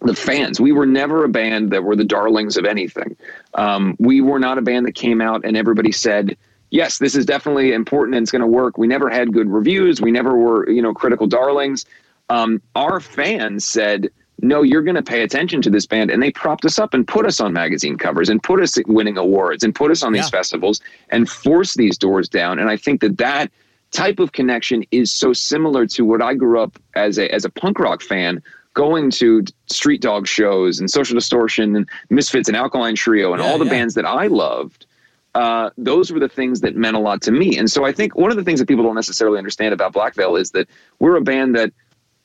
the 0.00 0.14
fans. 0.14 0.60
We 0.60 0.72
were 0.72 0.86
never 0.86 1.24
a 1.24 1.28
band 1.28 1.70
that 1.70 1.82
were 1.82 1.96
the 1.96 2.04
darlings 2.04 2.56
of 2.56 2.64
anything. 2.64 3.16
Um, 3.54 3.96
we 3.98 4.20
were 4.20 4.38
not 4.38 4.58
a 4.58 4.62
band 4.62 4.86
that 4.86 4.94
came 4.94 5.20
out 5.20 5.44
and 5.44 5.56
everybody 5.56 5.92
said, 5.92 6.36
"Yes, 6.74 6.98
this 6.98 7.14
is 7.14 7.24
definitely 7.24 7.72
important 7.72 8.16
and 8.16 8.22
it's 8.24 8.32
going 8.32 8.40
to 8.40 8.46
work." 8.62 8.76
We 8.78 8.86
never 8.86 9.08
had 9.08 9.32
good 9.32 9.48
reviews. 9.48 10.00
We 10.02 10.10
never 10.10 10.36
were, 10.36 10.68
you 10.68 10.82
know, 10.82 10.92
critical 10.92 11.26
darlings. 11.26 11.84
Um, 12.30 12.60
our 12.74 13.00
fans 13.00 13.64
said, 13.64 14.10
"No, 14.42 14.62
you're 14.62 14.82
going 14.82 14.96
to 14.96 15.02
pay 15.14 15.22
attention 15.22 15.62
to 15.62 15.70
this 15.70 15.86
band," 15.86 16.10
and 16.10 16.22
they 16.22 16.30
propped 16.32 16.64
us 16.64 16.78
up 16.78 16.92
and 16.94 17.06
put 17.06 17.26
us 17.26 17.38
on 17.40 17.52
magazine 17.52 17.96
covers 17.96 18.28
and 18.28 18.42
put 18.42 18.60
us 18.60 18.76
winning 18.86 19.16
awards 19.16 19.62
and 19.64 19.74
put 19.74 19.90
us 19.90 20.02
on 20.02 20.12
these 20.12 20.24
Yeah. 20.26 20.38
festivals 20.38 20.80
and 21.10 21.28
force 21.28 21.74
these 21.74 21.96
doors 21.96 22.28
down. 22.28 22.58
And 22.58 22.68
I 22.68 22.76
think 22.76 23.00
that 23.02 23.18
that 23.18 23.50
type 23.92 24.18
of 24.18 24.32
connection 24.32 24.84
is 24.90 25.12
so 25.12 25.32
similar 25.32 25.86
to 25.86 26.04
what 26.04 26.20
I 26.20 26.34
grew 26.34 26.58
up 26.60 26.78
as 26.96 27.18
a 27.18 27.32
as 27.32 27.44
a 27.44 27.50
punk 27.50 27.78
rock 27.78 28.02
fan 28.02 28.42
going 28.74 29.08
to 29.08 29.44
street 29.66 30.00
dog 30.02 30.26
shows 30.26 30.80
and 30.80 30.90
social 30.90 31.14
distortion 31.14 31.76
and 31.76 31.88
misfits 32.10 32.48
and 32.48 32.56
alkaline 32.56 32.96
trio 32.96 33.32
and 33.32 33.40
Yeah, 33.40 33.48
all 33.48 33.56
the 33.58 33.64
yeah. 33.66 33.70
bands 33.70 33.94
that 33.94 34.04
i 34.04 34.26
loved 34.26 34.84
uh, 35.34 35.70
those 35.76 36.12
were 36.12 36.20
the 36.20 36.28
things 36.28 36.60
that 36.60 36.76
meant 36.76 36.96
a 36.96 37.00
lot 37.00 37.20
to 37.22 37.32
me 37.32 37.58
and 37.58 37.70
so 37.70 37.84
i 37.84 37.92
think 37.92 38.14
one 38.16 38.30
of 38.30 38.36
the 38.36 38.44
things 38.44 38.60
that 38.60 38.66
people 38.68 38.84
don't 38.84 38.94
necessarily 38.94 39.38
understand 39.38 39.72
about 39.74 39.92
black 39.92 40.14
veil 40.14 40.36
is 40.36 40.50
that 40.52 40.68
we're 41.00 41.16
a 41.16 41.20
band 41.20 41.54
that 41.56 41.72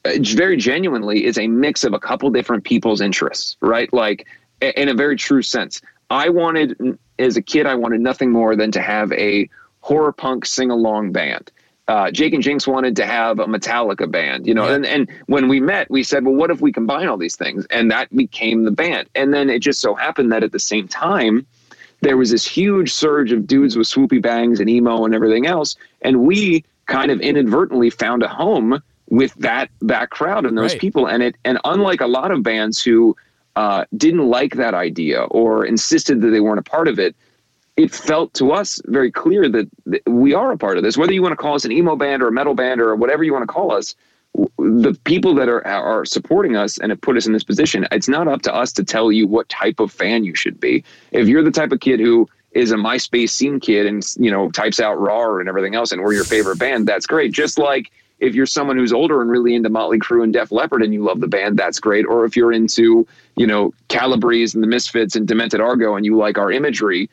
uh, 0.05 0.11
very 0.35 0.55
genuinely 0.57 1.25
is 1.25 1.37
a 1.37 1.47
mix 1.47 1.83
of 1.83 1.93
a 1.93 1.99
couple 1.99 2.29
different 2.29 2.63
people's 2.63 3.01
interests 3.01 3.57
right 3.61 3.91
like 3.93 4.27
i- 4.61 4.73
in 4.77 4.89
a 4.89 4.93
very 4.93 5.15
true 5.15 5.41
sense 5.41 5.81
i 6.09 6.29
wanted 6.29 6.97
as 7.17 7.35
a 7.37 7.41
kid 7.41 7.65
i 7.65 7.73
wanted 7.75 7.99
nothing 7.99 8.31
more 8.31 8.55
than 8.55 8.71
to 8.71 8.81
have 8.81 9.11
a 9.13 9.49
horror 9.81 10.11
punk 10.11 10.45
sing-along 10.45 11.11
band 11.11 11.51
uh, 11.87 12.11
Jake 12.11 12.35
and 12.35 12.43
Jinx 12.43 12.67
wanted 12.67 12.95
to 12.97 13.05
have 13.07 13.39
a 13.39 13.45
Metallica 13.47 14.11
band, 14.11 14.45
you 14.45 14.53
know, 14.53 14.67
Yeah. 14.67 14.75
and, 14.75 14.85
and 14.85 15.09
when 15.25 15.47
we 15.47 15.59
met, 15.59 15.89
we 15.89 16.03
said, 16.03 16.23
well, 16.23 16.35
what 16.35 16.51
if 16.51 16.61
we 16.61 16.71
combine 16.71 17.07
all 17.07 17.17
these 17.17 17.35
things? 17.35 17.65
And 17.71 17.89
that 17.89 18.15
became 18.15 18.63
the 18.63 18.69
band. 18.69 19.09
And 19.15 19.33
then 19.33 19.49
it 19.49 19.57
just 19.63 19.81
so 19.81 19.95
happened 19.95 20.31
that 20.31 20.43
at 20.43 20.51
the 20.51 20.59
same 20.59 20.87
time, 20.87 21.47
there 22.01 22.17
was 22.17 22.31
this 22.31 22.45
huge 22.47 22.93
surge 22.93 23.31
of 23.31 23.45
dudes 23.47 23.75
with 23.77 23.87
swoopy 23.87 24.21
bangs 24.21 24.59
and 24.59 24.69
emo 24.69 25.05
and 25.05 25.13
everything 25.13 25.45
else. 25.45 25.75
And 26.01 26.21
we 26.21 26.63
kind 26.85 27.11
of 27.11 27.19
inadvertently 27.21 27.89
found 27.89 28.23
a 28.23 28.27
home 28.27 28.81
with 29.09 29.33
that 29.35 29.69
that 29.81 30.09
crowd 30.11 30.45
and 30.45 30.57
those 30.57 30.71
Right. 30.73 30.81
people. 30.81 31.07
And 31.07 31.23
it 31.23 31.35
and 31.45 31.59
unlike 31.65 32.01
a 32.01 32.07
lot 32.07 32.31
of 32.31 32.43
bands 32.43 32.81
who 32.81 33.15
uh, 33.55 33.85
didn't 33.97 34.27
like 34.29 34.55
that 34.55 34.73
idea 34.73 35.23
or 35.23 35.65
insisted 35.65 36.21
that 36.21 36.29
they 36.29 36.39
weren't 36.39 36.59
a 36.59 36.63
part 36.63 36.87
of 36.87 36.99
it, 36.99 37.15
it 37.75 37.91
felt 37.93 38.33
to 38.35 38.51
us 38.51 38.81
very 38.85 39.11
clear 39.11 39.49
that 39.49 39.67
th- 39.89 40.03
we 40.05 40.33
are 40.33 40.51
a 40.51 40.57
part 40.57 40.77
of 40.77 40.83
this. 40.83 40.97
Whether 40.97 41.13
you 41.13 41.21
want 41.21 41.33
to 41.33 41.37
call 41.37 41.55
us 41.55 41.65
an 41.65 41.71
emo 41.71 41.95
band 41.95 42.21
or 42.21 42.27
a 42.27 42.31
metal 42.31 42.53
band 42.53 42.79
or 42.81 42.95
whatever 42.95 43.23
you 43.23 43.33
want 43.33 43.43
to 43.43 43.53
call 43.53 43.71
us, 43.71 43.95
the 44.35 44.97
people 45.03 45.33
that 45.35 45.49
are 45.49 45.65
are 45.65 46.05
supporting 46.05 46.55
us 46.55 46.77
and 46.77 46.91
have 46.91 47.01
put 47.01 47.17
us 47.17 47.25
in 47.25 47.33
this 47.33 47.43
position, 47.43 47.87
it's 47.91 48.07
not 48.07 48.27
up 48.27 48.41
to 48.43 48.53
us 48.53 48.71
to 48.73 48.83
tell 48.83 49.11
you 49.11 49.27
what 49.27 49.49
type 49.49 49.79
of 49.79 49.91
fan 49.91 50.23
you 50.23 50.35
should 50.35 50.59
be. 50.59 50.83
If 51.11 51.27
you're 51.27 51.43
the 51.43 51.51
type 51.51 51.71
of 51.71 51.79
kid 51.79 51.99
who 51.99 52.27
is 52.51 52.71
a 52.71 52.75
MySpace 52.75 53.29
scene 53.29 53.59
kid 53.59 53.85
and 53.85 54.03
you 54.17 54.31
know 54.31 54.49
types 54.51 54.79
out 54.79 54.99
raw 54.99 55.37
and 55.37 55.49
everything 55.49 55.75
else, 55.75 55.91
and 55.91 56.01
we're 56.01 56.13
your 56.13 56.23
favorite 56.23 56.59
band, 56.59 56.87
that's 56.87 57.05
great. 57.05 57.31
Just 57.31 57.57
like 57.57 57.91
if 58.19 58.35
you're 58.35 58.45
someone 58.45 58.77
who's 58.77 58.93
older 58.93 59.21
and 59.21 59.31
really 59.31 59.55
into 59.55 59.69
Motley 59.69 59.97
Crue 59.97 60.23
and 60.23 60.33
Def 60.33 60.51
Leppard 60.51 60.83
and 60.83 60.93
you 60.93 61.03
love 61.03 61.21
the 61.21 61.27
band, 61.27 61.57
that's 61.57 61.79
great. 61.79 62.05
Or 62.05 62.25
if 62.25 62.35
you're 62.35 62.51
into 62.51 63.07
you 63.35 63.47
know 63.47 63.73
Calabrese 63.87 64.55
and 64.55 64.63
the 64.63 64.67
Misfits 64.67 65.15
and 65.15 65.27
Demented 65.27 65.61
Are 65.61 65.75
Go 65.75 65.95
and 65.95 66.05
you 66.05 66.17
like 66.17 66.37
our 66.37 66.51
imagery, 66.51 67.09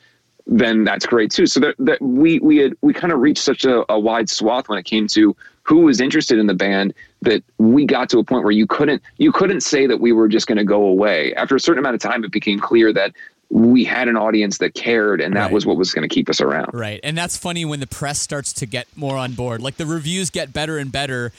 then 0.46 0.84
that's 0.84 1.06
great 1.06 1.30
too. 1.30 1.46
So 1.46 1.60
that, 1.60 1.74
that 1.78 2.00
we 2.02 2.38
we 2.40 2.58
had 2.58 2.74
we 2.82 2.92
kind 2.92 3.12
of 3.12 3.20
reached 3.20 3.42
such 3.42 3.64
a, 3.64 3.90
a 3.90 3.98
wide 3.98 4.28
swath 4.28 4.68
when 4.68 4.78
it 4.78 4.84
came 4.84 5.06
to 5.08 5.34
who 5.66 5.80
was 5.80 6.00
interested 6.00 6.38
in 6.38 6.46
the 6.46 6.54
band 6.54 6.94
that 7.22 7.42
we 7.58 7.84
got 7.84 8.08
to 8.08 8.18
a 8.18 8.24
point 8.24 8.44
where 8.44 8.52
you 8.52 8.66
couldn't 8.66 9.02
you 9.18 9.32
couldn't 9.32 9.62
say 9.62 9.86
that 9.86 10.00
we 10.00 10.12
were 10.12 10.28
just 10.28 10.46
going 10.46 10.58
to 10.58 10.64
go 10.64 10.84
away. 10.84 11.34
After 11.34 11.56
a 11.56 11.60
certain 11.60 11.80
amount 11.80 11.96
of 11.96 12.00
time, 12.00 12.24
it 12.24 12.30
became 12.30 12.60
clear 12.60 12.92
that 12.92 13.12
we 13.48 13.84
had 13.84 14.08
an 14.08 14.16
audience 14.16 14.58
that 14.58 14.74
cared, 14.74 15.20
and 15.20 15.36
that 15.36 15.42
Right. 15.44 15.52
was 15.52 15.64
what 15.64 15.76
was 15.76 15.92
going 15.92 16.06
to 16.08 16.12
keep 16.12 16.28
us 16.28 16.40
around. 16.40 16.74
Right. 16.74 16.98
And 17.04 17.16
that's 17.16 17.36
funny 17.36 17.64
when 17.64 17.80
the 17.80 17.86
press 17.86 18.20
starts 18.20 18.52
to 18.54 18.66
get 18.66 18.88
more 18.96 19.16
on 19.16 19.32
board. 19.34 19.62
Like 19.62 19.76
the 19.76 19.86
reviews 19.86 20.30
get 20.30 20.52
better 20.52 20.78
and 20.78 20.90
better, 20.90 21.32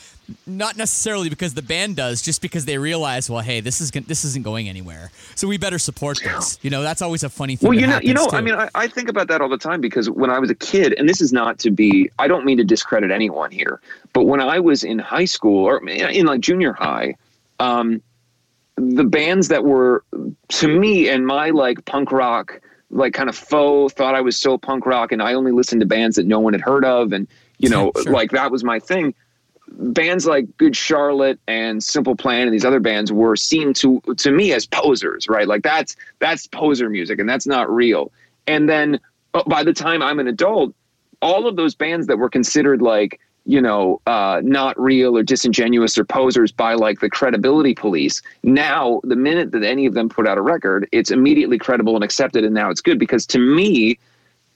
not 0.46 0.78
necessarily 0.78 1.28
because 1.30 1.54
the 1.54 1.62
band 1.62 1.98
does, 1.98 2.22
just 2.22 2.42
because 2.42 2.64
they 2.66 2.78
realize, 2.78 3.30
well, 3.30 3.42
hey, 3.42 3.60
this 3.60 3.82
is 3.82 3.92
this 3.92 4.24
isn't 4.24 4.44
going 4.44 4.70
anywhere. 4.70 5.12
So 5.36 5.48
we 5.48 5.58
better 5.58 5.80
support 5.80 6.20
this. 6.24 6.58
You 6.62 6.70
know, 6.70 6.82
that's 6.82 7.02
always 7.02 7.24
a 7.24 7.30
funny 7.30 7.58
thing. 7.58 7.70
Well, 7.70 7.78
you 7.78 7.88
know, 7.88 8.00
you 8.02 8.14
know, 8.14 8.24
happens, 8.24 8.34
I 8.40 8.42
mean, 8.42 8.56
I, 8.56 8.70
I 8.74 8.88
think 8.88 9.10
about 9.10 9.28
that 9.28 9.42
all 9.42 9.50
the 9.50 9.58
time 9.58 9.82
because 9.82 10.10
when 10.10 10.30
I 10.30 10.40
was 10.40 10.50
a 10.50 10.56
kid, 10.56 10.94
and 10.98 11.10
this 11.10 11.20
is 11.22 11.34
not 11.34 11.60
to 11.60 11.72
be, 11.72 12.10
I 12.20 12.28
don't 12.30 12.46
mean 12.46 12.58
to 12.58 12.64
discredit 12.64 13.12
anyone 13.12 13.52
here, 13.52 13.82
but 14.14 14.24
when 14.24 14.40
I 14.40 14.60
was 14.60 14.84
in 14.86 14.98
high 14.98 15.26
school 15.26 15.66
or 15.66 15.88
in 15.90 16.26
like 16.26 16.40
junior 16.40 16.72
high, 16.74 17.16
um, 17.60 18.02
the 18.78 19.04
bands 19.04 19.48
that 19.50 19.64
were 19.64 20.04
to 20.50 20.68
me 20.68 21.10
and 21.10 21.26
my 21.26 21.50
like 21.50 21.84
punk 21.86 22.12
rock, 22.12 22.62
like 22.90 23.14
kind 23.14 23.30
of 23.30 23.36
faux, 23.36 23.94
thought 23.94 24.16
I 24.16 24.22
was 24.22 24.38
so 24.38 24.58
punk 24.58 24.86
rock, 24.86 25.12
and 25.12 25.22
I 25.22 25.34
only 25.34 25.52
listened 25.52 25.82
to 25.82 25.88
bands 25.88 26.16
that 26.16 26.26
no 26.26 26.40
one 26.40 26.54
had 26.54 26.62
heard 26.62 26.86
of, 26.86 27.12
and 27.12 27.28
you 27.58 27.70
know, 27.74 27.92
Sure. 28.02 28.12
like 28.12 28.32
that 28.32 28.52
was 28.52 28.64
my 28.64 28.80
thing 28.80 29.14
bands 29.70 30.26
like 30.26 30.46
Good 30.58 30.76
Charlotte 30.76 31.40
and 31.48 31.84
Simple 31.84 32.16
Plan 32.16 32.44
and 32.44 32.54
these 32.54 32.64
other 32.66 32.80
bands 32.80 33.12
were 33.12 33.36
seen 33.36 33.74
to 33.76 34.02
to 34.18 34.32
me 34.32 34.54
as 34.54 34.66
posers, 34.66 35.28
right? 35.28 35.48
Like 35.48 35.64
that's 35.64 35.96
that's 36.20 36.48
poser 36.48 36.90
music 36.90 37.20
and 37.20 37.28
that's 37.28 37.46
not 37.46 37.70
real. 37.70 38.12
And 38.48 38.70
then 38.70 39.00
uh, 39.34 39.44
by 39.46 39.64
the 39.64 39.74
time 39.74 40.02
I'm 40.02 40.20
an 40.20 40.28
adult, 40.28 40.74
all 41.22 41.48
of 41.48 41.58
those 41.58 41.76
bands 41.76 42.08
that 42.08 42.18
were 42.18 42.30
considered 42.30 42.82
like 42.82 43.20
you 43.48 43.62
know 43.62 44.02
uh, 44.06 44.42
not 44.44 44.80
real 44.80 45.18
or 45.18 45.24
disingenuous 45.24 45.98
or 45.98 46.04
posers 46.04 46.52
by 46.52 46.74
like 46.74 47.00
the 47.00 47.10
credibility 47.10 47.74
police 47.74 48.22
now 48.44 49.00
the 49.04 49.16
minute 49.16 49.52
that 49.52 49.64
any 49.64 49.86
of 49.86 49.94
them 49.94 50.10
put 50.10 50.28
out 50.28 50.38
a 50.38 50.42
record 50.42 50.88
it's 50.92 51.12
immediately 51.12 51.58
credible 51.58 51.96
and 51.96 52.04
accepted 52.04 52.44
and 52.44 52.54
now 52.54 52.70
it's 52.70 52.82
good 52.82 53.00
because 53.00 53.26
to 53.26 53.40
me 53.40 53.98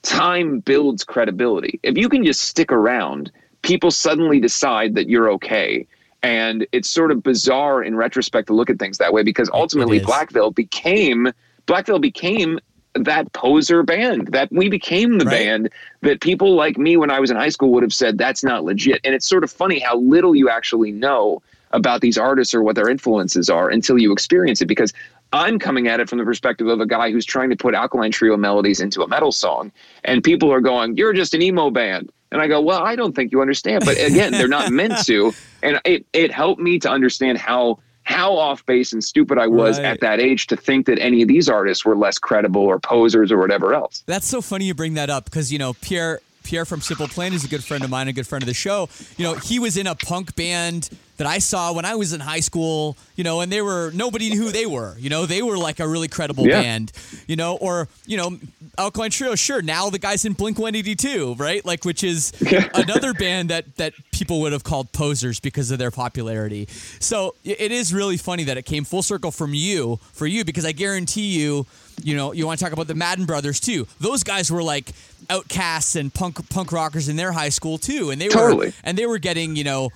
time 0.02 0.60
builds 0.60 1.04
credibility. 1.04 1.80
If 1.84 1.98
you 1.98 2.10
can 2.10 2.24
just 2.24 2.42
stick 2.42 2.72
around, 2.72 3.32
people 3.62 3.92
suddenly 3.92 4.40
decide 4.40 4.96
that 4.96 5.10
you're 5.10 5.30
okay. 5.32 5.88
And 6.24 6.68
it's 6.72 6.90
sort 6.90 7.12
of 7.12 7.24
bizarre 7.24 7.84
in 7.84 7.96
retrospect 7.96 8.48
to 8.48 8.54
look 8.54 8.70
at 8.70 8.78
things 8.80 8.98
that 9.00 9.14
way 9.14 9.24
because 9.24 9.50
ultimately 9.54 9.98
is. 9.98 10.06
Black 10.06 10.32
Veil 10.32 10.52
became 10.52 11.32
Black 11.66 11.88
Veil 11.88 12.00
became 12.00 12.60
that 12.94 13.32
poser 13.34 13.84
band 13.84 14.28
that 14.28 14.52
we 14.52 14.70
became 14.70 15.18
the 15.18 15.26
Right. 15.26 15.40
band 15.40 15.70
that 16.02 16.22
people 16.22 16.56
like 16.56 16.78
me 16.78 16.98
when 16.98 17.10
I 17.12 17.20
was 17.20 17.32
in 17.32 17.38
high 17.38 17.50
school 17.50 17.72
would 17.72 17.84
have 17.84 17.94
said 17.94 18.18
that's 18.18 18.44
not 18.44 18.64
legit. 18.64 19.00
And 19.04 19.16
it's 19.16 19.28
sort 19.28 19.44
of 19.44 19.52
funny 19.52 19.80
how 19.80 19.98
little 19.98 20.36
you 20.36 20.50
actually 20.50 20.92
know 20.92 21.42
about 21.72 22.02
these 22.02 22.18
artists 22.18 22.54
or 22.54 22.62
what 22.62 22.76
their 22.76 22.90
influences 22.90 23.50
are 23.50 23.70
until 23.70 23.98
you 23.98 24.12
experience 24.12 24.62
it 24.62 24.66
because 24.66 24.94
I'm 25.34 25.58
coming 25.58 25.88
at 25.88 26.02
it 26.02 26.10
from 26.10 26.18
the 26.18 26.26
perspective 26.26 26.68
of 26.68 26.82
a 26.82 26.86
guy 26.86 27.12
who's 27.12 27.26
trying 27.26 27.50
to 27.52 27.56
put 27.56 27.74
Alkaline 27.74 28.12
Trio 28.12 28.36
melodies 28.36 28.82
into 28.82 29.02
a 29.02 29.08
metal 29.08 29.32
song, 29.32 29.72
and 30.04 30.22
people 30.22 30.52
are 30.52 30.60
going, 30.60 30.98
"You're 30.98 31.14
just 31.14 31.34
an 31.34 31.42
emo 31.42 31.70
band," 31.70 32.12
and 32.34 32.42
I 32.42 32.48
go, 32.50 32.60
"Well, 32.60 32.84
I 32.84 32.98
don't 32.98 33.16
think 33.16 33.32
you 33.32 33.42
understand." 33.42 33.86
But 33.86 34.04
again, 34.04 34.34
they're 34.34 34.50
not 34.50 34.70
meant 34.70 34.98
to, 35.06 35.34
and 35.64 35.80
it 35.86 36.06
it 36.12 36.32
helped 36.34 36.60
me 36.60 36.80
to 36.80 36.90
understand 36.90 37.38
how 37.38 37.80
how 38.04 38.36
off 38.36 38.66
base 38.66 38.94
and 38.94 39.04
stupid 39.04 39.38
I 39.38 39.48
was 39.48 39.78
Right. 39.78 39.86
at 39.86 40.00
that 40.02 40.20
age 40.20 40.48
to 40.48 40.56
think 40.58 40.86
that 40.88 41.00
any 41.00 41.22
of 41.22 41.28
these 41.28 41.48
artists 41.50 41.86
were 41.86 41.96
less 41.96 42.18
credible 42.18 42.62
or 42.64 42.80
posers 42.80 43.32
or 43.32 43.38
whatever 43.38 43.74
else. 43.74 44.04
That's 44.06 44.28
so 44.28 44.42
funny 44.42 44.66
you 44.66 44.74
bring 44.74 44.96
that 44.96 45.10
up 45.10 45.26
because 45.26 45.52
you 45.52 45.60
know 45.60 45.74
Pierre 45.74 46.20
Pierre 46.44 46.66
from 46.66 46.82
Simple 46.82 47.08
Plan 47.08 47.34
is 47.34 47.44
a 47.44 47.48
good 47.48 47.64
friend 47.64 47.84
of 47.84 47.90
mine, 47.90 48.08
a 48.08 48.14
good 48.14 48.28
friend 48.28 48.44
of 48.44 48.48
the 48.48 48.54
show. 48.54 48.90
You 49.18 49.26
know, 49.26 49.36
he 49.36 49.60
was 49.60 49.78
in 49.78 49.88
a 49.88 49.96
punk 49.96 50.36
band 50.36 50.90
that 51.18 51.28
I 51.28 51.38
saw 51.38 51.72
when 51.72 51.86
I 51.86 51.94
was 51.96 52.14
in 52.14 52.20
high 52.20 52.40
school, 52.40 52.98
you 53.16 53.24
know, 53.24 53.42
and 53.42 53.52
they 53.52 53.62
were 53.62 53.92
nobody 53.94 54.30
knew 54.30 54.42
who 54.42 54.52
they 54.52 54.66
were. 54.66 54.96
You 54.98 55.10
know, 55.10 55.28
they 55.28 55.44
were 55.44 55.58
like 55.58 55.80
a 55.80 55.88
really 55.88 56.08
credible 56.08 56.48
Yeah. 56.48 56.62
band, 56.62 56.92
you 57.28 57.36
know, 57.36 57.58
or, 57.58 57.88
you 58.08 58.18
know, 58.18 58.40
Alkaline 58.78 59.12
Trio, 59.12 59.36
sure, 59.36 59.62
now 59.62 59.90
the 59.92 60.00
guy's 60.00 60.26
in 60.26 60.34
Blink 60.34 60.58
182, 60.58 61.36
right? 61.36 61.64
Like 61.64 61.86
which 61.86 62.04
is 62.04 62.32
another 62.74 63.14
band 63.14 63.50
that 63.50 63.76
that 63.76 63.94
people 64.12 64.42
would 64.42 64.52
have 64.54 64.64
called 64.64 64.92
posers 64.94 65.40
because 65.40 65.70
of 65.70 65.78
their 65.78 65.92
popularity. 65.92 66.68
So 67.00 67.36
it 67.44 67.72
is 67.72 67.94
really 67.94 68.18
funny 68.18 68.44
that 68.46 68.58
it 68.58 68.66
came 68.66 68.84
full 68.84 69.04
circle 69.04 69.30
from 69.32 69.54
you 69.54 70.00
for 70.14 70.26
you 70.26 70.44
because 70.44 70.66
I 70.66 70.72
guarantee 70.72 71.38
you, 71.40 71.68
you 72.04 72.16
know, 72.16 72.32
you 72.34 72.46
want 72.46 72.60
to 72.60 72.66
talk 72.66 72.74
about 72.74 72.88
the 72.88 72.96
Madden 72.96 73.26
brothers 73.26 73.60
too. 73.60 73.88
Those 74.00 74.24
guys 74.24 74.52
were 74.52 74.64
like 74.64 74.92
outcasts 75.30 75.96
and 75.96 76.14
punk 76.14 76.50
punk 76.50 76.72
rockers 76.72 77.08
in 77.08 77.16
their 77.16 77.32
high 77.32 77.50
school 77.50 77.78
too, 77.78 78.10
and 78.10 78.20
they 78.20 78.30
were 78.30 78.72
and 78.84 78.98
they 78.98 79.06
were 79.06 79.20
getting 79.20 79.56
you 79.56 79.64
know 79.64 79.90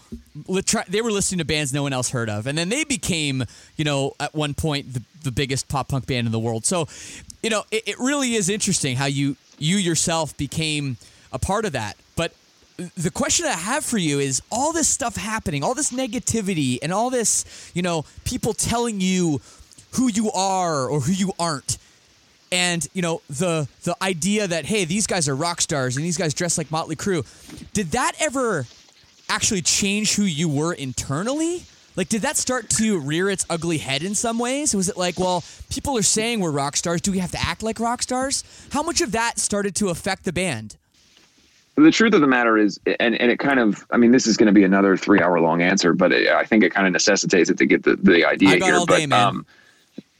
li- 0.48 0.62
try- 0.62 0.86
they 0.88 1.02
were 1.02 1.12
listening 1.12 1.40
to 1.40 1.46
bands 1.46 1.74
no 1.74 1.84
one 1.84 1.94
else 1.94 2.10
heard 2.10 2.30
of 2.30 2.48
and 2.48 2.58
then 2.58 2.70
they 2.70 2.84
became 2.84 3.44
you 3.78 3.86
know 3.86 4.14
at 4.20 4.34
one 4.34 4.54
point 4.54 4.94
the, 4.94 5.02
the 5.24 5.32
biggest 5.32 5.68
pop 5.68 5.90
punk 5.90 6.06
band 6.08 6.26
in 6.26 6.32
the 6.32 6.40
world 6.40 6.66
so 6.66 6.88
you 7.42 7.50
know 7.50 7.64
it, 7.72 7.88
it 7.88 8.00
really 8.00 8.36
is 8.36 8.50
interesting 8.50 8.96
how 8.96 9.06
you 9.06 9.36
you 9.58 9.78
yourself 9.78 10.36
became 10.38 10.98
a 11.32 11.40
part 11.40 11.66
of 11.66 11.72
that 11.74 11.96
but 12.16 12.34
the 12.78 13.12
question 13.12 13.46
I 13.46 13.54
have 13.54 13.86
for 13.86 13.98
you 13.98 14.20
is 14.20 14.42
all 14.52 14.74
this 14.74 14.90
stuff 14.90 15.16
happening, 15.16 15.64
all 15.64 15.74
this 15.74 15.94
negativity, 15.94 16.78
and 16.82 16.92
all 16.92 17.10
this, 17.10 17.72
you 17.74 17.82
know, 17.82 18.04
people 18.26 18.54
telling 18.54 19.00
you 19.00 19.40
who 19.92 20.10
you 20.10 20.30
are 20.32 20.90
or 20.90 21.00
who 21.00 21.14
you 21.14 21.32
aren't. 21.40 21.78
And, 22.56 22.88
you 22.94 23.02
know, 23.02 23.22
the 23.30 23.68
the 23.84 23.96
idea 24.02 24.48
that, 24.48 24.66
hey, 24.66 24.86
these 24.86 25.08
guys 25.08 25.28
are 25.28 25.36
rock 25.36 25.60
stars 25.60 25.98
and 25.98 26.06
these 26.06 26.18
guys 26.18 26.34
dress 26.34 26.58
like 26.58 26.72
Motley 26.72 26.96
Crue. 26.96 27.26
Did 27.74 27.92
that 27.92 28.14
ever 28.20 28.66
actually 29.30 29.62
change 29.62 30.16
who 30.16 30.24
you 30.24 30.48
were 30.48 30.74
internally? 30.74 31.64
Like, 31.98 32.08
did 32.08 32.22
that 32.22 32.38
start 32.38 32.70
to 32.72 33.00
rear 33.00 33.30
its 33.30 33.46
ugly 33.50 33.78
head 33.78 34.04
in 34.04 34.16
some 34.16 34.40
ways? 34.40 34.74
Was 34.74 34.88
it 34.88 34.96
like, 34.98 35.20
well, 35.20 35.44
people 35.70 35.98
are 35.98 36.02
saying 36.02 36.40
we're 36.40 36.52
rock 36.52 36.78
stars. 36.78 37.02
Do 37.02 37.12
we 37.12 37.20
have 37.20 37.32
to 37.32 37.42
act 37.42 37.62
like 37.62 37.80
rock 37.80 38.02
stars? 38.02 38.44
How 38.72 38.84
much 38.84 39.02
of 39.02 39.12
that 39.12 39.38
started 39.38 39.76
to 39.76 39.90
affect 39.90 40.24
the 40.24 40.34
band? 40.34 40.78
the 41.78 41.92
truth 41.92 42.14
of 42.14 42.22
the 42.22 42.28
matter 42.28 42.58
is, 42.58 42.80
and, 43.02 43.20
and 43.20 43.30
it 43.30 43.38
kind 43.38 43.60
of, 43.60 43.86
I 43.92 43.98
mean, 43.98 44.12
this 44.12 44.28
is 44.28 44.38
going 44.38 44.48
to 44.48 44.54
be 44.54 44.64
another 44.64 44.96
three 44.96 45.22
hour 45.22 45.42
long 45.42 45.62
answer, 45.62 45.94
but 45.94 46.14
it, 46.14 46.30
I 46.30 46.46
think 46.46 46.64
it 46.64 46.74
kind 46.74 46.88
of 46.88 46.94
necessitates 46.94 47.50
it 47.50 47.58
to 47.58 47.66
get 47.66 47.84
the, 47.84 47.98
the 47.98 48.24
idea 48.24 48.52
here. 48.52 48.80
but, 48.88 48.98
day. 48.98 49.04
Um, 49.04 49.46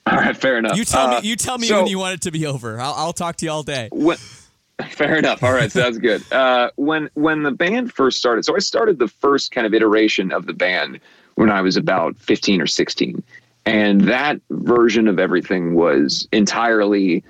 all 0.12 0.18
right, 0.18 0.36
fair 0.38 0.58
enough. 0.58 0.78
You 0.78 0.86
tell 0.86 1.08
Uh, 1.08 1.22
me. 1.22 1.28
You 1.28 1.36
tell 1.36 1.58
me 1.58 1.68
so- 1.68 1.78
when 1.82 1.88
you 1.88 1.98
want 2.00 2.14
it 2.16 2.22
to 2.22 2.32
be 2.32 2.46
over. 2.46 2.80
I'll, 2.80 2.94
I'll 2.94 3.14
talk 3.14 3.38
to 3.38 3.46
you 3.46 3.52
all 3.52 3.64
day. 3.64 3.90
When, 3.92 4.18
fair 4.90 5.18
enough. 5.18 5.44
All 5.44 5.54
right, 5.54 5.72
sounds 5.72 5.98
good. 5.98 6.24
Uh, 6.32 6.70
when 6.76 7.10
when 7.14 7.44
the 7.44 7.52
band 7.52 7.94
first 7.94 8.18
started, 8.18 8.46
so 8.46 8.56
I 8.56 8.60
started 8.60 9.00
the 9.00 9.08
first 9.08 9.52
kind 9.52 9.66
of 9.66 9.74
iteration 9.74 10.32
of 10.32 10.46
the 10.46 10.54
band 10.54 11.00
when 11.36 11.50
I 11.50 11.62
was 11.62 11.76
about 11.78 12.18
fifteen 12.18 12.62
or 12.62 12.68
sixteen, 12.68 13.24
and 13.66 14.02
that 14.02 14.40
version 14.52 15.08
of 15.08 15.18
everything 15.20 15.74
was 15.76 16.28
entirely 16.32 17.24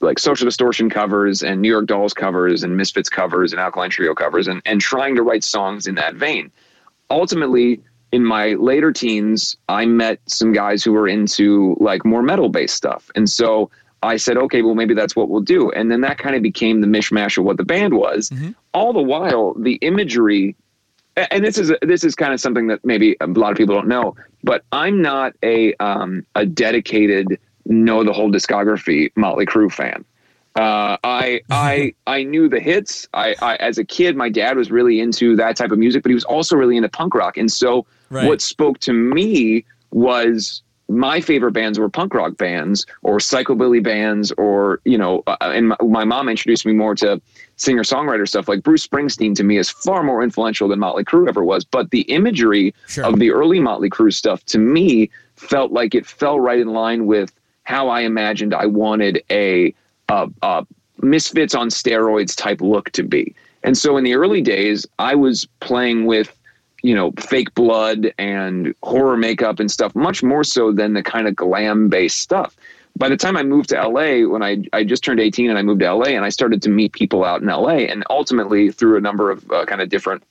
like 0.00 0.18
social 0.20 0.44
distortion 0.44 0.88
covers 0.88 1.42
and 1.42 1.60
New 1.60 1.68
York 1.68 1.86
Dolls 1.86 2.14
covers 2.14 2.62
and 2.62 2.76
Misfits 2.76 3.08
covers 3.08 3.52
and 3.52 3.60
Alkaline 3.60 3.90
Trio 3.90 4.14
covers 4.14 4.46
and 4.46 4.62
and 4.64 4.80
trying 4.80 5.16
to 5.16 5.22
write 5.22 5.42
songs 5.44 5.86
in 5.88 5.96
that 5.96 6.14
vein. 6.14 6.50
Ultimately, 7.10 7.80
in 8.12 8.24
my 8.24 8.54
later 8.54 8.92
teens, 8.92 9.56
I 9.68 9.86
met 9.86 10.20
some 10.26 10.52
guys 10.52 10.82
who 10.82 10.92
were 10.92 11.08
into 11.08 11.76
like 11.80 12.04
more 12.04 12.22
metal 12.22 12.48
based 12.48 12.74
stuff. 12.74 13.10
And 13.14 13.28
so 13.28 13.70
I 14.02 14.16
said, 14.16 14.36
okay, 14.36 14.62
well, 14.62 14.74
maybe 14.74 14.94
that's 14.94 15.16
what 15.16 15.28
we'll 15.28 15.40
do. 15.40 15.70
And 15.72 15.90
then 15.90 16.00
that 16.02 16.18
kind 16.18 16.36
of 16.36 16.42
became 16.42 16.80
the 16.80 16.86
mishmash 16.86 17.36
of 17.36 17.44
what 17.44 17.56
the 17.56 17.64
band 17.64 17.94
was. 17.94 18.30
All 18.72 18.92
the 18.92 19.02
while, 19.02 19.54
the 19.54 19.74
imagery, 19.76 20.56
and 21.16 21.44
this 21.44 21.58
is 21.58 21.72
this 21.82 22.04
is 22.04 22.14
kind 22.14 22.32
of 22.32 22.40
something 22.40 22.68
that 22.68 22.84
maybe 22.84 23.16
a 23.20 23.26
lot 23.26 23.50
of 23.50 23.56
people 23.58 23.74
don't 23.74 23.88
know, 23.88 24.14
but 24.44 24.62
I'm 24.70 25.02
not 25.02 25.34
a 25.42 25.74
um, 25.74 26.24
a 26.36 26.46
dedicated 26.46 27.38
know 27.66 28.04
the 28.04 28.12
whole 28.12 28.30
discography 28.30 29.10
Motley 29.16 29.44
Crue 29.44 29.70
fan. 29.70 30.04
Uh, 30.56 30.96
I 31.04 31.40
I 31.50 31.94
I 32.06 32.22
knew 32.24 32.48
the 32.48 32.60
hits. 32.60 33.06
I, 33.14 33.34
I 33.40 33.56
as 33.56 33.78
a 33.78 33.84
kid, 33.84 34.16
my 34.16 34.28
dad 34.28 34.56
was 34.56 34.70
really 34.70 35.00
into 35.00 35.36
that 35.36 35.56
type 35.56 35.70
of 35.70 35.78
music, 35.78 36.02
but 36.02 36.10
he 36.10 36.14
was 36.14 36.24
also 36.24 36.56
really 36.56 36.76
into 36.76 36.88
punk 36.88 37.14
rock. 37.14 37.36
And 37.36 37.50
so, 37.50 37.86
Right. 38.10 38.26
what 38.26 38.40
spoke 38.40 38.78
to 38.80 38.92
me 38.92 39.64
was 39.90 40.62
my 40.90 41.20
favorite 41.20 41.52
bands 41.52 41.78
were 41.78 41.90
punk 41.90 42.14
rock 42.14 42.38
bands 42.38 42.86
or 43.02 43.18
psychobilly 43.18 43.82
bands, 43.82 44.32
or 44.38 44.80
you 44.86 44.96
know. 44.96 45.22
Uh, 45.26 45.36
and 45.42 45.68
my, 45.68 45.76
my 45.84 46.04
mom 46.04 46.28
introduced 46.30 46.64
me 46.64 46.72
more 46.72 46.94
to 46.96 47.20
singer 47.56 47.82
songwriter 47.82 48.26
stuff. 48.26 48.48
Like 48.48 48.62
Bruce 48.62 48.86
Springsteen 48.86 49.34
to 49.36 49.44
me 49.44 49.58
is 49.58 49.68
far 49.68 50.02
more 50.02 50.22
influential 50.22 50.66
than 50.68 50.78
Motley 50.78 51.04
Crue 51.04 51.28
ever 51.28 51.44
was. 51.44 51.64
But 51.64 51.90
the 51.90 52.02
imagery 52.02 52.74
Sure. 52.86 53.04
of 53.04 53.18
the 53.18 53.30
early 53.30 53.60
Motley 53.60 53.90
Crue 53.90 54.12
stuff 54.14 54.42
to 54.46 54.58
me 54.58 55.10
felt 55.36 55.70
like 55.72 55.94
it 55.94 56.06
fell 56.06 56.40
right 56.40 56.58
in 56.58 56.68
line 56.68 57.04
with 57.06 57.32
how 57.64 57.88
I 57.90 58.00
imagined 58.00 58.54
I 58.54 58.64
wanted 58.64 59.22
a, 59.30 59.74
a, 60.08 60.28
a 60.42 60.66
misfits 61.00 61.54
on 61.54 61.68
steroids 61.68 62.36
type 62.36 62.60
look 62.60 62.90
to 62.92 63.02
be. 63.02 63.34
And 63.62 63.76
so 63.76 63.96
in 63.96 64.04
the 64.04 64.14
early 64.14 64.40
days, 64.40 64.86
I 64.98 65.14
was 65.14 65.46
playing 65.60 66.06
with, 66.06 66.36
you 66.82 66.94
know, 66.94 67.12
fake 67.18 67.54
blood 67.54 68.12
and 68.18 68.74
horror 68.82 69.16
makeup 69.16 69.60
and 69.60 69.70
stuff, 69.70 69.94
much 69.94 70.22
more 70.22 70.44
so 70.44 70.72
than 70.72 70.94
the 70.94 71.02
kind 71.02 71.26
of 71.26 71.36
glam 71.36 71.88
based 71.88 72.20
stuff. 72.20 72.56
By 72.96 73.08
the 73.08 73.16
time 73.16 73.36
I 73.36 73.42
moved 73.42 73.68
to 73.68 73.88
LA, 73.88 74.28
when 74.28 74.42
I, 74.42 74.64
I 74.72 74.82
just 74.82 75.04
turned 75.04 75.20
18 75.20 75.50
and 75.50 75.58
I 75.58 75.62
moved 75.62 75.80
to 75.80 75.92
LA 75.92 76.06
and 76.06 76.24
I 76.24 76.30
started 76.30 76.62
to 76.62 76.68
meet 76.68 76.92
people 76.92 77.24
out 77.24 77.42
in 77.42 77.46
LA, 77.46 77.86
and 77.86 78.04
ultimately 78.10 78.72
through 78.72 78.96
a 78.96 79.00
number 79.00 79.30
of 79.30 79.48
uh, 79.52 79.64
kind 79.66 79.80
of 79.80 79.88
different 79.88 80.22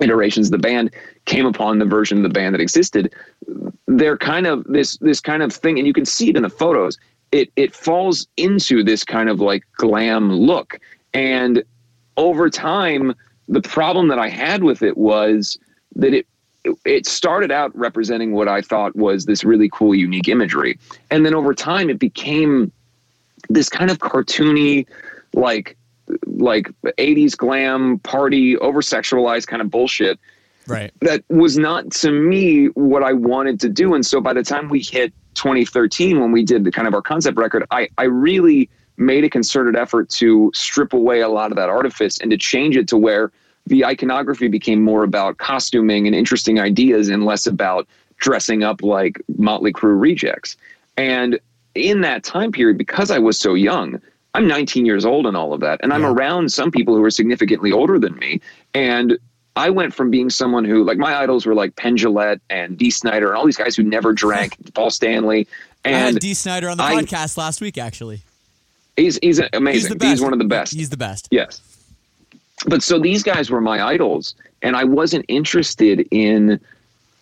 iterations 0.00 0.50
the 0.50 0.58
band 0.58 0.90
came 1.24 1.46
upon 1.46 1.78
the 1.78 1.84
version 1.84 2.18
of 2.18 2.22
the 2.22 2.28
band 2.28 2.54
that 2.54 2.60
existed 2.60 3.14
they're 3.86 4.18
kind 4.18 4.46
of 4.46 4.62
this 4.64 4.98
this 4.98 5.20
kind 5.20 5.42
of 5.42 5.52
thing 5.52 5.78
and 5.78 5.86
you 5.86 5.94
can 5.94 6.04
see 6.04 6.28
it 6.28 6.36
in 6.36 6.42
the 6.42 6.50
photos 6.50 6.98
it 7.32 7.50
it 7.56 7.74
falls 7.74 8.26
into 8.36 8.82
this 8.82 9.04
kind 9.04 9.28
of 9.28 9.40
like 9.40 9.64
glam 9.76 10.32
look 10.32 10.78
and 11.14 11.62
over 12.16 12.48
time 12.48 13.14
the 13.48 13.60
problem 13.62 14.08
that 14.08 14.18
i 14.18 14.28
had 14.28 14.62
with 14.62 14.82
it 14.82 14.96
was 14.96 15.58
that 15.94 16.12
it 16.14 16.26
it 16.84 17.06
started 17.06 17.50
out 17.50 17.76
representing 17.76 18.32
what 18.32 18.48
i 18.48 18.60
thought 18.60 18.94
was 18.96 19.26
this 19.26 19.44
really 19.44 19.68
cool 19.72 19.94
unique 19.94 20.28
imagery 20.28 20.78
and 21.10 21.24
then 21.24 21.34
over 21.34 21.54
time 21.54 21.90
it 21.90 21.98
became 21.98 22.70
this 23.48 23.68
kind 23.68 23.90
of 23.90 23.98
cartoony 23.98 24.86
like 25.34 25.76
like 26.26 26.68
80s 26.84 27.36
glam 27.36 27.98
party 28.00 28.56
over 28.58 28.80
sexualized 28.80 29.46
kind 29.46 29.60
of 29.62 29.70
bullshit 29.70 30.18
Right. 30.68 30.92
that 31.00 31.22
was 31.28 31.56
not 31.56 31.92
to 31.92 32.10
me 32.10 32.66
what 32.70 33.04
I 33.04 33.12
wanted 33.12 33.60
to 33.60 33.68
do. 33.68 33.94
And 33.94 34.04
so 34.04 34.20
by 34.20 34.32
the 34.32 34.42
time 34.42 34.68
we 34.68 34.80
hit 34.80 35.12
2013, 35.36 36.20
when 36.20 36.32
we 36.32 36.42
did 36.42 36.64
the 36.64 36.70
kind 36.72 36.88
of 36.88 36.94
our 36.94 37.02
concept 37.02 37.36
record, 37.38 37.64
I, 37.70 37.88
I 37.98 38.04
really 38.04 38.68
made 38.96 39.24
a 39.24 39.30
concerted 39.30 39.76
effort 39.76 40.08
to 40.08 40.50
strip 40.54 40.92
away 40.92 41.20
a 41.20 41.28
lot 41.28 41.52
of 41.52 41.56
that 41.56 41.68
artifice 41.68 42.18
and 42.18 42.30
to 42.30 42.36
change 42.38 42.76
it 42.76 42.88
to 42.88 42.96
where 42.96 43.30
the 43.66 43.84
iconography 43.84 44.48
became 44.48 44.82
more 44.82 45.02
about 45.04 45.38
costuming 45.38 46.06
and 46.06 46.14
interesting 46.14 46.58
ideas 46.60 47.08
and 47.08 47.24
less 47.24 47.46
about 47.46 47.86
dressing 48.18 48.62
up 48.62 48.82
like 48.82 49.20
Motley 49.36 49.72
Crue 49.72 50.00
rejects. 50.00 50.56
And 50.96 51.38
in 51.74 52.00
that 52.00 52.24
time 52.24 52.52
period, 52.52 52.78
because 52.78 53.10
I 53.10 53.18
was 53.18 53.38
so 53.38 53.54
young, 53.54 54.00
I'm 54.34 54.46
19 54.48 54.86
years 54.86 55.04
old 55.04 55.26
and 55.26 55.36
all 55.36 55.52
of 55.52 55.60
that, 55.60 55.80
and 55.82 55.92
I'm 55.92 56.02
Yeah. 56.02 56.12
around 56.12 56.52
some 56.52 56.70
people 56.70 56.94
who 56.94 57.02
are 57.04 57.10
significantly 57.10 57.72
older 57.72 57.98
than 57.98 58.14
me. 58.16 58.40
And 58.72 59.18
I 59.56 59.70
went 59.70 59.94
from 59.94 60.10
being 60.10 60.28
someone 60.30 60.64
who, 60.66 60.84
like, 60.84 60.98
my 60.98 61.16
idols 61.16 61.46
were 61.46 61.54
like 61.54 61.74
Penn 61.76 61.96
Jillette 61.96 62.40
and 62.50 62.76
Dee 62.76 62.90
Snider 62.90 63.28
and 63.28 63.36
all 63.38 63.46
these 63.46 63.56
guys 63.56 63.74
who 63.74 63.82
never 63.82 64.12
drank, 64.12 64.54
Paul 64.74 64.90
Stanley. 64.90 65.48
I 65.84 65.88
had 65.90 66.08
And 66.10 66.20
Dee 66.20 66.34
Snider 66.34 66.68
on 66.68 66.76
the 66.76 66.84
I- 66.84 66.94
podcast 67.02 67.36
last 67.36 67.60
week. 67.60 67.78
Actually, 67.78 68.20
he's, 68.96 69.18
he's 69.22 69.40
amazing. 69.54 69.98
he's. 70.00 70.10
He's 70.10 70.20
one 70.20 70.32
of 70.34 70.38
the 70.38 70.44
best. 70.44 70.74
He's 70.74 70.90
the 70.90 70.96
best. 70.96 71.28
Yes. 71.30 71.60
But 72.66 72.82
so 72.82 72.98
these 72.98 73.22
guys 73.22 73.50
were 73.50 73.60
my 73.60 73.82
idols, 73.84 74.34
and 74.62 74.76
I 74.76 74.84
wasn't 74.84 75.24
interested 75.28 76.06
in. 76.10 76.60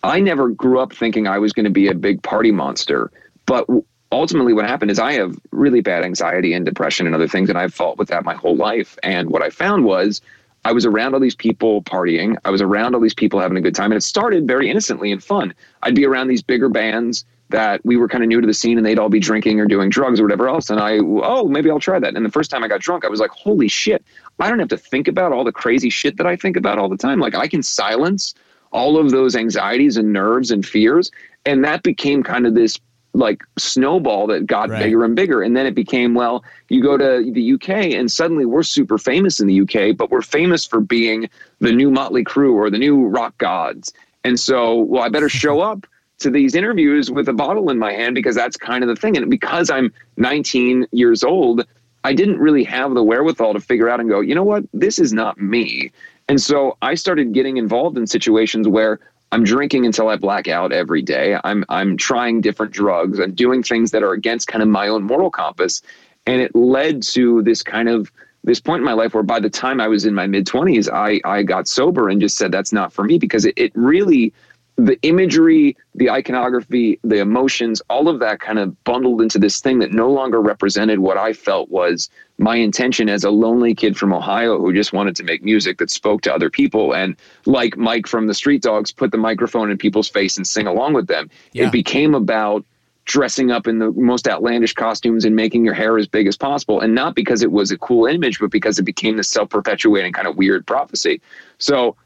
I 0.03 0.21
never 0.21 0.49
grew 0.51 0.81
up 0.81 0.93
thinking 0.93 1.27
I 1.27 1.39
was 1.39 1.53
going 1.53 1.65
to 1.65 1.71
be 1.71 1.89
a 1.89 1.95
big 1.95 2.23
party 2.23 2.51
monster. 2.51 3.11
But 3.47 3.67
ultimately, 4.13 4.53
what 4.53 4.67
happened 4.67 4.91
is 4.91 4.99
I 4.99 5.13
have 5.15 5.37
really 5.51 5.81
bad 5.81 6.05
anxiety 6.05 6.53
and 6.53 6.65
depression 6.65 7.07
and 7.07 7.15
other 7.15 7.29
things, 7.29 7.49
and 7.49 7.59
I've 7.59 7.73
fought 7.75 7.97
with 7.97 8.09
that 8.09 8.25
my 8.25 8.35
whole 8.35 8.57
life. 8.57 8.99
And 9.03 9.31
what 9.31 9.43
I 9.43 9.51
found 9.51 9.85
was 9.85 10.21
I 10.65 10.73
was 10.73 10.87
around 10.87 11.15
all 11.15 11.21
these 11.21 11.35
people 11.35 11.83
partying. 11.83 12.37
I 12.45 12.51
was 12.51 12.63
around 12.63 12.95
all 12.95 13.01
these 13.01 13.15
people 13.15 13.41
having 13.41 13.57
a 13.57 13.61
good 13.61 13.75
time, 13.75 13.93
and 13.93 13.99
it 13.99 14.03
started 14.03 14.47
very 14.47 14.71
innocently 14.71 15.13
and 15.13 15.23
fun. 15.23 15.55
I'd 15.83 15.95
be 15.95 16.07
around 16.07 16.29
these 16.29 16.43
bigger 16.43 16.69
bands 16.69 17.25
that 17.51 17.85
we 17.85 17.97
were 17.97 18.09
kind 18.09 18.25
of 18.25 18.29
new 18.29 18.41
to 18.41 18.47
the 18.47 18.55
scene 18.55 18.79
and 18.79 18.87
they'd 18.87 18.99
all 18.99 19.09
be 19.11 19.21
drinking 19.21 19.61
or 19.61 19.67
doing 19.67 19.91
drugs 19.91 20.19
or 20.19 20.25
whatever 20.25 20.49
else. 20.49 20.71
And 20.71 20.81
I, 20.81 20.99
oh, 20.99 21.47
maybe 21.47 21.71
I'll 21.71 21.79
try 21.79 21.99
that. 21.99 22.17
And 22.17 22.25
the 22.25 22.31
first 22.31 22.51
time 22.51 22.65
I 22.65 22.69
got 22.69 22.81
drunk, 22.81 23.05
I 23.05 23.09
was 23.09 23.21
like, 23.21 23.31
holy 23.31 23.69
shit, 23.69 24.05
I 24.41 24.49
don't 24.49 24.59
have 24.59 24.69
to 24.69 24.79
think 24.79 25.09
about 25.09 25.33
all 25.33 25.45
the 25.45 25.53
crazy 25.53 25.91
shit 25.91 26.17
that 26.17 26.27
I 26.27 26.37
think 26.37 26.57
about 26.57 26.79
all 26.79 26.89
the 26.89 26.97
time. 26.97 27.21
Like 27.21 27.35
I 27.35 27.47
can 27.47 27.63
silence 27.63 28.35
all 28.73 28.99
of 28.99 29.11
those 29.11 29.37
anxieties 29.37 29.97
and 29.97 30.13
nerves 30.13 30.51
and 30.51 30.67
fears. 30.67 31.11
And 31.47 31.63
that 31.65 31.83
became 31.83 32.23
kind 32.23 32.47
of 32.47 32.55
this 32.55 32.81
like 33.15 33.43
snowball 33.57 34.27
that 34.27 34.47
got 34.47 34.69
Right. 34.69 34.83
bigger 34.83 35.05
and 35.05 35.15
bigger. 35.17 35.41
And 35.41 35.57
then 35.57 35.67
it 35.67 35.75
became, 35.75 36.15
well, 36.15 36.45
you 36.69 36.83
go 36.83 36.97
to 36.99 37.31
the 37.33 37.53
UK 37.55 37.95
and 37.95 38.11
suddenly 38.11 38.45
we're 38.45 38.65
super 38.65 38.99
famous 38.99 39.41
in 39.41 39.47
the 39.47 39.61
UK, 39.61 39.97
but 39.97 40.11
we're 40.11 40.21
famous 40.23 40.67
for 40.67 40.81
being 40.81 41.31
the 41.61 41.73
new 41.73 41.91
Motley 41.91 42.25
Crue 42.25 42.55
or 42.55 42.71
the 42.71 42.79
new 42.79 43.07
rock 43.07 43.39
gods. 43.39 43.93
And 44.25 44.39
so, 44.39 44.75
well, 44.75 45.03
I 45.03 45.09
better 45.09 45.29
show 45.29 45.61
up 45.71 45.87
to 46.19 46.31
these 46.31 46.55
interviews 46.55 47.11
with 47.11 47.29
a 47.29 47.33
bottle 47.33 47.71
in 47.71 47.79
my 47.79 47.93
hand 47.93 48.15
because 48.15 48.35
that's 48.35 48.57
kind 48.57 48.83
of 48.83 48.89
the 48.89 48.97
thing. 48.97 49.17
And 49.17 49.31
because 49.31 49.71
I'm 49.71 49.93
19 50.17 50.87
years 50.93 51.23
old, 51.23 51.67
I 52.03 52.13
didn't 52.13 52.39
really 52.39 52.65
have 52.65 52.95
the 52.95 53.03
wherewithal 53.03 53.55
to 53.55 53.61
figure 53.61 53.89
out 53.89 54.01
and 54.01 54.09
go, 54.09 54.21
you 54.21 54.35
know 54.35 54.45
what, 54.45 54.65
this 54.73 54.99
is 54.99 55.13
not 55.13 55.41
me. 55.41 55.91
And 56.29 56.41
so 56.41 56.77
I 56.83 56.95
started 56.95 57.33
getting 57.33 57.59
involved 57.59 57.97
in 57.97 58.07
situations 58.07 58.67
where 58.67 58.99
I'm 59.35 59.43
drinking 59.43 59.85
until 59.85 60.09
I 60.09 60.15
black 60.15 60.47
out 60.47 60.73
every 60.73 61.03
day. 61.03 61.37
I'm 61.43 61.65
I'm 61.69 61.97
trying 61.97 62.41
different 62.41 62.71
drugs. 62.71 63.19
I'm 63.19 63.35
doing 63.35 63.65
things 63.65 63.91
that 63.91 64.05
are 64.05 64.13
against 64.13 64.47
kind 64.47 64.63
of 64.63 64.69
my 64.69 64.87
own 64.87 65.03
moral 65.03 65.29
compass. 65.29 65.83
And 66.25 66.41
it 66.41 66.55
led 66.55 67.03
to 67.15 67.43
this 67.43 67.61
kind 67.61 67.89
of 67.89 68.13
this 68.45 68.61
point 68.61 68.83
in 68.83 68.85
my 68.85 68.93
life 68.93 69.13
where 69.13 69.25
by 69.25 69.41
the 69.41 69.51
time 69.51 69.81
I 69.81 69.89
was 69.89 70.05
in 70.05 70.15
my 70.15 70.29
mid 70.29 70.47
20s, 70.47 70.89
I 70.89 71.21
I 71.25 71.43
got 71.43 71.67
sober 71.67 72.09
and 72.09 72.21
just 72.21 72.37
said 72.37 72.53
that's 72.53 72.73
not 72.73 72.93
for 72.93 73.03
me 73.03 73.19
because 73.19 73.45
it, 73.45 73.55
it 73.57 73.73
really 73.75 74.33
the 74.77 75.01
imagery, 75.03 75.77
the 75.95 76.11
iconography, 76.11 76.99
the 77.05 77.19
emotions, 77.19 77.81
all 77.89 78.09
of 78.09 78.19
that 78.19 78.41
kind 78.41 78.59
of 78.59 78.83
bundled 78.85 79.23
into 79.23 79.39
this 79.39 79.61
thing 79.61 79.79
that 79.79 79.93
no 79.93 80.11
longer 80.11 80.41
represented 80.41 80.99
what 80.99 81.17
I 81.17 81.33
felt 81.33 81.71
was 81.71 82.11
my 82.39 82.57
intention 82.57 83.09
as 83.09 83.23
a 83.23 83.31
lonely 83.31 83.75
kid 83.75 83.97
from 83.97 84.13
Ohio 84.13 84.59
who 84.59 84.73
just 84.73 84.93
wanted 84.93 85.15
to 85.17 85.23
make 85.23 85.45
music 85.45 85.79
that 85.79 85.91
spoke 85.91 86.23
to 86.23 86.35
other 86.35 86.51
people. 86.51 86.93
And 86.93 87.17
like 87.47 87.77
Mike 87.77 88.09
from 88.09 88.27
the 88.27 88.35
Street 88.35 88.63
Dogs, 88.63 88.91
put 88.91 89.13
the 89.13 89.19
microphone 89.19 89.71
in 89.71 89.79
people's 89.79 90.09
face 90.09 90.37
and 90.37 90.47
sing 90.47 90.67
along 90.67 90.95
with 90.95 91.07
them. 91.07 91.31
Yeah. 91.53 91.67
It 91.67 91.73
became 91.73 92.15
about 92.15 92.65
dressing 93.05 93.51
up 93.51 93.67
in 93.67 93.79
the 93.79 93.93
most 93.93 94.27
outlandish 94.27 94.73
costumes 94.73 95.25
and 95.25 95.37
making 95.37 95.65
your 95.65 95.75
hair 95.75 95.99
as 95.99 96.09
big 96.09 96.27
as 96.27 96.37
possible. 96.37 96.81
And 96.81 96.95
not 96.95 97.15
because 97.15 97.43
it 97.43 97.53
was 97.53 97.71
a 97.71 97.79
cool 97.79 98.07
image, 98.07 98.41
but 98.41 98.51
because 98.51 98.79
it 98.79 98.85
became 98.85 99.17
this 99.17 99.29
self 99.29 99.51
perpetuating 99.51 100.13
kind 100.13 100.27
of 100.27 100.37
weird 100.37 100.67
prophecy. 100.67 101.21
So 101.59 101.97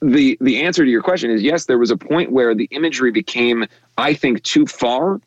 the 0.00 0.38
the 0.40 0.62
answer 0.62 0.84
to 0.84 0.90
your 0.90 1.02
question 1.02 1.30
is 1.30 1.42
yes, 1.42 1.66
there 1.66 1.78
was 1.78 1.90
a 1.90 1.96
point 1.96 2.32
where 2.32 2.54
the 2.54 2.68
imagery 2.70 3.10
became, 3.10 3.66
I 3.96 4.14
think, 4.14 4.42
too 4.42 4.66
far 4.66 5.20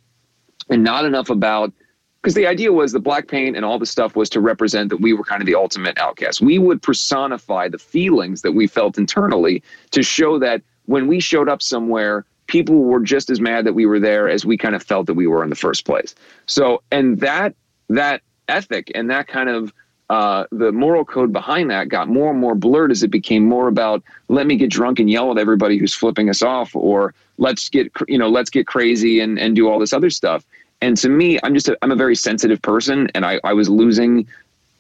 and 0.69 0.83
not 0.83 1.05
enough 1.05 1.29
about 1.29 1.73
because 2.21 2.35
the 2.35 2.45
idea 2.45 2.71
was 2.71 2.91
the 2.91 2.99
black 2.99 3.27
paint 3.27 3.55
and 3.55 3.65
all 3.65 3.79
the 3.79 3.85
stuff 3.85 4.15
was 4.15 4.29
to 4.29 4.39
represent 4.39 4.89
that 4.89 5.01
we 5.01 5.13
were 5.13 5.23
kind 5.23 5.41
of 5.41 5.47
the 5.47 5.55
ultimate 5.55 5.97
outcast. 5.97 6.39
We 6.39 6.59
would 6.59 6.81
personify 6.81 7.67
the 7.67 7.79
feelings 7.79 8.43
that 8.43 8.51
we 8.51 8.67
felt 8.67 8.97
internally 8.97 9.63
to 9.89 10.03
show 10.03 10.37
that 10.39 10.61
when 10.85 11.07
we 11.07 11.19
showed 11.19 11.49
up 11.49 11.63
somewhere, 11.63 12.25
people 12.45 12.83
were 12.83 12.99
just 12.99 13.29
as 13.29 13.41
mad 13.41 13.65
that 13.65 13.73
we 13.73 13.85
were 13.85 13.99
there 13.99 14.29
as 14.29 14.45
we 14.45 14.57
kind 14.57 14.75
of 14.75 14.83
felt 14.83 15.07
that 15.07 15.15
we 15.15 15.25
were 15.25 15.43
in 15.43 15.49
the 15.49 15.55
first 15.55 15.85
place. 15.85 16.13
So, 16.45 16.83
and 16.91 17.19
that 17.21 17.55
that 17.89 18.21
ethic 18.47 18.91
and 18.93 19.09
that 19.09 19.27
kind 19.27 19.49
of 19.49 19.73
uh, 20.11 20.45
the 20.51 20.73
moral 20.73 21.05
code 21.05 21.31
behind 21.31 21.71
that 21.71 21.87
got 21.87 22.09
more 22.09 22.31
and 22.31 22.37
more 22.37 22.53
blurred 22.53 22.91
as 22.91 23.01
it 23.01 23.07
became 23.07 23.45
more 23.45 23.69
about 23.69 24.03
let 24.27 24.45
me 24.45 24.57
get 24.57 24.69
drunk 24.69 24.99
and 24.99 25.09
yell 25.09 25.31
at 25.31 25.37
everybody 25.37 25.77
who's 25.77 25.93
flipping 25.93 26.29
us 26.29 26.41
off, 26.41 26.75
or 26.75 27.13
let's 27.37 27.69
get 27.69 27.89
you 28.09 28.17
know 28.17 28.27
let's 28.27 28.49
get 28.49 28.67
crazy 28.67 29.21
and 29.21 29.39
and 29.39 29.55
do 29.55 29.69
all 29.69 29.79
this 29.79 29.93
other 29.93 30.09
stuff. 30.09 30.43
And 30.81 30.97
to 30.97 31.07
me, 31.07 31.39
I'm 31.43 31.53
just 31.53 31.69
a, 31.69 31.77
I'm 31.81 31.91
a 31.91 31.95
very 31.95 32.17
sensitive 32.17 32.61
person, 32.61 33.09
and 33.15 33.25
I 33.25 33.39
I 33.45 33.53
was 33.53 33.69
losing 33.69 34.27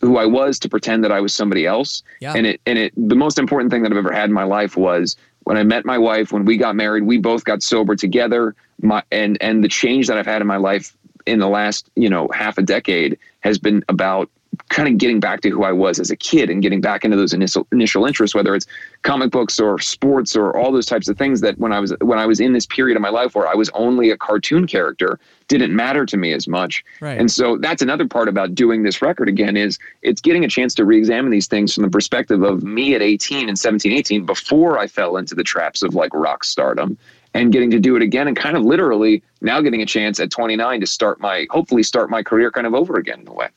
who 0.01 0.17
I 0.17 0.25
was 0.25 0.59
to 0.59 0.67
pretend 0.67 1.01
that 1.05 1.13
I 1.13 1.21
was 1.21 1.33
somebody 1.33 1.65
else. 1.65 2.03
Yeah. 2.19 2.33
And 2.35 2.45
it 2.45 2.59
and 2.65 2.77
it 2.77 2.93
the 2.97 3.15
most 3.15 3.39
important 3.39 3.71
thing 3.71 3.83
that 3.83 3.91
I've 3.93 3.97
ever 3.97 4.11
had 4.11 4.25
in 4.25 4.33
my 4.33 4.43
life 4.43 4.75
was 4.75 5.15
when 5.45 5.55
I 5.55 5.63
met 5.63 5.85
my 5.85 5.97
wife, 5.97 6.33
when 6.33 6.43
we 6.43 6.57
got 6.57 6.75
married, 6.75 7.03
we 7.03 7.17
both 7.17 7.45
got 7.45 7.63
sober 7.63 7.95
together. 7.95 8.53
My 8.81 9.01
and 9.13 9.37
and 9.39 9.63
the 9.63 9.69
change 9.69 10.07
that 10.07 10.17
I've 10.17 10.25
had 10.25 10.41
in 10.41 10.47
my 10.47 10.57
life 10.57 10.93
in 11.25 11.39
the 11.39 11.47
last, 11.47 11.89
you 11.95 12.09
know, 12.09 12.27
half 12.33 12.57
a 12.57 12.61
decade 12.61 13.17
has 13.39 13.57
been 13.57 13.85
about 13.87 14.29
kind 14.69 14.87
of 14.87 14.97
getting 14.97 15.19
back 15.19 15.41
to 15.41 15.49
who 15.49 15.63
I 15.63 15.71
was 15.71 15.99
as 15.99 16.11
a 16.11 16.15
kid 16.15 16.49
and 16.49 16.61
getting 16.61 16.81
back 16.81 17.05
into 17.05 17.15
those 17.15 17.33
initial 17.33 17.67
initial 17.71 18.05
interests, 18.05 18.35
whether 18.35 18.53
it's 18.53 18.67
comic 19.01 19.31
books 19.31 19.59
or 19.59 19.79
sports 19.79 20.35
or 20.35 20.55
all 20.57 20.71
those 20.71 20.85
types 20.85 21.07
of 21.07 21.17
things 21.17 21.41
that 21.41 21.57
when 21.57 21.71
I 21.71 21.79
was 21.79 21.93
when 22.01 22.19
I 22.19 22.25
was 22.25 22.39
in 22.39 22.53
this 22.53 22.65
period 22.65 22.95
of 22.95 23.01
my 23.01 23.09
life 23.09 23.33
where 23.33 23.47
I 23.47 23.55
was 23.55 23.69
only 23.69 24.09
a 24.09 24.17
cartoon 24.17 24.67
character 24.67 25.19
didn't 25.47 25.75
matter 25.75 26.05
to 26.05 26.17
me 26.17 26.33
as 26.33 26.47
much. 26.47 26.83
Right. 26.99 27.17
And 27.17 27.31
so 27.31 27.57
that's 27.57 27.81
another 27.81 28.07
part 28.07 28.27
about 28.27 28.55
doing 28.55 28.83
this 28.83 29.01
record 29.01 29.29
again 29.29 29.57
is 29.57 29.79
it's 30.01 30.21
getting 30.21 30.43
a 30.45 30.47
chance 30.47 30.73
to 30.75 30.85
re-examine 30.85 31.31
these 31.31 31.47
things 31.47 31.73
from 31.73 31.83
the 31.83 31.89
perspective 31.89 32.43
of 32.43 32.63
me 32.63 32.95
at 32.95 33.01
18 33.01 33.49
and 33.49 33.57
17, 33.57 33.91
18 33.91 34.25
before 34.25 34.77
I 34.77 34.87
fell 34.87 35.17
into 35.17 35.35
the 35.35 35.43
traps 35.43 35.81
of 35.83 35.95
like 35.95 36.13
rock 36.13 36.43
stardom 36.43 36.97
and 37.33 37.51
getting 37.51 37.71
to 37.71 37.79
do 37.79 37.95
it 37.95 38.01
again 38.01 38.27
and 38.27 38.35
kind 38.35 38.57
of 38.57 38.63
literally 38.63 39.23
now 39.41 39.61
getting 39.61 39.81
a 39.81 39.85
chance 39.85 40.19
at 40.19 40.29
29 40.31 40.81
to 40.81 40.87
start 40.87 41.19
my 41.19 41.47
hopefully 41.49 41.83
start 41.83 42.09
my 42.09 42.21
career 42.21 42.51
kind 42.51 42.67
of 42.67 42.73
over 42.73 42.97
again 42.97 43.21
in 43.21 43.27
a 43.27 43.33
way. 43.33 43.47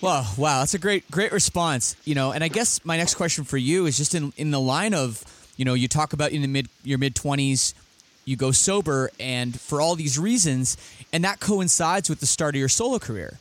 Well, 0.00 0.32
wow, 0.36 0.60
that's 0.60 0.74
a 0.74 0.78
great, 0.78 1.10
great 1.10 1.32
response. 1.32 1.96
You 2.04 2.14
know, 2.14 2.30
and 2.30 2.44
I 2.44 2.48
guess 2.48 2.84
my 2.84 2.96
next 2.96 3.16
question 3.16 3.44
for 3.44 3.56
you 3.56 3.86
is 3.86 3.96
just 3.96 4.14
in 4.14 4.32
in 4.36 4.50
the 4.50 4.60
line 4.60 4.94
of, 4.94 5.24
you 5.56 5.64
know, 5.64 5.74
you 5.74 5.88
talk 5.88 6.12
about 6.12 6.30
in 6.30 6.42
the 6.42 6.48
mid 6.48 6.68
your 6.84 6.98
mid 6.98 7.14
twenties, 7.14 7.74
you 8.24 8.36
go 8.36 8.52
sober, 8.52 9.10
and 9.18 9.58
for 9.58 9.80
all 9.80 9.96
these 9.96 10.18
reasons, 10.18 10.76
and 11.12 11.24
that 11.24 11.40
coincides 11.40 12.08
with 12.08 12.20
the 12.20 12.26
start 12.26 12.54
of 12.54 12.60
your 12.60 12.68
solo 12.68 12.98
career. 12.98 13.38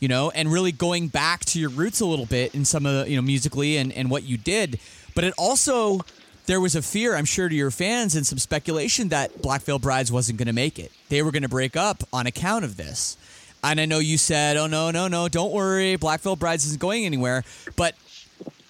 You 0.00 0.08
know, 0.08 0.30
and 0.30 0.52
really 0.52 0.70
going 0.70 1.08
back 1.08 1.44
to 1.46 1.58
your 1.58 1.70
roots 1.70 2.00
a 2.00 2.06
little 2.06 2.26
bit 2.26 2.54
in 2.54 2.64
some 2.64 2.84
of 2.84 2.92
the, 2.92 3.10
you 3.10 3.16
know, 3.16 3.22
musically 3.22 3.78
and, 3.78 3.90
and 3.92 4.10
what 4.10 4.22
you 4.22 4.36
did. 4.36 4.78
But 5.14 5.24
it 5.24 5.32
also 5.38 6.04
there 6.46 6.60
was 6.60 6.76
a 6.76 6.82
fear, 6.82 7.16
I'm 7.16 7.24
sure, 7.24 7.48
to 7.48 7.54
your 7.54 7.70
fans 7.70 8.14
and 8.14 8.26
some 8.26 8.38
speculation 8.38 9.08
that 9.08 9.40
Black 9.40 9.62
Veil 9.62 9.78
Brides 9.78 10.12
wasn't 10.12 10.38
going 10.38 10.46
to 10.46 10.52
make 10.52 10.78
it. 10.78 10.92
They 11.08 11.22
were 11.22 11.30
going 11.30 11.42
to 11.42 11.48
break 11.48 11.74
up 11.74 12.04
on 12.12 12.26
account 12.26 12.64
of 12.64 12.76
this. 12.76 13.16
And 13.64 13.80
I 13.80 13.86
know 13.86 13.98
you 13.98 14.18
said, 14.18 14.56
"Oh 14.56 14.66
no, 14.66 14.90
no, 14.90 15.08
no, 15.08 15.28
don't 15.28 15.52
worry, 15.52 15.96
Black 15.96 16.20
Veil 16.20 16.36
Brides 16.36 16.66
isn't 16.66 16.80
going 16.80 17.06
anywhere." 17.06 17.44
But 17.76 17.94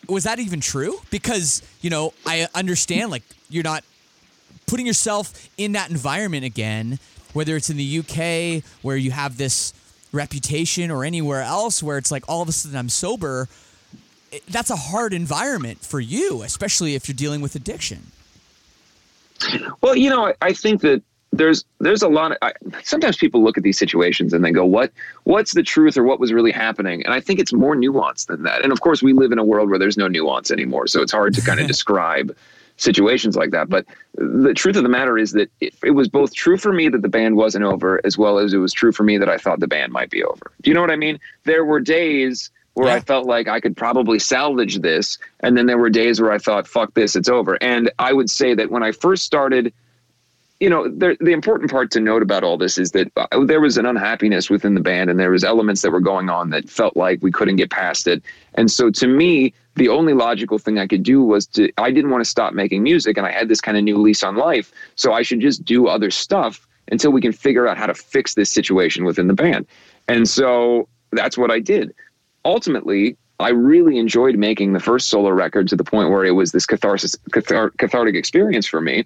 was 0.08 0.24
that 0.24 0.38
even 0.38 0.60
true? 0.60 1.00
Because 1.10 1.62
you 1.80 1.90
know, 1.90 2.14
I 2.24 2.46
understand 2.54 3.10
like 3.10 3.24
you're 3.50 3.64
not 3.64 3.84
putting 4.66 4.86
yourself 4.86 5.48
in 5.58 5.72
that 5.72 5.90
environment 5.90 6.44
again, 6.44 6.98
whether 7.32 7.56
it's 7.56 7.70
in 7.70 7.76
the 7.76 7.98
UK 7.98 8.64
where 8.82 8.96
you 8.96 9.10
have 9.10 9.36
this 9.36 9.74
reputation 10.12 10.90
or 10.90 11.04
anywhere 11.04 11.42
else 11.42 11.82
where 11.82 11.98
it's 11.98 12.10
like 12.10 12.24
all 12.28 12.40
of 12.40 12.48
a 12.48 12.52
sudden 12.52 12.78
I'm 12.78 12.88
sober. 12.88 13.48
That's 14.48 14.70
a 14.70 14.76
hard 14.76 15.12
environment 15.12 15.80
for 15.80 16.00
you, 16.00 16.42
especially 16.42 16.94
if 16.94 17.08
you're 17.08 17.14
dealing 17.14 17.40
with 17.40 17.54
addiction. 17.54 18.10
Well, 19.80 19.96
you 19.96 20.10
know, 20.10 20.32
I 20.40 20.52
think 20.52 20.80
that 20.82 21.02
there's 21.36 21.64
there's 21.80 22.02
a 22.02 22.08
lot 22.08 22.32
of 22.32 22.38
I, 22.42 22.52
sometimes 22.82 23.16
people 23.16 23.42
look 23.42 23.56
at 23.58 23.64
these 23.64 23.78
situations 23.78 24.32
and 24.32 24.44
they 24.44 24.50
go, 24.52 24.64
"What 24.64 24.92
what's 25.24 25.54
the 25.54 25.62
truth 25.62 25.96
or 25.96 26.04
what 26.04 26.20
was 26.20 26.32
really 26.32 26.52
happening?" 26.52 27.04
And 27.04 27.12
I 27.12 27.20
think 27.20 27.40
it's 27.40 27.52
more 27.52 27.74
nuanced 27.74 28.26
than 28.26 28.42
that. 28.44 28.62
And 28.62 28.72
of 28.72 28.80
course, 28.80 29.02
we 29.02 29.12
live 29.12 29.32
in 29.32 29.38
a 29.38 29.44
world 29.44 29.68
where 29.68 29.78
there's 29.78 29.96
no 29.96 30.08
nuance 30.08 30.50
anymore, 30.50 30.86
so 30.86 31.02
it's 31.02 31.12
hard 31.12 31.34
to 31.34 31.40
kind 31.42 31.60
of 31.60 31.66
describe 31.74 32.34
situations 32.76 33.36
like 33.36 33.50
that. 33.50 33.68
But 33.68 33.86
the 34.16 34.54
truth 34.54 34.76
of 34.76 34.82
the 34.82 34.88
matter 34.88 35.16
is 35.18 35.32
that 35.32 35.50
it, 35.60 35.74
it 35.84 35.92
was 35.92 36.08
both 36.08 36.34
true 36.34 36.56
for 36.56 36.72
me 36.72 36.88
that 36.88 37.02
the 37.02 37.08
band 37.08 37.36
wasn't 37.36 37.64
over, 37.64 38.00
as 38.04 38.18
well 38.18 38.38
as 38.38 38.52
it 38.52 38.58
was 38.58 38.72
true 38.72 38.92
for 38.92 39.02
me 39.04 39.18
that 39.18 39.28
I 39.28 39.38
thought 39.38 39.60
the 39.60 39.68
band 39.68 39.92
might 39.92 40.10
be 40.10 40.24
over. 40.24 40.52
Do 40.62 40.70
you 40.70 40.74
know 40.74 40.80
what 40.80 40.90
I 40.90 40.96
mean? 40.96 41.18
There 41.44 41.64
were 41.64 41.80
days 41.80 42.50
where 42.74 42.88
Yeah. 42.88 42.94
I 42.94 43.00
felt 43.00 43.26
like 43.26 43.46
I 43.46 43.60
could 43.60 43.76
probably 43.76 44.18
salvage 44.18 44.80
this, 44.80 45.18
and 45.40 45.56
then 45.56 45.66
there 45.66 45.78
were 45.78 45.90
days 45.90 46.20
where 46.20 46.32
I 46.32 46.38
thought, 46.38 46.66
"Fuck 46.66 46.94
this, 46.94 47.14
it's 47.14 47.28
over." 47.28 47.56
And 47.62 47.90
I 47.98 48.12
would 48.12 48.28
say 48.28 48.54
that 48.54 48.70
when 48.70 48.82
I 48.82 48.90
first 48.90 49.24
started 49.24 49.72
you 50.64 50.70
know, 50.70 50.88
there, 50.88 51.14
the 51.20 51.32
important 51.32 51.70
part 51.70 51.90
to 51.90 52.00
note 52.00 52.22
about 52.22 52.42
all 52.42 52.56
this 52.56 52.78
is 52.78 52.92
that 52.92 53.12
uh, 53.16 53.44
there 53.44 53.60
was 53.60 53.76
an 53.76 53.84
unhappiness 53.84 54.48
within 54.48 54.74
the 54.74 54.80
band, 54.80 55.10
and 55.10 55.20
there 55.20 55.30
was 55.30 55.44
elements 55.44 55.82
that 55.82 55.90
were 55.90 56.00
going 56.00 56.30
on 56.30 56.48
that 56.50 56.70
felt 56.70 56.96
like 56.96 57.22
we 57.22 57.30
couldn't 57.30 57.56
get 57.56 57.68
past 57.68 58.06
it. 58.06 58.22
And 58.54 58.70
so, 58.70 58.88
to 58.88 59.06
me, 59.06 59.52
the 59.74 59.90
only 59.90 60.14
logical 60.14 60.58
thing 60.58 60.78
I 60.78 60.86
could 60.86 61.02
do 61.02 61.22
was 61.22 61.46
to. 61.48 61.70
I 61.76 61.90
didn't 61.90 62.10
want 62.10 62.24
to 62.24 62.30
stop 62.30 62.54
making 62.54 62.82
music, 62.82 63.18
and 63.18 63.26
I 63.26 63.30
had 63.30 63.48
this 63.48 63.60
kind 63.60 63.76
of 63.76 63.84
new 63.84 63.98
lease 63.98 64.22
on 64.22 64.36
life. 64.36 64.72
So 64.96 65.12
I 65.12 65.20
should 65.20 65.40
just 65.40 65.66
do 65.66 65.86
other 65.86 66.10
stuff 66.10 66.66
until 66.90 67.12
we 67.12 67.20
can 67.20 67.32
figure 67.32 67.68
out 67.68 67.76
how 67.76 67.84
to 67.84 67.94
fix 67.94 68.32
this 68.32 68.50
situation 68.50 69.04
within 69.04 69.28
the 69.28 69.34
band. 69.34 69.66
And 70.08 70.26
so 70.26 70.88
that's 71.12 71.36
what 71.36 71.50
I 71.50 71.60
did. 71.60 71.94
Ultimately, 72.46 73.18
I 73.38 73.50
really 73.50 73.98
enjoyed 73.98 74.36
making 74.36 74.72
the 74.72 74.80
first 74.80 75.08
solo 75.08 75.28
record 75.28 75.68
to 75.68 75.76
the 75.76 75.84
point 75.84 76.08
where 76.08 76.24
it 76.24 76.30
was 76.30 76.52
this 76.52 76.64
catharsis, 76.64 77.16
cathar- 77.32 77.76
cathartic 77.76 78.14
experience 78.14 78.66
for 78.66 78.80
me 78.80 79.04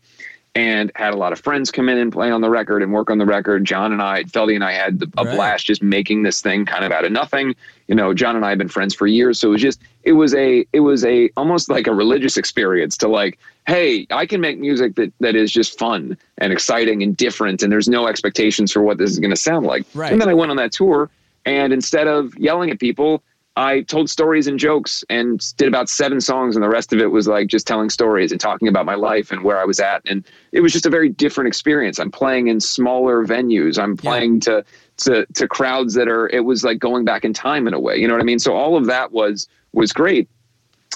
and 0.54 0.90
had 0.94 1.14
a 1.14 1.16
lot 1.16 1.32
of 1.32 1.40
friends 1.40 1.70
come 1.70 1.88
in 1.88 1.98
and 1.98 2.12
play 2.12 2.30
on 2.30 2.40
the 2.40 2.50
record 2.50 2.82
and 2.82 2.92
work 2.92 3.10
on 3.10 3.18
the 3.18 3.26
record. 3.26 3.64
John 3.64 3.92
and 3.92 4.02
I, 4.02 4.24
Feldy 4.24 4.54
and 4.54 4.64
I 4.64 4.72
had 4.72 5.02
a 5.16 5.24
Right. 5.24 5.34
blast 5.34 5.66
just 5.66 5.82
making 5.82 6.22
this 6.22 6.40
thing 6.40 6.64
kind 6.66 6.84
of 6.84 6.90
out 6.92 7.04
of 7.04 7.12
nothing. 7.12 7.54
You 7.86 7.94
know, 7.94 8.12
John 8.14 8.34
and 8.36 8.44
I 8.44 8.50
have 8.50 8.58
been 8.58 8.68
friends 8.68 8.94
for 8.94 9.06
years, 9.06 9.38
so 9.38 9.48
it 9.48 9.52
was 9.52 9.62
just 9.62 9.80
it 10.04 10.12
was 10.12 10.34
a 10.34 10.66
it 10.72 10.80
was 10.80 11.04
a 11.04 11.30
almost 11.36 11.68
like 11.68 11.86
a 11.86 11.94
religious 11.94 12.36
experience 12.36 12.96
to 12.98 13.08
like, 13.08 13.38
hey, 13.66 14.06
I 14.10 14.26
can 14.26 14.40
make 14.40 14.58
music 14.58 14.94
that 14.96 15.12
that 15.20 15.36
is 15.36 15.52
just 15.52 15.78
fun 15.78 16.16
and 16.38 16.52
exciting 16.52 17.02
and 17.02 17.16
different, 17.16 17.62
and 17.62 17.70
there's 17.72 17.88
no 17.88 18.06
expectations 18.08 18.72
for 18.72 18.82
what 18.82 18.98
this 18.98 19.10
is 19.10 19.18
going 19.18 19.30
to 19.30 19.36
sound 19.36 19.66
like. 19.66 19.84
Right. 19.94 20.10
And 20.12 20.20
then 20.20 20.28
I 20.28 20.34
went 20.34 20.50
on 20.50 20.56
that 20.56 20.72
tour, 20.72 21.08
and 21.44 21.72
instead 21.72 22.06
of 22.06 22.36
yelling 22.36 22.70
at 22.70 22.80
people. 22.80 23.22
I 23.58 23.80
told 23.80 24.08
stories 24.08 24.46
and 24.46 24.56
jokes 24.56 25.02
and 25.10 25.44
did 25.56 25.66
about 25.66 25.88
seven 25.88 26.20
songs, 26.20 26.54
and 26.54 26.62
the 26.62 26.68
rest 26.68 26.92
of 26.92 27.00
it 27.00 27.08
was 27.08 27.26
like 27.26 27.48
just 27.48 27.66
telling 27.66 27.90
stories 27.90 28.30
and 28.30 28.40
talking 28.40 28.68
about 28.68 28.86
my 28.86 28.94
life 28.94 29.32
and 29.32 29.42
where 29.42 29.58
I 29.58 29.64
was 29.64 29.80
at. 29.80 30.00
And 30.06 30.24
it 30.52 30.60
was 30.60 30.72
just 30.72 30.86
a 30.86 30.90
very 30.90 31.08
different 31.08 31.48
experience. 31.48 31.98
I'm 31.98 32.12
playing 32.12 32.46
in 32.46 32.60
smaller 32.60 33.26
venues. 33.26 33.76
I'm 33.76 33.96
playing 33.96 34.34
yeah. 34.34 34.40
to 34.40 34.64
to 34.98 35.26
to 35.34 35.48
crowds 35.48 35.94
that 35.94 36.06
are. 36.06 36.28
It 36.28 36.44
was 36.44 36.62
like 36.62 36.78
going 36.78 37.04
back 37.04 37.24
in 37.24 37.34
time 37.34 37.66
in 37.66 37.74
a 37.74 37.80
way. 37.80 37.96
You 37.96 38.06
know 38.06 38.14
what 38.14 38.20
I 38.20 38.24
mean? 38.24 38.38
So 38.38 38.54
all 38.54 38.76
of 38.76 38.86
that 38.86 39.10
was 39.10 39.48
was 39.72 39.92
great. 39.92 40.28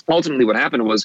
Ultimately, 0.08 0.44
what 0.44 0.54
happened 0.54 0.84
was 0.84 1.04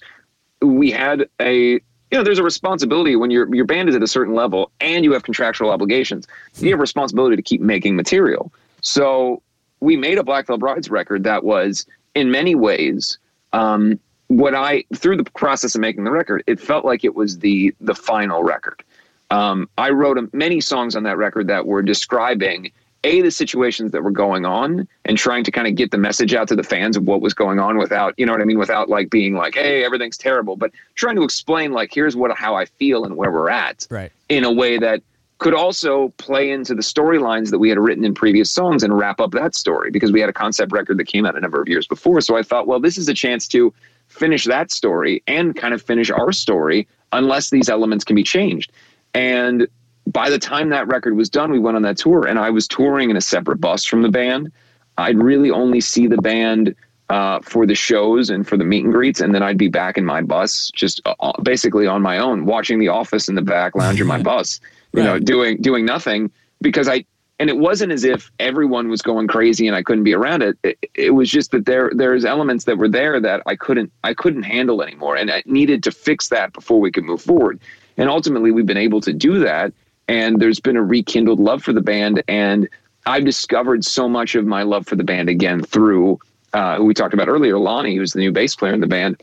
we 0.62 0.92
had 0.92 1.28
a 1.42 1.72
you 1.72 1.82
know 2.12 2.24
there's 2.24 2.38
a 2.38 2.44
responsibility 2.44 3.16
when 3.16 3.32
your 3.32 3.54
your 3.56 3.66
band 3.66 3.90
is 3.90 3.96
at 3.96 4.04
a 4.04 4.08
certain 4.08 4.36
level 4.36 4.70
and 4.80 5.04
you 5.04 5.12
have 5.14 5.24
contractual 5.24 5.72
obligations. 5.72 6.28
You 6.58 6.66
hmm. 6.66 6.68
have 6.68 6.80
a 6.80 6.82
responsibility 6.82 7.36
to 7.36 7.42
keep 7.42 7.62
making 7.62 7.96
material. 7.96 8.54
So 8.82 9.42
we 9.80 9.96
made 9.96 10.18
a 10.18 10.24
Black 10.24 10.48
Veil 10.48 10.58
Brides 10.58 10.90
record 10.90 11.24
that 11.24 11.44
was 11.44 11.86
in 12.16 12.32
many 12.32 12.56
ways 12.56 13.18
um, 13.54 14.00
what 14.28 14.54
I 14.54 14.84
through 14.96 15.18
the 15.18 15.24
process 15.24 15.76
of 15.76 15.82
making 15.82 16.04
the 16.04 16.12
record, 16.12 16.44
it 16.48 16.60
felt 16.60 16.86
like 16.86 17.04
it 17.04 17.16
was 17.16 17.40
the 17.40 17.74
the 17.82 17.96
final 17.96 18.44
record. 18.44 18.84
Um, 19.30 19.70
I 19.78 19.90
wrote 19.90 20.18
many 20.34 20.62
songs 20.62 20.96
on 20.96 21.04
that 21.04 21.18
record 21.18 21.48
that 21.48 21.66
were 21.66 21.82
describing 21.82 22.72
a 23.04 23.22
the 23.22 23.32
situations 23.32 23.92
that 23.92 24.04
were 24.04 24.12
going 24.12 24.46
on 24.46 24.88
and 25.06 25.18
trying 25.18 25.44
to 25.44 25.52
kind 25.52 25.68
of 25.68 25.76
get 25.76 25.92
the 25.92 25.98
message 25.98 26.34
out 26.34 26.48
to 26.48 26.56
the 26.56 26.64
fans 26.64 26.98
of 26.98 27.04
what 27.04 27.22
was 27.22 27.34
going 27.34 27.60
on 27.60 27.78
without 27.78 28.14
you 28.18 28.26
know 28.26 28.32
what 28.32 28.42
I 28.42 28.46
mean 28.46 28.58
without 28.58 28.90
like 28.90 29.10
being 29.10 29.36
like 29.36 29.56
hey 29.56 29.84
everything's 29.86 30.18
terrible, 30.18 30.56
but 30.56 30.72
trying 30.96 31.16
to 31.16 31.24
explain 31.24 31.72
like 31.72 31.94
here's 31.94 32.16
what 32.16 32.36
how 32.38 32.56
I 32.56 32.66
feel 32.66 33.06
and 33.06 33.16
where 33.16 33.32
we're 33.32 33.50
at 33.50 33.88
right. 33.90 34.12
in 34.30 34.44
a 34.44 34.52
way 34.52 34.78
that 34.78 35.02
could 35.40 35.54
also 35.54 36.10
play 36.18 36.50
into 36.50 36.74
the 36.74 36.82
storylines 36.82 37.52
that 37.52 37.60
we 37.60 37.70
had 37.70 37.78
written 37.78 38.04
in 38.04 38.14
previous 38.14 38.52
songs 38.52 38.84
and 38.84 38.98
wrap 38.98 39.20
up 39.20 39.32
that 39.32 39.54
story 39.54 39.92
because 39.92 40.12
we 40.12 40.20
had 40.20 40.30
a 40.30 40.34
concept 40.34 40.72
record 40.72 40.98
that 40.98 41.06
came 41.06 41.26
out 41.26 41.38
a 41.38 41.40
number 41.40 41.62
of 41.62 41.68
years 41.68 41.88
before. 41.88 42.22
So 42.22 42.36
I 42.38 42.44
thought, 42.44 42.68
well, 42.68 42.80
this 42.80 42.98
is 42.98 43.08
a 43.08 43.14
chance 43.14 43.48
to 43.50 43.74
finish 44.08 44.46
that 44.46 44.72
story 44.72 45.22
and 45.28 45.56
kind 45.56 45.74
of 45.74 45.82
finish 45.82 46.10
our 46.10 46.32
story 46.32 46.88
unless 47.12 47.50
these 47.52 47.70
elements 47.70 48.04
can 48.04 48.16
be 48.16 48.24
changed. 48.24 48.72
And 49.14 49.68
by 50.08 50.30
the 50.30 50.40
time 50.40 50.70
that 50.70 50.88
record 50.88 51.16
was 51.16 51.30
done, 51.30 51.52
we 51.52 51.60
went 51.60 51.76
on 51.76 51.84
that 51.84 51.98
tour 51.98 52.26
and 52.26 52.40
I 52.40 52.50
was 52.50 52.68
touring 52.68 53.10
in 53.10 53.18
a 53.18 53.22
separate 53.22 53.62
bus 53.62 53.86
from 53.86 54.02
the 54.02 54.10
band. 54.10 54.52
I'd 54.98 55.18
really 55.18 55.52
only 55.52 55.82
see 55.82 56.08
the 56.08 56.18
band 56.18 56.76
uh, 57.10 57.40
for 57.42 57.66
the 57.66 57.76
shows 57.76 58.30
and 58.30 58.48
for 58.48 58.58
the 58.58 58.64
meet 58.64 58.84
and 58.84 58.94
greets, 58.94 59.22
and 59.22 59.34
then 59.34 59.44
I'd 59.44 59.58
be 59.58 59.70
back 59.70 59.98
in 59.98 60.06
my 60.06 60.22
bus, 60.22 60.70
just 60.72 61.02
uh, 61.06 61.34
basically 61.42 61.88
on 61.88 62.02
my 62.02 62.18
own, 62.18 62.46
watching 62.46 62.80
The 62.80 62.90
Office 62.90 63.30
in 63.30 63.36
the 63.36 63.42
back 63.42 63.76
lounge 63.76 64.02
of 64.02 64.08
my 64.08 64.22
bus 64.24 64.60
you 64.94 65.02
right. 65.02 65.06
know, 65.06 65.20
doing 65.20 65.62
doing 65.62 65.86
nothing 65.86 66.32
because 66.62 66.88
I 66.88 67.06
and 67.40 67.50
it 67.50 67.58
wasn't 67.58 67.92
as 67.92 68.04
if 68.04 68.32
everyone 68.40 68.90
was 68.90 69.02
going 69.02 69.28
crazy 69.28 69.68
and 69.68 69.76
I 69.76 69.84
couldn't 69.84 70.04
be 70.04 70.16
around 70.16 70.42
it. 70.42 70.58
It, 70.64 70.78
it 70.96 71.12
was 71.12 71.30
just 71.30 71.52
that 71.52 71.66
there 71.66 71.92
there's 71.94 72.26
elements 72.26 72.66
that 72.66 72.78
were 72.78 72.90
there 72.90 73.20
that 73.20 73.44
I 73.46 73.56
couldn't 73.56 73.92
I 74.04 74.14
couldn't 74.14 74.44
handle 74.44 74.82
anymore, 74.82 75.16
and 75.16 75.32
I 75.32 75.44
needed 75.46 75.84
to 75.84 75.92
fix 75.92 76.30
that 76.30 76.54
before 76.54 76.80
we 76.80 76.92
could 76.92 77.04
move 77.04 77.22
forward. 77.22 77.60
And 77.98 78.10
ultimately, 78.10 78.52
we've 78.52 78.66
been 78.66 78.78
able 78.78 79.02
to 79.02 79.14
do 79.14 79.40
that, 79.40 79.74
and 80.08 80.40
there's 80.40 80.60
been 80.60 80.78
a 80.78 80.84
rekindled 80.84 81.40
love 81.40 81.64
for 81.64 81.74
the 81.74 81.82
band, 81.82 82.24
and 82.28 82.70
I've 83.06 83.26
discovered 83.26 83.86
so 83.86 84.08
much 84.08 84.36
of 84.36 84.46
my 84.46 84.64
love 84.64 84.86
for 84.86 84.96
the 84.96 85.04
band 85.04 85.30
again 85.30 85.64
through 85.64 86.20
uh, 86.54 86.78
who 86.78 86.86
we 86.86 86.94
talked 86.94 87.14
about 87.14 87.28
earlier, 87.28 87.58
Lonny, 87.58 87.96
who's 87.96 88.14
the 88.14 88.20
new 88.20 88.32
bass 88.32 88.56
player 88.56 88.74
in 88.74 88.80
the 88.80 88.88
band. 88.88 89.22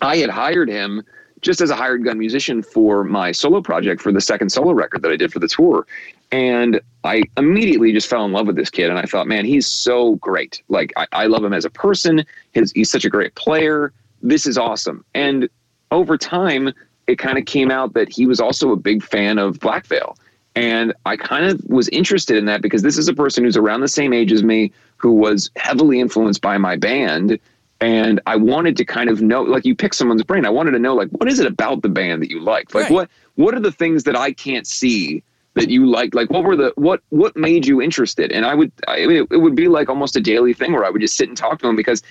I 0.00 0.16
had 0.16 0.30
hired 0.30 0.68
him 0.68 1.02
just 1.40 1.60
as 1.60 1.70
a 1.70 1.76
hired 1.76 2.04
gun 2.04 2.18
musician 2.18 2.62
for 2.62 3.04
my 3.04 3.32
solo 3.32 3.60
project 3.60 4.00
for 4.00 4.12
the 4.12 4.20
second 4.20 4.50
solo 4.50 4.72
record 4.72 5.02
that 5.02 5.10
I 5.10 5.16
did 5.16 5.32
for 5.32 5.40
the 5.40 5.48
tour. 5.48 5.86
And 6.30 6.80
I 7.04 7.24
immediately 7.36 7.92
just 7.92 8.08
fell 8.08 8.24
in 8.24 8.32
love 8.32 8.46
with 8.46 8.56
this 8.56 8.70
kid. 8.70 8.90
And 8.90 8.98
I 8.98 9.02
thought, 9.02 9.26
man, 9.26 9.44
he's 9.44 9.66
so 9.66 10.14
great. 10.16 10.62
Like, 10.68 10.92
I, 10.96 11.06
I 11.12 11.26
love 11.26 11.44
him 11.44 11.52
as 11.52 11.64
a 11.64 11.70
person. 11.70 12.24
His, 12.52 12.72
he's 12.72 12.90
such 12.90 13.04
a 13.04 13.10
great 13.10 13.34
player. 13.34 13.92
This 14.22 14.46
is 14.46 14.56
awesome. 14.56 15.04
And 15.14 15.50
over 15.90 16.16
time, 16.16 16.72
it 17.06 17.18
kind 17.18 17.36
of 17.36 17.44
came 17.44 17.70
out 17.70 17.92
that 17.94 18.08
he 18.08 18.24
was 18.24 18.40
also 18.40 18.70
a 18.70 18.76
big 18.76 19.02
fan 19.02 19.38
of 19.38 19.58
Black 19.58 19.84
Veil. 19.86 20.16
And 20.54 20.92
I 21.06 21.16
kind 21.16 21.46
of 21.46 21.64
was 21.64 21.88
interested 21.88 22.36
in 22.36 22.44
that 22.46 22.60
because 22.60 22.82
this 22.82 22.98
is 22.98 23.08
a 23.08 23.14
person 23.14 23.44
who's 23.44 23.56
around 23.56 23.80
the 23.80 23.88
same 23.88 24.12
age 24.12 24.32
as 24.32 24.42
me, 24.42 24.70
who 24.96 25.12
was 25.12 25.50
heavily 25.56 25.98
influenced 25.98 26.42
by 26.42 26.58
my 26.58 26.76
band 26.76 27.38
and 27.82 28.20
I 28.26 28.36
wanted 28.36 28.76
to 28.76 28.84
kind 28.84 29.10
of 29.10 29.20
know, 29.20 29.42
like 29.42 29.64
you 29.66 29.74
pick 29.74 29.92
someone's 29.92 30.22
brain. 30.22 30.46
I 30.46 30.50
wanted 30.50 30.70
to 30.70 30.78
know, 30.78 30.94
like, 30.94 31.08
what 31.10 31.28
is 31.28 31.40
it 31.40 31.46
about 31.48 31.82
the 31.82 31.88
band 31.88 32.22
that 32.22 32.30
you 32.30 32.40
like? 32.40 32.72
Like, 32.72 32.84
right. 32.84 32.92
what 32.92 33.10
what 33.34 33.54
are 33.54 33.60
the 33.60 33.72
things 33.72 34.04
that 34.04 34.14
I 34.14 34.32
can't 34.32 34.68
see 34.68 35.24
that 35.54 35.68
you 35.68 35.86
like? 35.86 36.14
Like, 36.14 36.30
what 36.30 36.44
were 36.44 36.54
the 36.54 36.72
what 36.76 37.00
what 37.08 37.36
made 37.36 37.66
you 37.66 37.82
interested? 37.82 38.30
And 38.30 38.46
I 38.46 38.54
would, 38.54 38.70
I, 38.86 38.98
it, 38.98 39.28
it 39.32 39.36
would 39.38 39.56
be 39.56 39.66
like 39.66 39.88
almost 39.88 40.14
a 40.14 40.20
daily 40.20 40.54
thing 40.54 40.72
where 40.72 40.84
I 40.84 40.90
would 40.90 41.00
just 41.00 41.16
sit 41.16 41.28
and 41.28 41.36
talk 41.36 41.58
to 41.58 41.68
him 41.68 41.74
because 41.74 42.04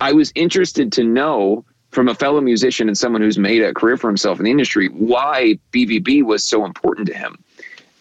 I 0.00 0.12
was 0.14 0.32
interested 0.34 0.92
to 0.92 1.04
know 1.04 1.62
from 1.90 2.08
a 2.08 2.14
fellow 2.14 2.40
musician 2.40 2.88
and 2.88 2.96
someone 2.96 3.20
who's 3.20 3.38
made 3.38 3.62
a 3.62 3.74
career 3.74 3.98
for 3.98 4.08
himself 4.08 4.38
in 4.38 4.46
the 4.46 4.50
industry 4.50 4.88
why 4.88 5.58
BVB 5.72 6.22
was 6.22 6.42
so 6.42 6.64
important 6.64 7.06
to 7.08 7.14
him, 7.14 7.36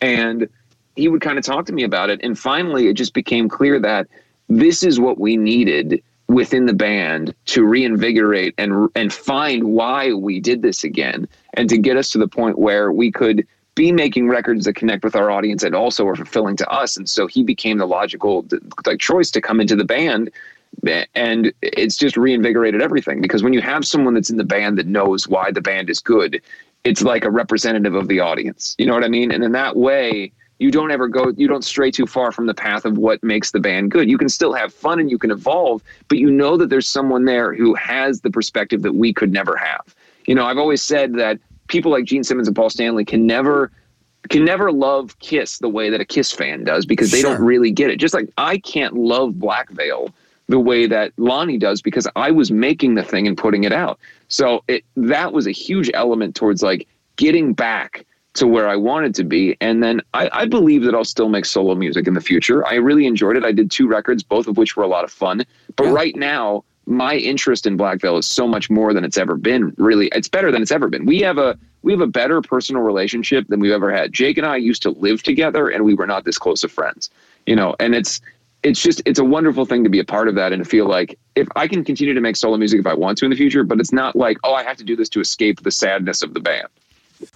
and 0.02 0.48
he 0.96 1.08
would 1.08 1.22
kind 1.22 1.38
of 1.38 1.46
talk 1.46 1.66
to 1.68 1.74
me 1.74 1.84
about 1.84 2.10
it. 2.10 2.20
And 2.24 2.38
finally, 2.38 2.88
it 2.88 2.94
just 2.94 3.14
became 3.14 3.48
clear 3.50 3.80
that 3.80 4.08
this 4.50 4.84
is 4.84 5.00
what 5.00 5.20
we 5.20 5.38
needed 5.38 6.02
within 6.28 6.66
the 6.66 6.74
band 6.74 7.34
to 7.46 7.64
reinvigorate 7.64 8.54
and 8.58 8.90
and 8.96 9.14
find 9.14 9.64
why 9.64 10.12
we 10.12 10.40
did 10.40 10.62
this 10.62 10.84
again 10.84 11.28
and 11.54 11.70
to 11.70 11.78
get 11.78 11.96
us 11.96 12.10
to 12.12 12.18
the 12.18 12.28
point 12.28 12.60
where 12.60 12.92
we 12.92 13.12
could 13.12 13.48
be 13.76 13.92
making 13.92 14.28
records 14.28 14.66
that 14.66 14.74
connect 14.74 15.06
with 15.06 15.16
our 15.16 15.32
audience 15.32 15.64
and 15.64 15.74
also 15.74 16.06
are 16.06 16.16
fulfilling 16.16 16.58
to 16.58 16.70
us 16.70 16.98
and 16.98 17.10
so 17.10 17.28
he 17.28 17.44
became 17.44 17.78
the 17.78 17.86
logical 17.86 18.46
like 18.86 19.00
choice 19.00 19.32
to 19.32 19.40
come 19.40 19.62
into 19.62 19.76
the 19.76 19.86
band 19.86 20.30
and 21.16 21.54
it's 21.62 21.96
just 21.96 22.18
reinvigorated 22.18 22.82
everything 22.82 23.22
because 23.22 23.42
when 23.42 23.54
you 23.54 23.62
have 23.62 23.86
someone 23.86 24.14
that's 24.14 24.30
in 24.30 24.38
the 24.38 24.44
band 24.44 24.78
that 24.78 24.86
knows 24.86 25.30
why 25.30 25.50
the 25.50 25.62
band 25.62 25.90
is 25.90 26.00
good 26.02 26.42
it's 26.84 27.02
like 27.02 27.26
a 27.26 27.32
representative 27.32 27.96
of 27.96 28.08
the 28.08 28.20
audience. 28.20 28.76
You 28.78 28.86
know 28.86 28.94
what 28.94 29.04
i 29.04 29.10
mean? 29.10 29.32
And 29.32 29.44
in 29.44 29.52
that 29.54 29.76
way 29.76 30.32
you 30.60 30.72
don't 30.72 30.90
ever 30.90 31.08
go 31.08 31.34
you 31.38 31.48
don't 31.48 31.64
stray 31.64 31.92
too 31.92 32.08
far 32.08 32.32
from 32.32 32.48
the 32.48 32.54
path 32.54 32.84
of 32.86 32.98
what 32.98 33.24
makes 33.24 33.52
the 33.52 33.60
band 33.60 33.92
good. 33.92 34.10
You 34.10 34.18
can 34.18 34.30
still 34.30 34.54
have 34.54 34.74
fun 34.74 35.00
and 35.00 35.10
you 35.12 35.18
can 35.18 35.32
evolve 35.32 35.84
but 36.08 36.18
you 36.18 36.32
know 36.32 36.58
that 36.58 36.70
there's 36.70 36.88
someone 36.88 37.26
there 37.26 37.54
who 37.54 37.74
has 37.76 38.22
the 38.22 38.32
perspective 38.32 38.82
that 38.82 38.94
we 38.94 39.14
could 39.14 39.32
never 39.32 39.56
have. 39.58 39.96
You 40.26 40.36
know 40.36 40.46
i've 40.46 40.58
always 40.58 40.82
said 40.82 41.14
that 41.16 41.40
people 41.68 41.92
like 41.92 42.06
gene 42.06 42.24
simmons 42.24 42.48
and 42.48 42.56
paul 42.56 42.70
stanley 42.70 43.06
can 43.06 43.26
never 43.26 43.72
can 44.30 44.44
never 44.44 44.72
love 44.72 45.18
kiss 45.20 45.60
the 45.60 45.70
way 45.70 45.90
that 45.90 46.02
a 46.02 46.06
kiss 46.06 46.32
fan 46.32 46.64
does 46.64 46.86
because 46.86 47.12
they 47.12 47.22
sure. 47.22 47.34
don't 47.34 47.46
really 47.46 47.72
get 47.72 47.90
it. 47.90 47.98
Just 47.98 48.14
like 48.14 48.30
i 48.38 48.58
can't 48.58 48.94
love 48.96 49.40
black 49.40 49.70
veil 49.72 50.14
the 50.48 50.60
way 50.60 50.88
that 50.88 51.12
lonny 51.18 51.58
does 51.58 51.82
because 51.82 52.08
i 52.16 52.32
was 52.32 52.52
making 52.52 52.96
the 52.96 53.04
thing 53.04 53.28
and 53.28 53.38
putting 53.38 53.64
it 53.64 53.74
out 53.74 54.00
so 54.28 54.64
it 54.68 54.84
that 54.96 55.34
was 55.34 55.48
a 55.48 55.52
huge 55.52 55.90
element 55.94 56.36
towards 56.36 56.64
like 56.64 56.88
getting 57.18 57.54
back 57.54 58.06
to 58.38 58.48
where 58.48 58.68
I 58.68 58.76
wanted 58.76 59.16
to 59.16 59.24
be. 59.24 59.58
And 59.62 59.84
then 59.84 60.02
I, 60.14 60.30
I, 60.32 60.46
believe 60.46 60.84
that 60.84 60.94
I'll 60.94 61.04
still 61.04 61.28
make 61.28 61.44
solo 61.46 61.74
music 61.76 62.08
in 62.08 62.14
the 62.14 62.22
future. 62.22 62.66
I 62.66 62.76
really 62.76 63.08
enjoyed 63.08 63.36
it. 63.36 63.44
I 63.44 63.52
did 63.52 63.72
two 63.72 63.88
records, 63.88 64.22
both 64.22 64.48
of 64.48 64.58
which 64.58 64.78
were 64.78 64.84
a 64.84 64.88
lot 64.88 65.04
of 65.04 65.12
fun. 65.12 65.44
But 65.76 65.86
yeah. 65.86 65.92
right 65.92 66.16
now, 66.16 66.64
my 66.86 67.16
interest 67.16 67.66
in 67.66 67.78
Black 67.78 68.00
Veil 68.00 68.18
is 68.18 68.28
so 68.28 68.48
much 68.48 68.70
more 68.70 68.94
than 68.94 69.04
it's 69.04 69.18
ever 69.18 69.36
been. 69.36 69.74
Really, 69.78 70.08
it's 70.14 70.30
better 70.30 70.52
than 70.52 70.62
it's 70.62 70.72
ever 70.72 70.88
been. 70.88 71.06
We 71.06 71.20
have 71.20 71.38
a 71.38 71.58
we 71.82 71.92
have 71.92 72.02
a 72.02 72.08
better 72.08 72.42
personal 72.42 72.82
relationship 72.82 73.48
than 73.48 73.60
we've 73.60 73.72
ever 73.72 73.92
had. 73.92 74.14
Jake 74.14 74.38
and 74.38 74.48
I 74.48 74.56
used 74.56 74.82
to 74.84 74.92
live 74.92 75.22
together, 75.22 75.68
and 75.68 75.84
we 75.84 75.94
were 75.96 76.08
not 76.08 76.24
this 76.24 76.38
close 76.38 76.64
of 76.64 76.72
friends. 76.72 77.10
You 77.46 77.56
know, 77.56 77.76
and 77.80 77.94
it's 77.94 78.22
it's 78.68 78.82
just 78.82 79.02
it's 79.06 79.20
a 79.20 79.24
wonderful 79.24 79.66
thing 79.66 79.84
to 79.84 79.90
be 79.90 80.00
a 80.00 80.04
part 80.04 80.28
of 80.28 80.36
that 80.36 80.52
and 80.52 80.64
to 80.64 80.70
feel 80.70 80.88
like 80.88 81.18
if 81.36 81.48
I 81.56 81.68
can 81.68 81.84
continue 81.84 82.14
to 82.14 82.22
make 82.22 82.36
solo 82.36 82.58
music 82.58 82.80
if 82.80 82.88
I 82.88 82.94
want 82.94 83.18
to 83.20 83.26
in 83.26 83.32
the 83.32 83.38
future, 83.38 83.64
but 83.64 83.80
it's 83.80 83.94
not 83.94 84.16
like 84.16 84.38
oh 84.44 84.54
I 84.54 84.64
have 84.64 84.78
to 84.78 84.84
do 84.84 84.96
this 84.96 85.10
to 85.10 85.20
escape 85.20 85.64
the 85.64 85.72
sadness 85.72 86.22
of 86.22 86.34
the 86.34 86.40
band. 86.40 86.68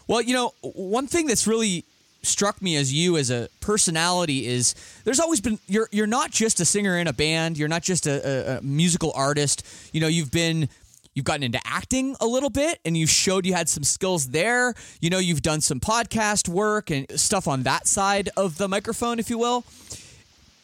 Well, 0.08 0.22
you 0.22 0.34
know, 0.34 0.54
one 0.62 1.08
thing 1.08 1.28
that's 1.28 1.48
really 1.48 1.86
struck 2.24 2.62
me 2.62 2.76
as 2.76 2.94
you 2.94 3.18
as 3.18 3.32
a 3.32 3.50
personality 3.62 4.46
is 4.46 4.76
there's 5.06 5.20
always 5.20 5.42
been 5.42 5.58
you're 5.68 5.90
you're 5.92 6.08
not 6.08 6.32
just 6.32 6.60
a 6.60 6.66
singer 6.66 6.98
in 6.98 7.08
a 7.08 7.14
band, 7.14 7.58
you're 7.58 7.70
not 7.70 7.82
just 7.82 8.06
a, 8.08 8.56
a, 8.56 8.58
a 8.58 8.62
musical 8.62 9.12
artist. 9.16 9.66
You 9.94 10.02
know, 10.02 10.08
you've 10.08 10.32
been 10.32 10.70
you've 11.14 11.26
gotten 11.26 11.44
into 11.44 11.60
acting 11.66 12.16
a 12.22 12.26
little 12.26 12.50
bit 12.50 12.80
and 12.86 12.96
you 12.96 13.08
showed 13.08 13.46
you 13.46 13.54
had 13.54 13.70
some 13.70 13.84
skills 13.84 14.30
there. 14.30 14.74
You 15.00 15.10
know, 15.10 15.20
you've 15.20 15.42
done 15.42 15.62
some 15.62 15.80
podcast 15.80 16.48
work 16.48 16.90
and 16.90 17.06
stuff 17.20 17.48
on 17.48 17.64
that 17.64 17.88
side 17.88 18.30
of 18.38 18.58
the 18.58 18.68
microphone, 18.68 19.20
if 19.20 19.30
you 19.30 19.38
will. 19.38 19.64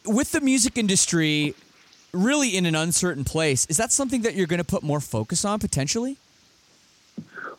With 0.08 0.32
the 0.32 0.40
music 0.40 0.78
industry 0.78 1.54
really 2.12 2.56
in 2.56 2.66
an 2.66 2.74
uncertain 2.74 3.24
place, 3.24 3.66
is 3.66 3.76
that 3.76 3.92
something 3.92 4.22
that 4.22 4.34
you're 4.34 4.46
going 4.46 4.58
to 4.58 4.64
put 4.64 4.82
more 4.82 5.00
focus 5.00 5.44
on 5.44 5.58
potentially? 5.58 6.16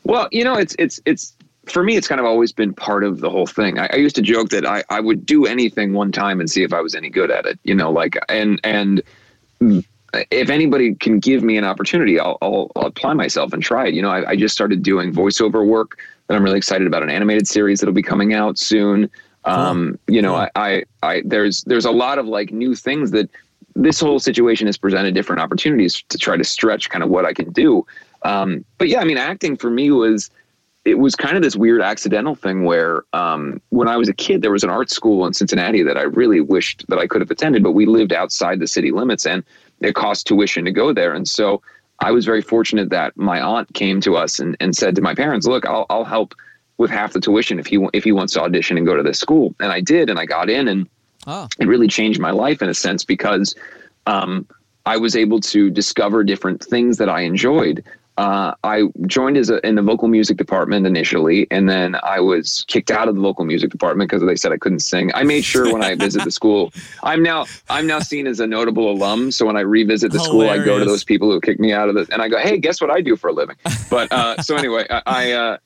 Well, 0.04 0.28
you 0.32 0.44
know, 0.44 0.56
it's 0.56 0.76
it's 0.80 1.00
it's 1.06 1.34
for 1.66 1.84
me, 1.84 1.96
it's 1.96 2.08
kind 2.08 2.20
of 2.20 2.26
always 2.26 2.52
been 2.52 2.74
part 2.74 3.04
of 3.04 3.20
the 3.20 3.30
whole 3.30 3.46
thing. 3.46 3.80
I, 3.80 3.90
I, 3.94 3.96
used 3.98 4.16
to 4.16 4.22
joke 4.22 4.50
that 4.50 4.66
I, 4.66 4.84
I 4.90 5.00
would 5.00 5.26
do 5.26 5.46
anything 5.46 5.94
one 5.94 6.12
time 6.12 6.40
and 6.40 6.50
see 6.50 6.64
if 6.64 6.74
I 6.74 6.82
was 6.82 6.96
any 6.96 7.10
good 7.10 7.32
at 7.32 7.46
it, 7.46 7.60
you 7.64 7.76
know, 7.76 7.92
like, 7.92 8.18
and, 8.28 8.60
and 8.64 9.04
if 10.32 10.50
anybody 10.50 10.96
can 10.96 11.20
give 11.20 11.44
me 11.44 11.58
an 11.58 11.64
opportunity, 11.64 12.20
I'll, 12.20 12.38
I'll, 12.42 12.72
I'll 12.76 12.88
apply 12.88 13.14
myself 13.14 13.54
and 13.54 13.62
try 13.62 13.88
it. 13.88 13.94
You 13.94 14.02
know, 14.02 14.10
I, 14.10 14.32
I, 14.32 14.36
just 14.36 14.56
started 14.56 14.82
doing 14.82 15.14
voiceover 15.14 15.66
work 15.66 16.00
that 16.28 16.36
I'm 16.36 16.44
really 16.44 16.58
excited 16.58 16.88
about 16.88 17.04
an 17.04 17.10
animated 17.10 17.48
series 17.48 17.80
that'll 17.80 17.94
be 17.94 18.02
coming 18.02 18.34
out 18.34 18.58
soon. 18.58 19.10
Um, 19.46 19.98
you 20.08 20.22
know, 20.22 20.36
I, 20.36 20.50
I, 20.56 20.84
I, 21.02 21.24
there's, 21.26 21.64
there's 21.64 21.86
a 21.86 21.92
lot 21.92 22.20
of 22.20 22.26
like 22.26 22.52
new 22.52 22.76
things 22.76 23.12
that 23.12 23.30
this 23.76 24.00
whole 24.00 24.20
situation 24.20 24.68
has 24.68 24.78
presented 24.78 25.14
different 25.14 25.42
opportunities 25.42 26.04
to 26.10 26.18
try 26.18 26.36
to 26.36 26.44
stretch 26.44 26.90
kind 26.90 27.04
of 27.04 27.10
what 27.10 27.26
I 27.26 27.34
can 27.34 27.52
do. 27.52 27.86
Um, 28.24 28.66
but 28.78 28.90
yeah, 28.90 29.00
I 29.00 29.06
mean, 29.06 29.18
acting 29.18 29.56
for 29.56 29.70
me 29.70 29.92
was 29.92 30.30
it 30.86 30.96
was 30.98 31.16
kind 31.16 31.36
of 31.36 31.44
this 31.44 31.56
weird 31.56 31.82
accidental 31.82 32.36
thing 32.36 32.64
where 32.64 33.04
um, 33.14 33.62
when 33.70 33.88
I 33.88 33.98
was 33.98 34.10
a 34.10 34.14
kid, 34.14 34.42
there 34.42 34.52
was 34.52 34.64
an 34.64 34.70
art 34.70 34.90
school 34.90 35.26
in 35.26 35.34
Cincinnati 35.34 35.84
that 35.84 35.98
I 35.98 36.04
really 36.04 36.42
wished 36.42 36.86
that 36.88 36.98
I 36.98 37.06
could 37.06 37.22
have 37.22 37.32
attended, 37.32 37.64
but 37.64 37.72
we 37.72 37.86
lived 37.86 38.14
outside 38.14 38.60
the 38.60 38.68
city 38.68 38.92
limits 38.92 39.26
and 39.26 39.44
it 39.82 39.94
cost 39.96 40.28
tuition 40.28 40.66
to 40.66 40.72
go 40.72 40.94
there. 40.94 41.14
And 41.14 41.28
so 41.28 41.62
I 42.00 42.12
was 42.12 42.26
very 42.26 42.42
fortunate 42.42 42.90
that 42.90 43.16
my 43.18 43.42
aunt 43.42 43.74
came 43.74 44.00
to 44.02 44.16
us 44.16 44.40
and, 44.40 44.56
and 44.60 44.76
said 44.76 44.96
to 44.96 45.02
my 45.02 45.14
parents, 45.14 45.46
look, 45.46 45.66
I'll, 45.66 45.86
I'll 45.90 46.06
help 46.06 46.34
with 46.80 46.90
half 46.90 47.14
the 47.14 47.20
tuition 47.20 47.60
if 47.60 47.68
he, 47.68 47.78
if 47.94 48.04
he 48.04 48.12
wants 48.12 48.34
to 48.34 48.42
audition 48.42 48.78
and 48.78 48.88
go 48.88 48.96
to 48.96 49.04
this 49.04 49.20
school. 49.20 49.54
And 49.60 49.72
I 49.72 49.82
did, 49.82 50.10
and 50.10 50.20
I 50.20 50.26
got 50.26 50.50
in 50.50 50.68
and 50.68 50.90
oh. 51.28 51.48
it 51.60 51.68
really 51.68 51.88
changed 51.88 52.20
my 52.20 52.32
life 52.32 52.62
in 52.62 52.70
a 52.70 52.74
sense 52.74 53.06
because 53.06 53.54
um, 54.08 54.48
I 54.88 54.98
was 54.98 55.16
able 55.16 55.40
to 55.42 55.70
discover 55.70 56.24
different 56.24 56.64
things 56.64 56.98
that 56.98 57.10
I 57.10 57.22
enjoyed 57.22 57.84
uh, 58.20 58.54
I 58.66 58.84
joined 59.06 59.38
as 59.38 59.50
a, 59.50 59.66
in 59.66 59.76
the 59.76 59.82
vocal 59.82 60.10
music 60.10 60.36
department 60.36 60.86
initially, 60.86 61.48
and 61.52 61.70
then 61.70 61.96
I 62.04 62.20
was 62.20 62.66
kicked 62.68 62.92
out 62.92 63.08
of 63.08 63.16
the 63.16 63.22
vocal 63.22 63.46
music 63.46 63.70
department 63.70 64.10
because 64.10 64.28
they 64.28 64.36
said 64.36 64.52
I 64.52 64.58
couldn't 64.58 64.82
sing. 64.82 65.10
I 65.16 65.24
made 65.24 65.46
sure 65.46 65.72
when 65.72 65.86
I 65.86 65.96
visit 65.96 66.26
the 66.26 66.32
school, 66.32 66.74
I'm 67.04 67.24
now 67.24 67.46
I'm 67.70 67.88
now 67.88 68.00
seen 68.00 68.28
as 68.28 68.42
a 68.42 68.46
notable 68.46 68.92
alum. 68.92 69.32
So 69.32 69.46
when 69.46 69.56
I 69.56 69.62
revisit 69.62 70.12
the 70.12 70.20
Hilarious. 70.20 70.28
school, 70.28 70.62
I 70.62 70.66
go 70.66 70.80
to 70.80 70.84
those 70.84 71.06
people 71.06 71.32
who 71.32 71.40
kicked 71.40 71.62
me 71.62 71.72
out 71.72 71.88
of 71.88 71.96
it, 71.96 72.10
and 72.10 72.22
I 72.22 72.28
go, 72.28 72.38
"Hey, 72.40 72.58
guess 72.58 72.82
what 72.82 72.92
I 72.92 73.00
do 73.00 73.16
for 73.16 73.30
a 73.30 73.34
living?" 73.34 73.56
But 73.90 74.12
uh, 74.12 74.42
so 74.42 74.58
anyway, 74.58 74.86
I. 74.90 75.02
I 75.06 75.32
uh, 75.32 75.58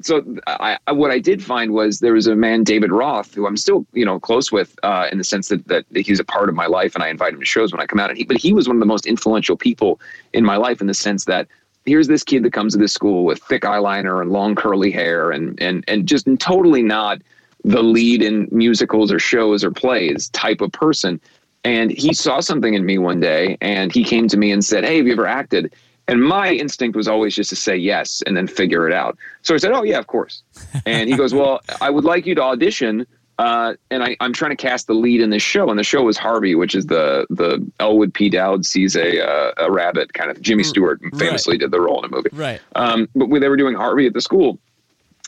so 0.00 0.24
I, 0.46 0.78
what 0.92 1.10
I 1.10 1.18
did 1.18 1.42
find 1.42 1.72
was 1.72 2.00
there 2.00 2.12
was 2.12 2.26
a 2.26 2.34
man, 2.34 2.64
David 2.64 2.92
Roth, 2.92 3.34
who 3.34 3.46
I'm 3.46 3.56
still, 3.56 3.86
you 3.92 4.04
know, 4.04 4.18
close 4.18 4.50
with 4.50 4.78
uh, 4.82 5.08
in 5.10 5.18
the 5.18 5.24
sense 5.24 5.48
that, 5.48 5.66
that 5.68 5.84
he's 5.94 6.20
a 6.20 6.24
part 6.24 6.48
of 6.48 6.54
my 6.54 6.66
life 6.66 6.94
and 6.94 7.04
I 7.04 7.08
invite 7.08 7.34
him 7.34 7.40
to 7.40 7.46
shows 7.46 7.72
when 7.72 7.80
I 7.80 7.86
come 7.86 8.00
out. 8.00 8.10
And 8.10 8.18
he, 8.18 8.24
but 8.24 8.36
he 8.36 8.52
was 8.52 8.68
one 8.68 8.76
of 8.76 8.80
the 8.80 8.86
most 8.86 9.06
influential 9.06 9.56
people 9.56 10.00
in 10.32 10.44
my 10.44 10.56
life 10.56 10.80
in 10.80 10.86
the 10.86 10.94
sense 10.94 11.24
that 11.26 11.48
here's 11.86 12.08
this 12.08 12.22
kid 12.22 12.42
that 12.42 12.52
comes 12.52 12.72
to 12.74 12.78
this 12.78 12.92
school 12.92 13.24
with 13.24 13.42
thick 13.42 13.62
eyeliner 13.62 14.20
and 14.20 14.30
long 14.30 14.54
curly 14.54 14.90
hair 14.90 15.30
and 15.30 15.60
and 15.62 15.84
and 15.88 16.06
just 16.06 16.26
totally 16.38 16.82
not 16.82 17.20
the 17.64 17.82
lead 17.82 18.22
in 18.22 18.48
musicals 18.50 19.12
or 19.12 19.18
shows 19.18 19.64
or 19.64 19.70
plays 19.70 20.28
type 20.30 20.60
of 20.60 20.72
person. 20.72 21.20
And 21.64 21.90
he 21.90 22.14
saw 22.14 22.40
something 22.40 22.72
in 22.74 22.86
me 22.86 22.96
one 22.98 23.20
day 23.20 23.58
and 23.60 23.92
he 23.92 24.02
came 24.02 24.28
to 24.28 24.36
me 24.36 24.50
and 24.50 24.64
said, 24.64 24.84
Hey, 24.84 24.96
have 24.96 25.06
you 25.06 25.12
ever 25.12 25.26
acted? 25.26 25.72
And 26.08 26.22
my 26.22 26.50
instinct 26.50 26.96
was 26.96 27.06
always 27.06 27.36
just 27.36 27.50
to 27.50 27.56
say 27.56 27.76
yes 27.76 28.22
and 28.26 28.36
then 28.36 28.46
figure 28.46 28.86
it 28.88 28.92
out. 28.92 29.16
So 29.42 29.54
I 29.54 29.58
said, 29.58 29.72
Oh, 29.72 29.84
yeah, 29.84 29.98
of 29.98 30.06
course. 30.06 30.42
And 30.86 31.08
he 31.08 31.16
goes, 31.16 31.32
Well, 31.32 31.60
I 31.80 31.90
would 31.90 32.04
like 32.04 32.26
you 32.26 32.34
to 32.34 32.42
audition 32.42 33.06
uh, 33.40 33.74
and 33.90 34.04
I, 34.04 34.18
am 34.20 34.34
trying 34.34 34.50
to 34.50 34.56
cast 34.56 34.86
the 34.86 34.92
lead 34.92 35.22
in 35.22 35.30
this 35.30 35.42
show, 35.42 35.70
and 35.70 35.78
the 35.78 35.82
show 35.82 36.06
is 36.08 36.18
Harvey, 36.18 36.54
which 36.54 36.74
is 36.74 36.84
the 36.86 37.26
the 37.30 37.66
Elwood 37.80 38.12
P. 38.12 38.28
Dowd 38.28 38.66
sees 38.66 38.94
a 38.96 39.26
uh, 39.26 39.52
a 39.56 39.72
rabbit 39.72 40.12
kind 40.12 40.30
of. 40.30 40.42
Jimmy 40.42 40.62
Stewart 40.62 41.00
famously 41.16 41.54
right. 41.54 41.60
did 41.60 41.70
the 41.70 41.80
role 41.80 42.04
in 42.04 42.12
a 42.12 42.14
movie, 42.14 42.28
right? 42.34 42.60
Um, 42.74 43.08
but 43.14 43.30
they 43.40 43.48
were 43.48 43.56
doing 43.56 43.74
Harvey 43.74 44.06
at 44.06 44.12
the 44.12 44.20
school, 44.20 44.58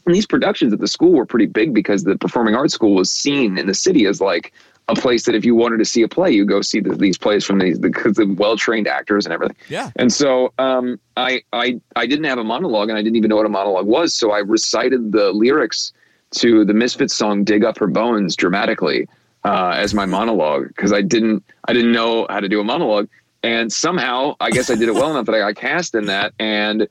and 0.04 0.14
these 0.14 0.26
productions 0.26 0.74
at 0.74 0.78
the 0.78 0.88
school 0.88 1.12
were 1.12 1.24
pretty 1.24 1.46
big 1.46 1.72
because 1.72 2.04
the 2.04 2.18
performing 2.18 2.54
arts 2.54 2.74
school 2.74 2.94
was 2.94 3.10
seen 3.10 3.56
in 3.56 3.66
the 3.66 3.72
city 3.72 4.04
as 4.04 4.20
like 4.20 4.52
a 4.88 4.94
place 4.94 5.24
that 5.24 5.34
if 5.34 5.44
you 5.44 5.54
wanted 5.54 5.78
to 5.78 5.84
see 5.84 6.02
a 6.02 6.08
play, 6.08 6.30
you 6.30 6.44
go 6.44 6.60
see 6.60 6.80
the, 6.80 6.94
these 6.94 7.16
plays 7.16 7.44
from 7.44 7.58
these 7.58 7.78
because 7.78 8.16
the, 8.16 8.26
the 8.26 8.34
well 8.34 8.56
trained 8.56 8.88
actors 8.88 9.24
and 9.24 9.32
everything. 9.32 9.56
Yeah. 9.68 9.90
And 9.96 10.12
so 10.12 10.52
um, 10.58 10.98
I 11.16 11.42
I 11.52 11.80
I 11.96 12.06
didn't 12.06 12.24
have 12.24 12.38
a 12.38 12.44
monologue, 12.44 12.88
and 12.88 12.98
I 12.98 13.02
didn't 13.02 13.16
even 13.16 13.28
know 13.28 13.36
what 13.36 13.46
a 13.46 13.50
monologue 13.50 13.86
was, 13.86 14.14
so 14.14 14.32
I 14.32 14.38
recited 14.38 15.12
the 15.12 15.32
lyrics 15.32 15.92
to 16.32 16.64
the 16.64 16.74
Misfits 16.74 17.14
song 17.14 17.44
"Dig 17.44 17.64
Up 17.64 17.78
Her 17.78 17.86
Bones" 17.86 18.36
dramatically 18.36 19.08
uh, 19.44 19.74
as 19.76 19.94
my 19.94 20.06
monologue 20.06 20.68
because 20.68 20.92
I 20.92 21.02
didn't 21.02 21.44
I 21.66 21.72
didn't 21.72 21.92
know 21.92 22.26
how 22.28 22.40
to 22.40 22.48
do 22.48 22.60
a 22.60 22.64
monologue, 22.64 23.08
and 23.42 23.72
somehow 23.72 24.36
I 24.40 24.50
guess 24.50 24.70
I 24.70 24.74
did 24.74 24.88
it 24.88 24.94
well 24.94 25.10
enough 25.10 25.26
that 25.26 25.34
I 25.34 25.38
got 25.38 25.56
cast 25.56 25.94
in 25.94 26.06
that, 26.06 26.34
and 26.38 26.88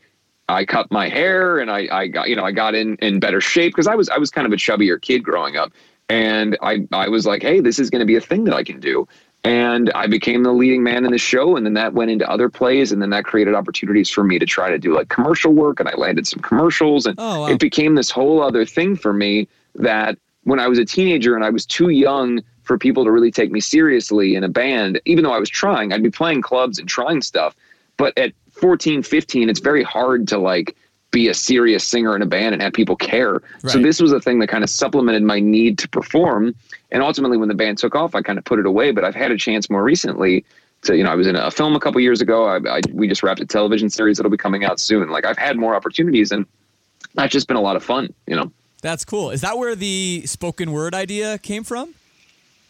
I 0.52 0.66
cut 0.66 0.92
my 0.92 1.08
hair 1.08 1.60
and 1.60 1.72
I, 1.72 1.88
I 1.92 2.08
got 2.08 2.30
you 2.30 2.36
know 2.36 2.44
I 2.44 2.52
got 2.52 2.76
in 2.76 2.96
in 2.98 3.20
better 3.20 3.42
shape 3.42 3.74
because 3.74 3.88
I 3.88 3.96
was 3.96 4.10
I 4.10 4.18
was 4.18 4.30
kind 4.30 4.46
of 4.46 4.54
a 4.54 4.58
chubbier 4.58 5.02
kid 5.02 5.24
growing 5.24 5.58
up, 5.58 5.72
and 6.12 6.58
I 6.62 6.88
I 6.92 7.08
was 7.08 7.26
like, 7.26 7.42
hey, 7.42 7.60
this 7.60 7.80
is 7.80 7.90
going 7.90 8.02
to 8.02 8.06
be 8.06 8.16
a 8.16 8.22
thing 8.22 8.44
that 8.46 8.54
I 8.54 8.64
can 8.64 8.80
do, 8.80 9.08
and 9.44 9.92
I 9.96 10.06
became 10.08 10.44
the 10.44 10.52
leading 10.52 10.84
man 10.84 11.04
in 11.06 11.12
the 11.12 11.18
show. 11.18 11.56
And 11.56 11.66
then 11.66 11.74
that 11.74 11.94
went 11.94 12.12
into 12.12 12.30
other 12.30 12.50
plays. 12.50 12.92
And 12.92 13.02
then 13.02 13.10
that 13.10 13.26
created 13.26 13.56
opportunities 13.56 14.10
for 14.10 14.24
me 14.24 14.38
to 14.38 14.46
try 14.46 14.70
to 14.70 14.78
do 14.78 14.96
like 14.96 15.10
commercial 15.10 15.52
work. 15.52 15.80
And 15.80 15.90
I 15.90 15.96
landed 15.96 16.28
some 16.28 16.42
commercials. 16.42 17.08
And 17.08 17.16
oh, 17.18 17.42
wow. 17.42 17.48
it 17.48 17.60
became 17.60 17.96
this 17.96 18.12
whole 18.12 18.42
other 18.42 18.66
thing 18.66 18.96
for 18.96 19.14
me 19.14 19.48
that 19.76 20.18
when 20.44 20.60
I 20.60 20.68
was 20.68 20.78
a 20.78 20.86
teenager 20.86 21.36
and 21.36 21.44
I 21.44 21.50
was 21.50 21.66
too 21.66 21.90
young 21.90 22.42
for 22.64 22.78
people 22.78 23.04
to 23.04 23.12
really 23.12 23.32
take 23.32 23.52
me 23.52 23.60
seriously 23.60 24.36
in 24.36 24.44
a 24.44 24.50
band, 24.50 25.02
even 25.06 25.24
though 25.24 25.34
I 25.34 25.40
was 25.40 25.50
trying, 25.50 25.92
I'd 25.92 26.04
be 26.04 26.12
playing 26.12 26.44
clubs 26.44 26.78
and 26.78 26.88
trying 26.88 27.22
stuff. 27.22 27.56
But 27.98 28.16
at 28.18 28.34
14, 28.52 29.02
15, 29.02 29.50
it's 29.50 29.60
very 29.60 29.84
hard 29.84 30.28
to 30.28 30.38
like 30.38 30.76
be 31.12 31.28
a 31.28 31.34
serious 31.34 31.84
singer 31.84 32.16
in 32.16 32.22
a 32.22 32.26
band 32.26 32.54
and 32.54 32.62
have 32.62 32.74
people 32.74 32.96
care. 32.96 33.34
Right. 33.34 33.72
So 33.72 33.80
this 33.80 34.02
was 34.02 34.12
a 34.12 34.20
thing 34.20 34.40
that 34.40 34.48
kind 34.48 34.64
of 34.64 34.70
supplemented 34.70 35.24
my 35.24 35.40
need 35.40 35.78
to 35.80 35.90
perform. 35.90 36.56
And 36.90 37.04
ultimately, 37.04 37.38
when 37.38 37.50
the 37.50 37.56
band 37.56 37.78
took 37.78 37.96
off, 37.96 38.16
I 38.16 38.22
kind 38.22 38.40
of 38.40 38.46
put 38.46 38.60
it 38.60 38.66
away. 38.66 38.92
But 38.92 39.04
I've 39.04 39.16
had 39.16 39.32
a 39.32 39.38
chance 39.38 39.70
more 39.70 39.84
recently 39.84 40.46
to, 40.84 40.96
you 40.96 41.04
know, 41.04 41.12
I 41.12 41.16
was 41.16 41.28
in 41.28 41.36
a 41.36 41.52
film 41.52 41.76
a 41.76 41.80
couple 41.80 42.02
years 42.02 42.22
ago. 42.22 42.46
I, 42.46 42.78
I, 42.78 42.82
we 42.94 43.08
just 43.08 43.24
wrapped 43.24 43.42
a 43.42 43.46
television 43.46 43.90
series 43.90 44.18
that'll 44.18 44.32
be 44.32 44.38
coming 44.38 44.64
out 44.64 44.80
soon. 44.80 45.10
Like 45.10 45.26
I've 45.26 45.38
had 45.38 45.58
more 45.58 45.76
opportunities, 45.76 46.32
and 46.32 46.46
that's 47.14 47.32
just 47.32 47.48
been 47.48 47.58
a 47.58 47.62
lot 47.62 47.76
of 47.76 47.84
fun. 47.84 48.14
You 48.26 48.38
know. 48.38 48.52
That's 48.82 49.06
cool. 49.06 49.30
Is 49.30 49.42
that 49.42 49.58
where 49.58 49.76
the 49.76 50.24
spoken 50.26 50.72
word 50.72 50.96
idea 50.96 51.38
came 51.38 51.64
from? 51.64 51.94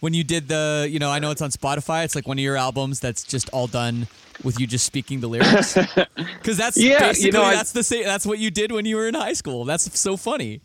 When 0.01 0.13
you 0.13 0.23
did 0.23 0.47
the, 0.47 0.87
you 0.89 0.99
know, 0.99 1.09
I 1.09 1.19
know 1.19 1.31
it's 1.31 1.41
on 1.41 1.51
Spotify. 1.51 2.03
It's 2.03 2.15
like 2.15 2.27
one 2.27 2.37
of 2.37 2.43
your 2.43 2.57
albums 2.57 2.99
that's 2.99 3.23
just 3.23 3.49
all 3.49 3.67
done 3.67 4.07
with 4.43 4.59
you 4.59 4.67
just 4.67 4.85
speaking 4.85 5.19
the 5.19 5.27
lyrics? 5.27 5.77
Because 6.41 6.57
that's 6.57 6.75
yeah, 6.75 6.99
basically 6.99 7.27
you 7.27 7.31
know, 7.33 7.49
that's 7.51 7.75
I, 7.75 7.79
the 7.79 7.83
same, 7.83 8.03
that's 8.03 8.25
what 8.25 8.39
you 8.39 8.49
did 8.49 8.71
when 8.71 8.85
you 8.85 8.95
were 8.95 9.07
in 9.07 9.13
high 9.13 9.33
school. 9.33 9.63
That's 9.63 9.99
so 9.99 10.17
funny. 10.17 10.61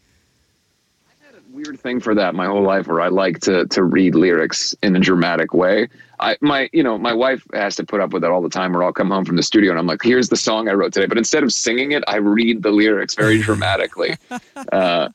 I 1.07 1.27
had 1.27 1.35
a 1.35 1.43
weird 1.51 1.79
thing 1.79 2.01
for 2.01 2.15
that 2.15 2.35
my 2.35 2.47
whole 2.47 2.63
life, 2.63 2.87
where 2.87 3.03
I 3.03 3.09
like 3.09 3.41
to 3.41 3.67
to 3.67 3.85
read 3.85 4.15
lyrics 4.15 4.75
in 4.83 4.97
a 4.97 5.01
dramatic 5.01 5.53
way. 5.53 5.89
I 6.19 6.39
my 6.41 6.71
you 6.73 6.83
know 6.83 6.97
my 6.97 7.13
wife 7.13 7.45
has 7.53 7.77
to 7.77 7.85
put 7.85 8.01
up 8.01 8.15
with 8.15 8.23
that 8.23 8.31
all 8.31 8.41
the 8.41 8.49
time. 8.49 8.73
Where 8.73 8.83
I'll 8.83 8.93
come 8.93 9.11
home 9.11 9.27
from 9.27 9.37
the 9.37 9.43
studio 9.43 9.71
and 9.71 9.79
I'm 9.79 9.87
like, 9.87 10.01
"Here's 10.03 10.31
the 10.31 10.37
song 10.37 10.69
I 10.69 10.73
wrote 10.73 10.95
today," 10.95 11.07
but 11.07 11.19
instead 11.19 11.43
of 11.43 11.53
singing 11.53 11.93
it, 11.93 12.03
I 12.09 12.17
read 12.17 12.63
the 12.63 12.71
lyrics 12.71 13.15
very 13.15 13.39
dramatically. 13.43 14.17
uh, 14.73 15.11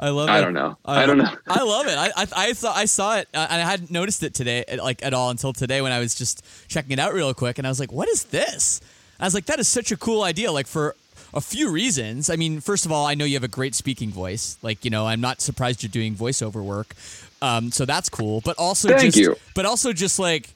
I 0.00 0.08
love 0.08 0.30
it. 0.30 0.32
I 0.32 0.40
don't 0.40 0.54
know. 0.54 0.78
I, 0.82 1.02
I 1.02 1.06
don't 1.06 1.18
know. 1.18 1.30
I 1.46 1.62
love 1.62 1.86
it. 1.86 1.96
I, 1.98 2.10
I, 2.16 2.26
I 2.34 2.52
saw 2.54 2.74
I 2.74 2.86
saw 2.86 3.18
it 3.18 3.28
uh, 3.34 3.46
and 3.50 3.60
I 3.60 3.70
hadn't 3.70 3.90
noticed 3.90 4.22
it 4.22 4.32
today 4.32 4.64
like 4.82 5.04
at 5.04 5.12
all 5.12 5.28
until 5.28 5.52
today 5.52 5.82
when 5.82 5.92
I 5.92 5.98
was 5.98 6.14
just 6.14 6.42
checking 6.68 6.92
it 6.92 6.98
out 6.98 7.12
real 7.12 7.32
quick 7.34 7.58
and 7.58 7.66
I 7.66 7.70
was 7.70 7.78
like, 7.78 7.92
what 7.92 8.08
is 8.08 8.24
this? 8.24 8.80
I 9.20 9.24
was 9.24 9.34
like, 9.34 9.44
that 9.46 9.60
is 9.60 9.68
such 9.68 9.92
a 9.92 9.98
cool 9.98 10.22
idea. 10.22 10.50
Like 10.50 10.66
for 10.66 10.96
a 11.34 11.40
few 11.40 11.70
reasons. 11.70 12.30
I 12.30 12.36
mean, 12.36 12.60
first 12.60 12.86
of 12.86 12.92
all, 12.92 13.06
I 13.06 13.14
know 13.14 13.26
you 13.26 13.34
have 13.34 13.44
a 13.44 13.48
great 13.48 13.74
speaking 13.74 14.10
voice. 14.10 14.56
Like 14.62 14.86
you 14.86 14.90
know, 14.90 15.06
I'm 15.06 15.20
not 15.20 15.42
surprised 15.42 15.82
you're 15.82 15.90
doing 15.90 16.14
voiceover 16.14 16.64
work. 16.64 16.94
Um, 17.42 17.70
so 17.70 17.84
that's 17.84 18.08
cool. 18.08 18.40
But 18.40 18.58
also, 18.58 18.88
thank 18.88 19.02
just, 19.02 19.18
you. 19.18 19.36
But 19.54 19.66
also, 19.66 19.92
just 19.92 20.18
like 20.18 20.48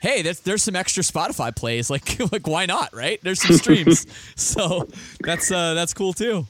hey, 0.00 0.22
there's, 0.22 0.40
there's 0.40 0.62
some 0.62 0.76
extra 0.76 1.02
Spotify 1.02 1.54
plays. 1.54 1.90
Like, 1.98 2.32
like 2.32 2.46
why 2.46 2.66
not, 2.66 2.94
right? 2.94 3.20
There's 3.22 3.40
some 3.40 3.56
streams, 3.56 4.06
so 4.34 4.88
that's 5.20 5.52
uh, 5.52 5.74
that's 5.74 5.94
cool 5.94 6.12
too 6.12 6.46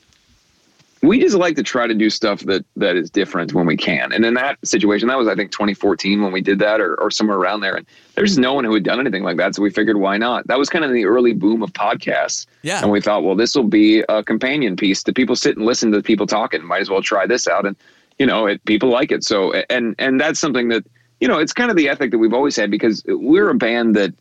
we 1.03 1.21
just 1.21 1.37
like 1.37 1.57
to 1.57 1.63
try 1.63 1.87
to 1.87 1.95
do 1.95 2.11
stuff 2.11 2.41
that 2.41 2.65
that 2.77 2.97
is 2.97 3.11
different 3.11 3.55
when 3.55 3.67
we 3.67 3.77
can. 3.77 4.13
And 4.13 4.25
in 4.25 4.35
that 4.35 4.59
situation, 4.65 5.09
that 5.09 5.19
was 5.19 5.29
I 5.29 5.35
think 5.35 5.53
2014 5.53 6.23
when 6.23 6.33
we 6.33 6.41
did 6.41 6.59
that, 6.59 6.81
or, 6.81 7.01
or 7.01 7.11
somewhere 7.11 7.37
around 7.37 7.61
there. 7.61 7.77
And 7.77 7.87
there's 8.15 8.39
no 8.39 8.55
one 8.55 8.65
who 8.65 8.75
had 8.75 8.85
done 8.85 8.99
anything 9.01 9.23
like 9.23 9.37
that, 9.37 9.55
so 9.55 9.63
we 9.63 9.71
figured 9.71 9.99
why 9.99 10.17
not? 10.17 10.47
That 10.49 10.59
was 10.59 10.69
kind 10.69 10.85
of 10.85 10.93
the 10.93 11.05
early 11.05 11.35
boom 11.35 11.63
of 11.63 11.73
podcasts. 11.73 12.47
Yeah. 12.63 12.83
And 12.83 12.91
we 12.91 13.01
thought, 13.01 13.23
well, 13.23 13.37
this 13.37 13.55
will 13.55 13.65
be 13.65 14.01
a 14.09 14.23
companion 14.23 14.77
piece 14.77 15.03
to 15.05 15.13
people 15.13 15.37
sit 15.37 15.57
and 15.57 15.67
listen 15.67 15.93
to 15.93 16.03
people 16.03 16.27
talking. 16.27 16.65
Might 16.65 16.81
as 16.81 16.91
well 16.91 17.03
try 17.03 17.27
this 17.27 17.47
out, 17.47 17.67
and 17.67 17.77
you 18.19 18.27
know, 18.27 18.47
it, 18.47 18.65
people 18.65 18.89
like 18.89 19.13
it. 19.13 19.25
So 19.25 19.53
and 19.71 19.95
and 19.99 20.21
that's 20.21 20.41
something 20.41 20.69
that 20.69 20.85
you 21.21 21.29
know, 21.29 21.39
it's 21.39 21.53
kind 21.53 21.71
of 21.71 21.77
the 21.77 21.89
ethic 21.89 22.11
that 22.11 22.19
we've 22.19 22.35
always 22.35 22.57
had 22.57 22.71
because 22.71 23.03
we're 23.07 23.51
a 23.51 23.55
band 23.55 23.97
that, 23.97 24.15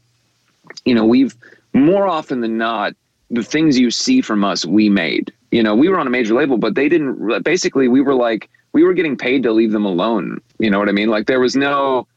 you 0.86 0.96
know, 0.96 1.06
we've 1.06 1.36
more 1.74 2.08
often 2.08 2.42
than 2.42 2.58
not 2.58 2.94
the 3.30 3.44
things 3.44 3.78
you 3.78 3.92
see 3.92 4.22
from 4.22 4.44
us 4.44 4.66
we 4.66 4.90
made 4.90 5.32
you 5.52 5.64
know, 5.64 5.76
we 5.76 5.90
were 5.90 6.00
on 6.00 6.08
a 6.08 6.10
major 6.10 6.34
label, 6.34 6.58
but 6.58 6.76
they 6.76 6.90
didn't. 6.90 7.44
Basically, 7.44 7.88
we 7.88 8.02
were 8.02 8.16
like 8.16 8.50
we 8.74 8.84
were 8.84 8.94
getting 8.94 9.18
paid 9.18 9.44
to 9.44 9.52
leave 9.52 9.72
them 9.72 9.86
alone. 9.86 10.42
You 10.60 10.70
know 10.70 10.80
what 10.80 10.90
I 10.90 10.92
mean? 10.92 11.10
Like 11.10 11.28
there 11.28 11.40
was 11.40 11.56
no 11.56 12.08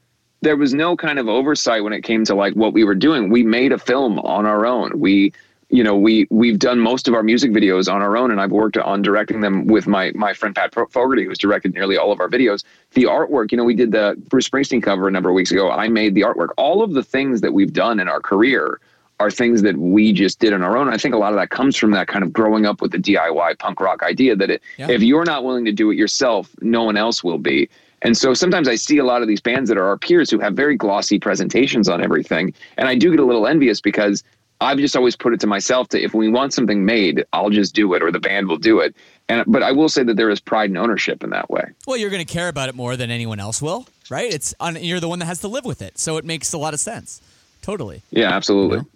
there 0.43 0.57
was 0.57 0.75
no 0.75 0.97
kind 0.97 1.19
of 1.19 1.29
oversight 1.29 1.85
when 1.85 1.93
it 1.93 2.03
came 2.03 2.25
to 2.25 2.35
like 2.35 2.55
what 2.55 2.73
we 2.73 2.85
were 2.85 2.95
doing. 2.95 3.31
We 3.31 3.43
made 3.43 3.73
a 3.73 3.79
film 3.79 4.19
on 4.21 4.47
our 4.47 4.67
own. 4.67 4.99
We 4.99 5.33
you 5.71 5.85
know 5.85 5.97
we 5.97 6.27
we've 6.31 6.59
done 6.59 6.81
most 6.81 7.07
of 7.07 7.15
our 7.15 7.23
music 7.23 7.53
videos 7.53 7.93
on 7.93 8.03
our 8.03 8.17
own 8.17 8.33
and 8.33 8.41
i've 8.41 8.51
worked 8.51 8.77
on 8.77 9.03
directing 9.03 9.41
them 9.41 9.67
with 9.67 9.87
my 9.87 10.11
my 10.17 10.35
friend 10.35 10.55
pat 10.55 10.75
fogarty 10.75 11.25
who's 11.25 11.39
directed 11.39 11.73
nearly 11.75 11.97
all 11.97 12.11
of 12.11 12.19
our 12.19 12.29
videos 12.29 12.65
the 12.95 13.05
artwork 13.05 13.53
you 13.53 13.57
know 13.57 13.63
we 13.63 13.75
did 13.75 13.93
the 13.93 14.21
bruce 14.29 14.49
springsteen 14.49 14.83
cover 14.83 15.07
a 15.07 15.11
number 15.13 15.29
of 15.29 15.35
weeks 15.35 15.53
ago 15.53 15.71
i 15.71 15.89
made 15.89 16.15
the 16.15 16.23
artwork 16.23 16.49
all 16.57 16.83
of 16.83 16.93
the 16.93 17.05
things 17.05 17.41
that 17.41 17.53
we've 17.53 17.73
done 17.73 18.01
in 18.01 18.09
our 18.09 18.21
career 18.21 18.81
are 19.21 19.31
things 19.31 19.61
that 19.63 19.77
we 19.77 20.13
just 20.13 20.39
did 20.39 20.55
on 20.55 20.63
our 20.63 20.77
own. 20.77 20.89
I 20.89 20.97
think 20.97 21.15
a 21.15 21.19
lot 21.19 21.33
of 21.33 21.39
that 21.39 21.51
comes 21.51 21.77
from 21.77 21.91
that 21.93 22.09
kind 22.09 22.25
of 22.25 22.33
growing 22.33 22.65
up 22.65 22.81
with 22.81 22.91
the 22.91 22.99
DIY 22.99 23.59
punk 23.59 23.81
rock 23.81 24.03
idea 24.03 24.35
that 24.35 24.51
it, 24.51 24.63
yeah. 24.79 24.91
if 24.91 25.03
you're 25.03 25.27
not 25.27 25.45
willing 25.45 25.67
to 25.67 25.73
do 25.73 25.91
it 25.91 25.97
yourself, 25.97 26.51
no 26.63 26.83
one 26.83 26.97
else 26.97 27.23
will 27.23 27.39
be. 27.39 27.69
And 28.03 28.17
so 28.17 28.33
sometimes 28.33 28.67
I 28.67 28.77
see 28.77 28.97
a 28.97 29.05
lot 29.05 29.21
of 29.21 29.29
these 29.29 29.43
bands 29.43 29.69
that 29.69 29.77
are 29.77 29.85
our 29.85 29.99
peers 29.99 30.31
who 30.31 30.39
have 30.39 30.55
very 30.55 30.75
glossy 30.75 31.19
presentations 31.19 31.87
on 31.87 32.03
everything. 32.03 32.55
And 32.79 32.89
I 32.89 32.95
do 32.95 33.11
get 33.11 33.21
a 33.21 33.25
little 33.25 33.47
envious 33.47 33.83
because 33.83 34.25
I've 34.63 34.79
just 34.79 34.97
always 34.97 35.17
put 35.17 35.35
it 35.35 35.41
to 35.41 35.47
myself 35.47 35.89
to 35.91 36.03
if 36.03 36.15
we 36.15 36.31
want 36.31 36.55
something 36.55 36.87
made, 36.87 37.23
I'll 37.35 37.51
just 37.51 37.75
do 37.75 37.93
it 37.93 38.03
or 38.03 38.11
the 38.11 38.21
band 38.21 38.49
will 38.49 38.57
do 38.57 38.81
it. 38.81 38.97
And 39.29 39.45
but 39.47 39.63
I 39.63 39.73
will 39.73 39.91
say 39.91 40.03
that 40.03 40.17
there 40.17 40.31
is 40.31 40.41
pride 40.41 40.71
and 40.71 40.79
ownership 40.79 41.23
in 41.23 41.29
that 41.31 41.51
way. 41.51 41.65
Well, 41.87 41.99
you're 41.99 42.11
going 42.11 42.25
to 42.25 42.33
care 42.33 42.49
about 42.49 42.71
it 42.71 42.75
more 42.75 42.97
than 42.97 43.11
anyone 43.11 43.39
else 43.39 43.61
will, 43.61 43.87
right? 44.09 44.33
It's 44.33 44.55
on, 44.61 44.83
you're 44.83 44.99
the 44.99 45.09
one 45.09 45.19
that 45.19 45.27
has 45.27 45.41
to 45.41 45.49
live 45.49 45.67
with 45.67 45.83
it, 45.83 45.99
so 45.99 46.17
it 46.17 46.25
makes 46.25 46.55
a 46.55 46.59
lot 46.59 46.73
of 46.73 46.81
sense. 46.81 47.21
Totally. 47.63 48.03
Yeah, 48.11 48.31
absolutely. 48.35 48.79
You 48.79 48.83
know? 48.83 48.89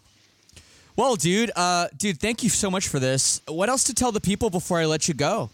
Well, 0.96 1.16
dude, 1.16 1.50
uh, 1.56 1.88
dude, 1.96 2.20
thank 2.20 2.42
you 2.42 2.48
so 2.48 2.70
much 2.70 2.88
for 2.88 2.98
this. 2.98 3.40
What 3.48 3.68
else 3.68 3.84
to 3.84 3.94
tell 3.94 4.12
the 4.12 4.20
people 4.20 4.48
before 4.50 4.78
I 4.78 4.86
let 4.86 5.08
you 5.08 5.14
go? 5.14 5.50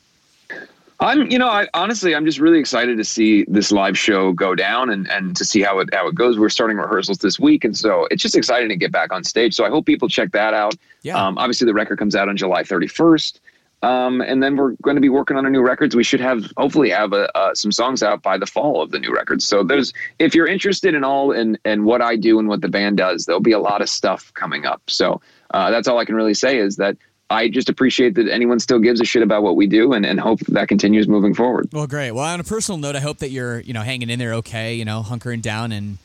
I'm, 1.02 1.30
you 1.30 1.38
know, 1.38 1.48
I 1.48 1.66
honestly, 1.72 2.14
I'm 2.14 2.26
just 2.26 2.38
really 2.38 2.58
excited 2.58 2.98
to 2.98 3.04
see 3.04 3.46
this 3.48 3.72
live 3.72 3.96
show 3.96 4.34
go 4.34 4.54
down 4.54 4.90
and, 4.90 5.10
and 5.10 5.34
to 5.36 5.46
see 5.46 5.62
how 5.62 5.78
it 5.78 5.88
how 5.94 6.08
it 6.08 6.14
goes. 6.14 6.38
We're 6.38 6.50
starting 6.50 6.76
rehearsals 6.76 7.18
this 7.18 7.40
week, 7.40 7.64
and 7.64 7.74
so 7.74 8.06
it's 8.10 8.22
just 8.22 8.36
exciting 8.36 8.68
to 8.68 8.76
get 8.76 8.92
back 8.92 9.10
on 9.10 9.24
stage. 9.24 9.54
So 9.54 9.64
I 9.64 9.70
hope 9.70 9.86
people 9.86 10.08
check 10.10 10.30
that 10.32 10.52
out. 10.52 10.74
Yeah. 11.00 11.16
Um, 11.16 11.38
obviously, 11.38 11.64
the 11.64 11.72
record 11.72 11.98
comes 11.98 12.14
out 12.14 12.28
on 12.28 12.36
July 12.36 12.64
31st, 12.64 13.40
um, 13.82 14.20
and 14.20 14.42
then 14.42 14.56
we're 14.56 14.72
going 14.82 14.96
to 14.96 15.00
be 15.00 15.08
working 15.08 15.36
on 15.36 15.46
a 15.46 15.50
new 15.50 15.62
records. 15.62 15.96
We 15.96 16.04
should 16.04 16.20
have 16.20 16.52
hopefully 16.56 16.90
have 16.90 17.12
a, 17.12 17.34
uh, 17.36 17.54
some 17.54 17.72
songs 17.72 18.02
out 18.02 18.22
by 18.22 18.36
the 18.36 18.46
fall 18.46 18.82
of 18.82 18.90
the 18.90 18.98
new 18.98 19.14
records. 19.14 19.44
So 19.44 19.62
there's 19.62 19.92
if 20.18 20.34
you're 20.34 20.46
interested 20.46 20.94
in 20.94 21.04
all 21.04 21.32
and 21.32 21.58
and 21.64 21.84
what 21.84 22.02
I 22.02 22.16
do 22.16 22.38
and 22.38 22.48
what 22.48 22.60
the 22.60 22.68
band 22.68 22.98
does, 22.98 23.24
there'll 23.24 23.40
be 23.40 23.52
a 23.52 23.58
lot 23.58 23.80
of 23.80 23.88
stuff 23.88 24.32
coming 24.34 24.66
up. 24.66 24.82
So 24.88 25.20
uh, 25.52 25.70
that's 25.70 25.88
all 25.88 25.98
I 25.98 26.04
can 26.04 26.14
really 26.14 26.34
say 26.34 26.58
is 26.58 26.76
that 26.76 26.96
I 27.30 27.48
just 27.48 27.68
appreciate 27.68 28.16
that 28.16 28.28
anyone 28.28 28.58
still 28.58 28.80
gives 28.80 29.00
a 29.00 29.04
shit 29.04 29.22
about 29.22 29.44
what 29.44 29.54
we 29.54 29.68
do 29.68 29.92
and, 29.92 30.04
and 30.04 30.18
hope 30.18 30.40
that 30.40 30.66
continues 30.66 31.06
moving 31.06 31.32
forward. 31.32 31.68
Well, 31.72 31.86
great. 31.86 32.10
Well, 32.10 32.24
on 32.24 32.40
a 32.40 32.44
personal 32.44 32.76
note, 32.76 32.96
I 32.96 33.00
hope 33.00 33.18
that 33.18 33.30
you're, 33.30 33.60
you 33.60 33.72
know, 33.72 33.82
hanging 33.82 34.10
in 34.10 34.18
there 34.18 34.34
okay, 34.34 34.74
you 34.74 34.84
know, 34.84 35.04
hunkering 35.06 35.40
down 35.40 35.70
and, 35.70 35.98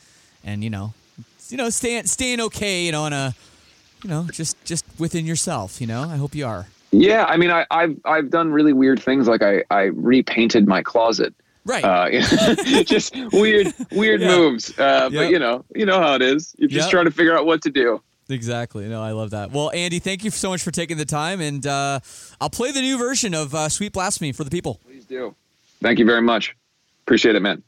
and, 0.44 0.62
you 0.62 0.70
know, 0.70 0.94
you 1.48 1.56
know, 1.56 1.68
staying, 1.68 2.06
staying 2.06 2.40
okay, 2.42 2.84
you 2.84 2.92
know, 2.92 3.02
on 3.02 3.12
a, 3.12 3.34
you 4.04 4.10
know, 4.10 4.28
just, 4.30 4.64
just 4.64 4.84
within 5.00 5.26
yourself, 5.26 5.80
you 5.80 5.88
know, 5.88 6.02
I 6.02 6.16
hope 6.16 6.36
you 6.36 6.46
are. 6.46 6.68
Yeah. 6.90 7.24
I 7.26 7.36
mean, 7.36 7.50
I, 7.50 7.66
I've, 7.70 7.98
I've 8.04 8.30
done 8.30 8.52
really 8.52 8.72
weird 8.72 9.00
things. 9.00 9.28
Like 9.28 9.42
I, 9.42 9.64
I 9.70 9.82
repainted 9.84 10.66
my 10.66 10.82
closet. 10.82 11.34
Right. 11.64 11.84
Uh, 11.84 12.10
just 12.84 13.14
weird, 13.32 13.74
weird 13.90 14.20
yeah. 14.20 14.28
moves. 14.28 14.78
Uh, 14.78 15.08
yep. 15.10 15.12
But 15.12 15.30
you 15.30 15.38
know, 15.38 15.64
you 15.74 15.84
know 15.84 15.98
how 15.98 16.14
it 16.14 16.22
is. 16.22 16.54
You're 16.58 16.68
just 16.68 16.86
yep. 16.86 16.90
trying 16.90 17.04
to 17.06 17.10
figure 17.10 17.36
out 17.36 17.44
what 17.44 17.62
to 17.62 17.70
do. 17.70 18.00
Exactly. 18.28 18.88
No, 18.88 19.02
I 19.02 19.12
love 19.12 19.30
that. 19.30 19.52
Well, 19.52 19.70
Andy, 19.72 19.98
thank 19.98 20.24
you 20.24 20.30
so 20.30 20.50
much 20.50 20.62
for 20.62 20.70
taking 20.70 20.96
the 20.96 21.04
time, 21.04 21.40
and 21.40 21.64
uh, 21.66 22.00
I'll 22.40 22.50
play 22.50 22.72
the 22.72 22.80
new 22.80 22.98
version 22.98 23.34
of 23.34 23.54
uh, 23.54 23.68
"Sweet 23.68 23.92
Blasphemy" 23.92 24.32
for 24.32 24.44
the 24.44 24.50
people. 24.50 24.80
Please 24.84 25.04
do. 25.04 25.34
Thank 25.80 25.98
you 25.98 26.06
very 26.06 26.22
much. 26.22 26.56
Appreciate 27.04 27.36
it, 27.36 27.40
man. 27.40 27.62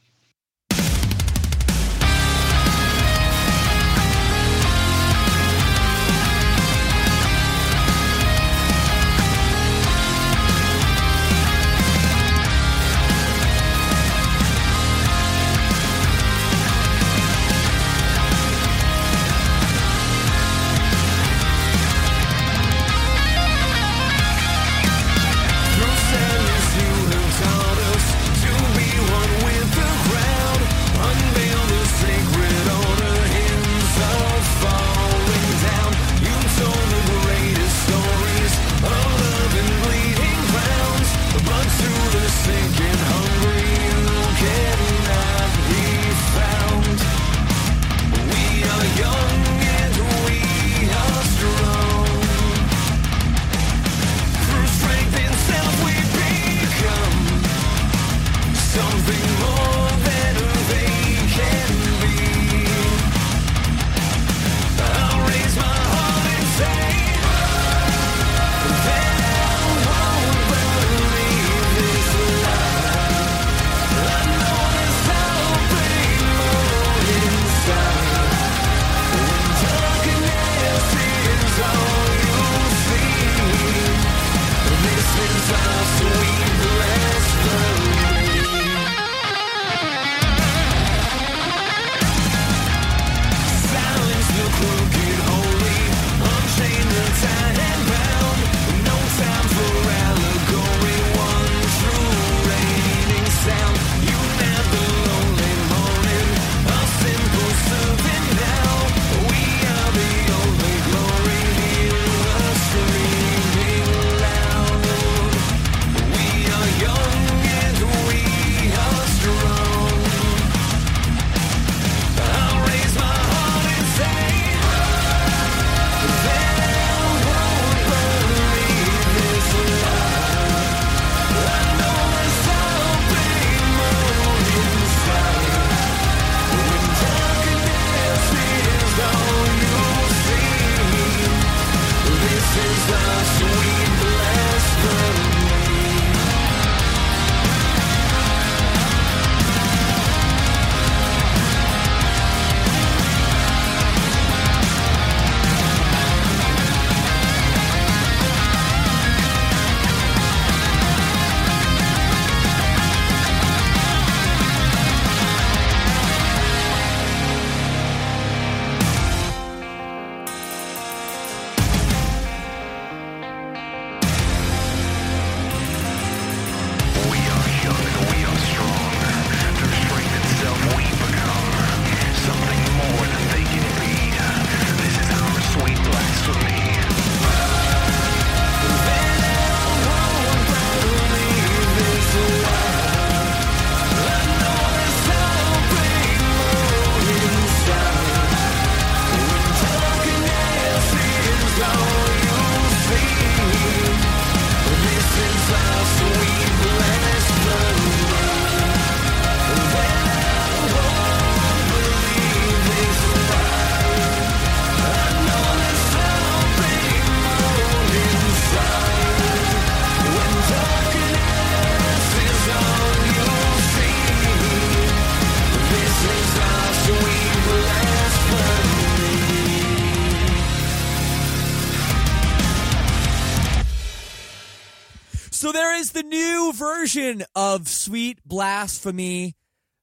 There 235.59 235.75
is 235.75 235.91
the 235.91 236.03
new 236.03 236.53
version 236.53 237.21
of 237.35 237.67
Sweet 237.67 238.19
Blasphemy 238.23 239.35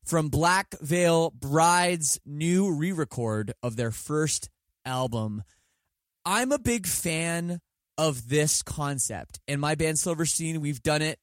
from 0.07 0.31
Black 0.31 0.75
Veil 0.81 1.31
Bride's 1.39 2.19
new 2.25 2.73
re 2.73 2.93
record 2.93 3.53
of 3.63 3.77
their 3.77 3.91
first 3.91 4.49
album. 4.87 5.43
I'm 6.25 6.51
a 6.51 6.59
big 6.59 6.87
fan 6.87 7.61
of 7.99 8.31
this 8.31 8.63
concept. 8.63 9.39
In 9.47 9.61
my 9.61 9.75
band 9.75 9.99
Silverstein, 9.99 10.63
we've 10.63 10.83
done 10.83 11.03
it. 11.03 11.19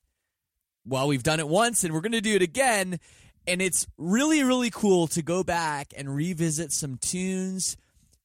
Well, 0.86 1.08
we've 1.08 1.24
done 1.24 1.40
it 1.40 1.48
once 1.48 1.84
and 1.84 1.92
we're 1.92 2.02
going 2.02 2.12
to 2.12 2.22
do 2.22 2.36
it 2.36 2.44
again. 2.44 3.00
And 3.48 3.60
it's 3.60 3.88
really, 3.98 4.44
really 4.44 4.70
cool 4.70 5.08
to 5.08 5.24
go 5.24 5.44
back 5.44 5.94
and 5.98 6.16
revisit 6.16 6.72
some 6.72 6.98
tunes. 6.98 7.76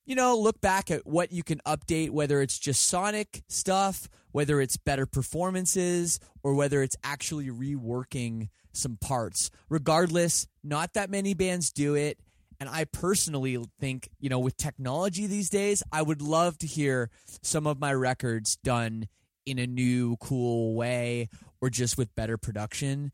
You 0.09 0.15
know, 0.15 0.39
look 0.39 0.63
back 0.63 0.91
at 0.91 1.07
what 1.07 1.33
you 1.33 1.43
can 1.43 1.61
update, 1.67 2.09
whether 2.09 2.41
it's 2.41 2.59
just 2.59 2.89
sonic 2.89 3.43
stuff, 3.47 4.09
whether 4.33 4.59
it's 4.59 4.79
better 4.79 5.05
performances, 5.05 6.19
or 6.43 6.55
whether 6.55 6.83
it's 6.83 6.97
actually 7.05 7.49
reworking 7.49 8.49
some 8.73 8.97
parts. 8.97 9.51
Regardless, 9.69 10.47
not 10.65 10.95
that 10.95 11.11
many 11.11 11.35
bands 11.35 11.71
do 11.71 11.95
it. 11.95 12.19
And 12.59 12.71
I 12.71 12.87
personally 12.87 13.63
think, 13.79 14.09
you 14.19 14.31
know, 14.31 14.39
with 14.39 14.57
technology 14.57 15.27
these 15.27 15.51
days, 15.51 15.83
I 15.93 16.01
would 16.01 16.23
love 16.23 16.57
to 16.61 16.67
hear 16.67 17.11
some 17.43 17.67
of 17.67 17.79
my 17.79 17.93
records 17.93 18.57
done 18.57 19.09
in 19.45 19.59
a 19.59 19.67
new, 19.67 20.17
cool 20.23 20.75
way 20.75 21.29
or 21.61 21.69
just 21.69 21.99
with 21.99 22.15
better 22.15 22.39
production 22.39 23.13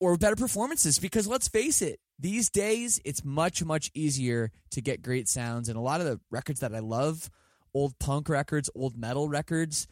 or 0.00 0.16
better 0.16 0.34
performances. 0.34 0.98
Because 0.98 1.28
let's 1.28 1.46
face 1.46 1.80
it, 1.80 2.00
these 2.18 2.50
days 2.50 3.00
it's 3.04 3.24
much, 3.24 3.64
much 3.64 3.90
easier 3.94 4.50
to 4.70 4.80
get 4.80 5.02
great 5.02 5.28
sounds. 5.28 5.68
And 5.68 5.76
a 5.76 5.80
lot 5.80 6.00
of 6.00 6.06
the 6.06 6.20
records 6.30 6.60
that 6.60 6.74
I 6.74 6.80
love, 6.80 7.30
old 7.72 7.98
punk 7.98 8.28
records, 8.28 8.70
old 8.74 8.96
metal 8.96 9.28
records, 9.28 9.86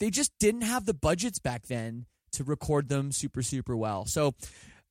they 0.00 0.10
just 0.10 0.32
didn't 0.38 0.62
have 0.62 0.86
the 0.86 0.94
budgets 0.94 1.38
back 1.38 1.66
then 1.66 2.06
to 2.32 2.44
record 2.44 2.88
them 2.88 3.12
super, 3.12 3.42
super 3.42 3.76
well. 3.76 4.04
So 4.04 4.34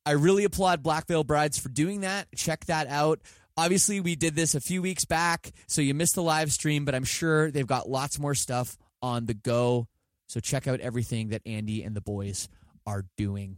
I 0.04 0.12
really 0.12 0.44
applaud 0.44 0.82
Black 0.82 1.06
Veil 1.06 1.24
Brides 1.24 1.58
for 1.58 1.68
doing 1.68 2.00
that. 2.00 2.28
Check 2.34 2.66
that 2.66 2.88
out. 2.88 3.20
Obviously, 3.56 4.00
we 4.00 4.14
did 4.14 4.36
this 4.36 4.54
a 4.54 4.60
few 4.60 4.80
weeks 4.80 5.04
back, 5.04 5.50
so 5.66 5.82
you 5.82 5.92
missed 5.92 6.14
the 6.14 6.22
live 6.22 6.52
stream, 6.52 6.84
but 6.84 6.94
I'm 6.94 7.04
sure 7.04 7.50
they've 7.50 7.66
got 7.66 7.88
lots 7.88 8.18
more 8.18 8.34
stuff 8.34 8.78
on 9.02 9.26
the 9.26 9.34
go. 9.34 9.88
So 10.28 10.40
check 10.40 10.68
out 10.68 10.80
everything 10.80 11.30
that 11.30 11.42
Andy 11.44 11.82
and 11.82 11.96
the 11.96 12.00
boys 12.00 12.48
are 12.86 13.04
doing. 13.16 13.56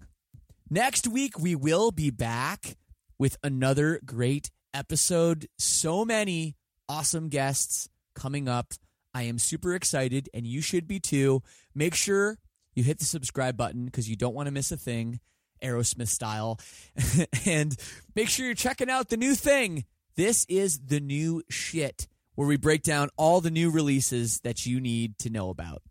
Next 0.71 1.07
week, 1.07 1.39
we 1.39 1.55
will 1.55 1.91
be 1.91 2.11
back 2.11 2.77
with 3.21 3.37
another 3.45 4.01
great 4.05 4.51
episode. 4.73 5.47
So 5.59 6.07
many 6.07 6.57
awesome 6.89 7.29
guests 7.29 7.87
coming 8.15 8.49
up. 8.49 8.73
I 9.13 9.25
am 9.25 9.39
super 9.39 9.75
excited, 9.75 10.31
and 10.33 10.47
you 10.47 10.63
should 10.63 10.89
be 10.89 11.01
too. 11.01 11.43
Make 11.75 11.95
sure 11.95 12.39
you 12.75 12.83
hit 12.83 12.99
the 12.99 13.05
subscribe 13.05 13.59
button 13.59 13.85
because 13.85 14.09
you 14.09 14.17
don't 14.17 14.35
want 14.35 14.47
to 14.47 14.53
miss 14.53 14.73
a 14.73 14.77
thing. 14.79 15.21
Aerosmith 15.63 16.09
style. 16.09 16.59
and 17.47 17.77
make 18.17 18.31
sure 18.31 18.47
you're 18.47 18.55
checking 18.55 18.89
out 18.89 19.11
the 19.11 19.19
new 19.19 19.35
thing. 19.35 19.85
This 20.17 20.47
is 20.49 20.81
the 20.81 21.01
new 21.01 21.43
shit, 21.51 22.09
where 22.37 22.49
we 22.49 22.57
break 22.57 22.83
down 22.83 23.11
all 23.19 23.43
the 23.43 23.51
new 23.51 23.71
releases 23.71 24.41
that 24.41 24.65
you 24.65 24.81
need 24.81 25.19
to 25.19 25.29
know 25.29 25.51
about. 25.51 25.83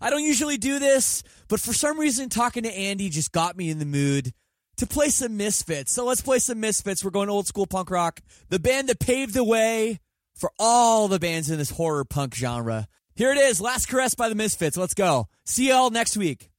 I 0.00 0.10
don't 0.10 0.24
usually 0.24 0.56
do 0.56 0.80
this, 0.80 1.22
but 1.46 1.60
for 1.60 1.72
some 1.72 2.00
reason, 2.00 2.28
talking 2.28 2.64
to 2.64 2.76
Andy 2.76 3.10
just 3.10 3.30
got 3.30 3.56
me 3.56 3.70
in 3.70 3.78
the 3.78 3.86
mood 3.86 4.32
to 4.76 4.86
play 4.86 5.08
some 5.08 5.36
Misfits. 5.36 5.92
So 5.92 6.04
let's 6.04 6.20
play 6.20 6.38
some 6.38 6.60
Misfits. 6.60 7.04
We're 7.04 7.10
going 7.10 7.28
old 7.28 7.46
school 7.46 7.66
punk 7.66 7.90
rock, 7.90 8.20
the 8.48 8.58
band 8.58 8.88
that 8.88 9.00
paved 9.00 9.34
the 9.34 9.44
way 9.44 10.00
for 10.34 10.50
all 10.58 11.08
the 11.08 11.18
bands 11.18 11.50
in 11.50 11.58
this 11.58 11.70
horror 11.70 12.04
punk 12.04 12.34
genre. 12.34 12.88
Here 13.14 13.30
it 13.30 13.38
is, 13.38 13.60
Last 13.60 13.86
Caress 13.86 14.14
by 14.14 14.28
the 14.28 14.34
Misfits. 14.34 14.76
Let's 14.76 14.94
go. 14.94 15.28
See 15.44 15.68
y'all 15.68 15.90
next 15.90 16.16
week. 16.16 16.50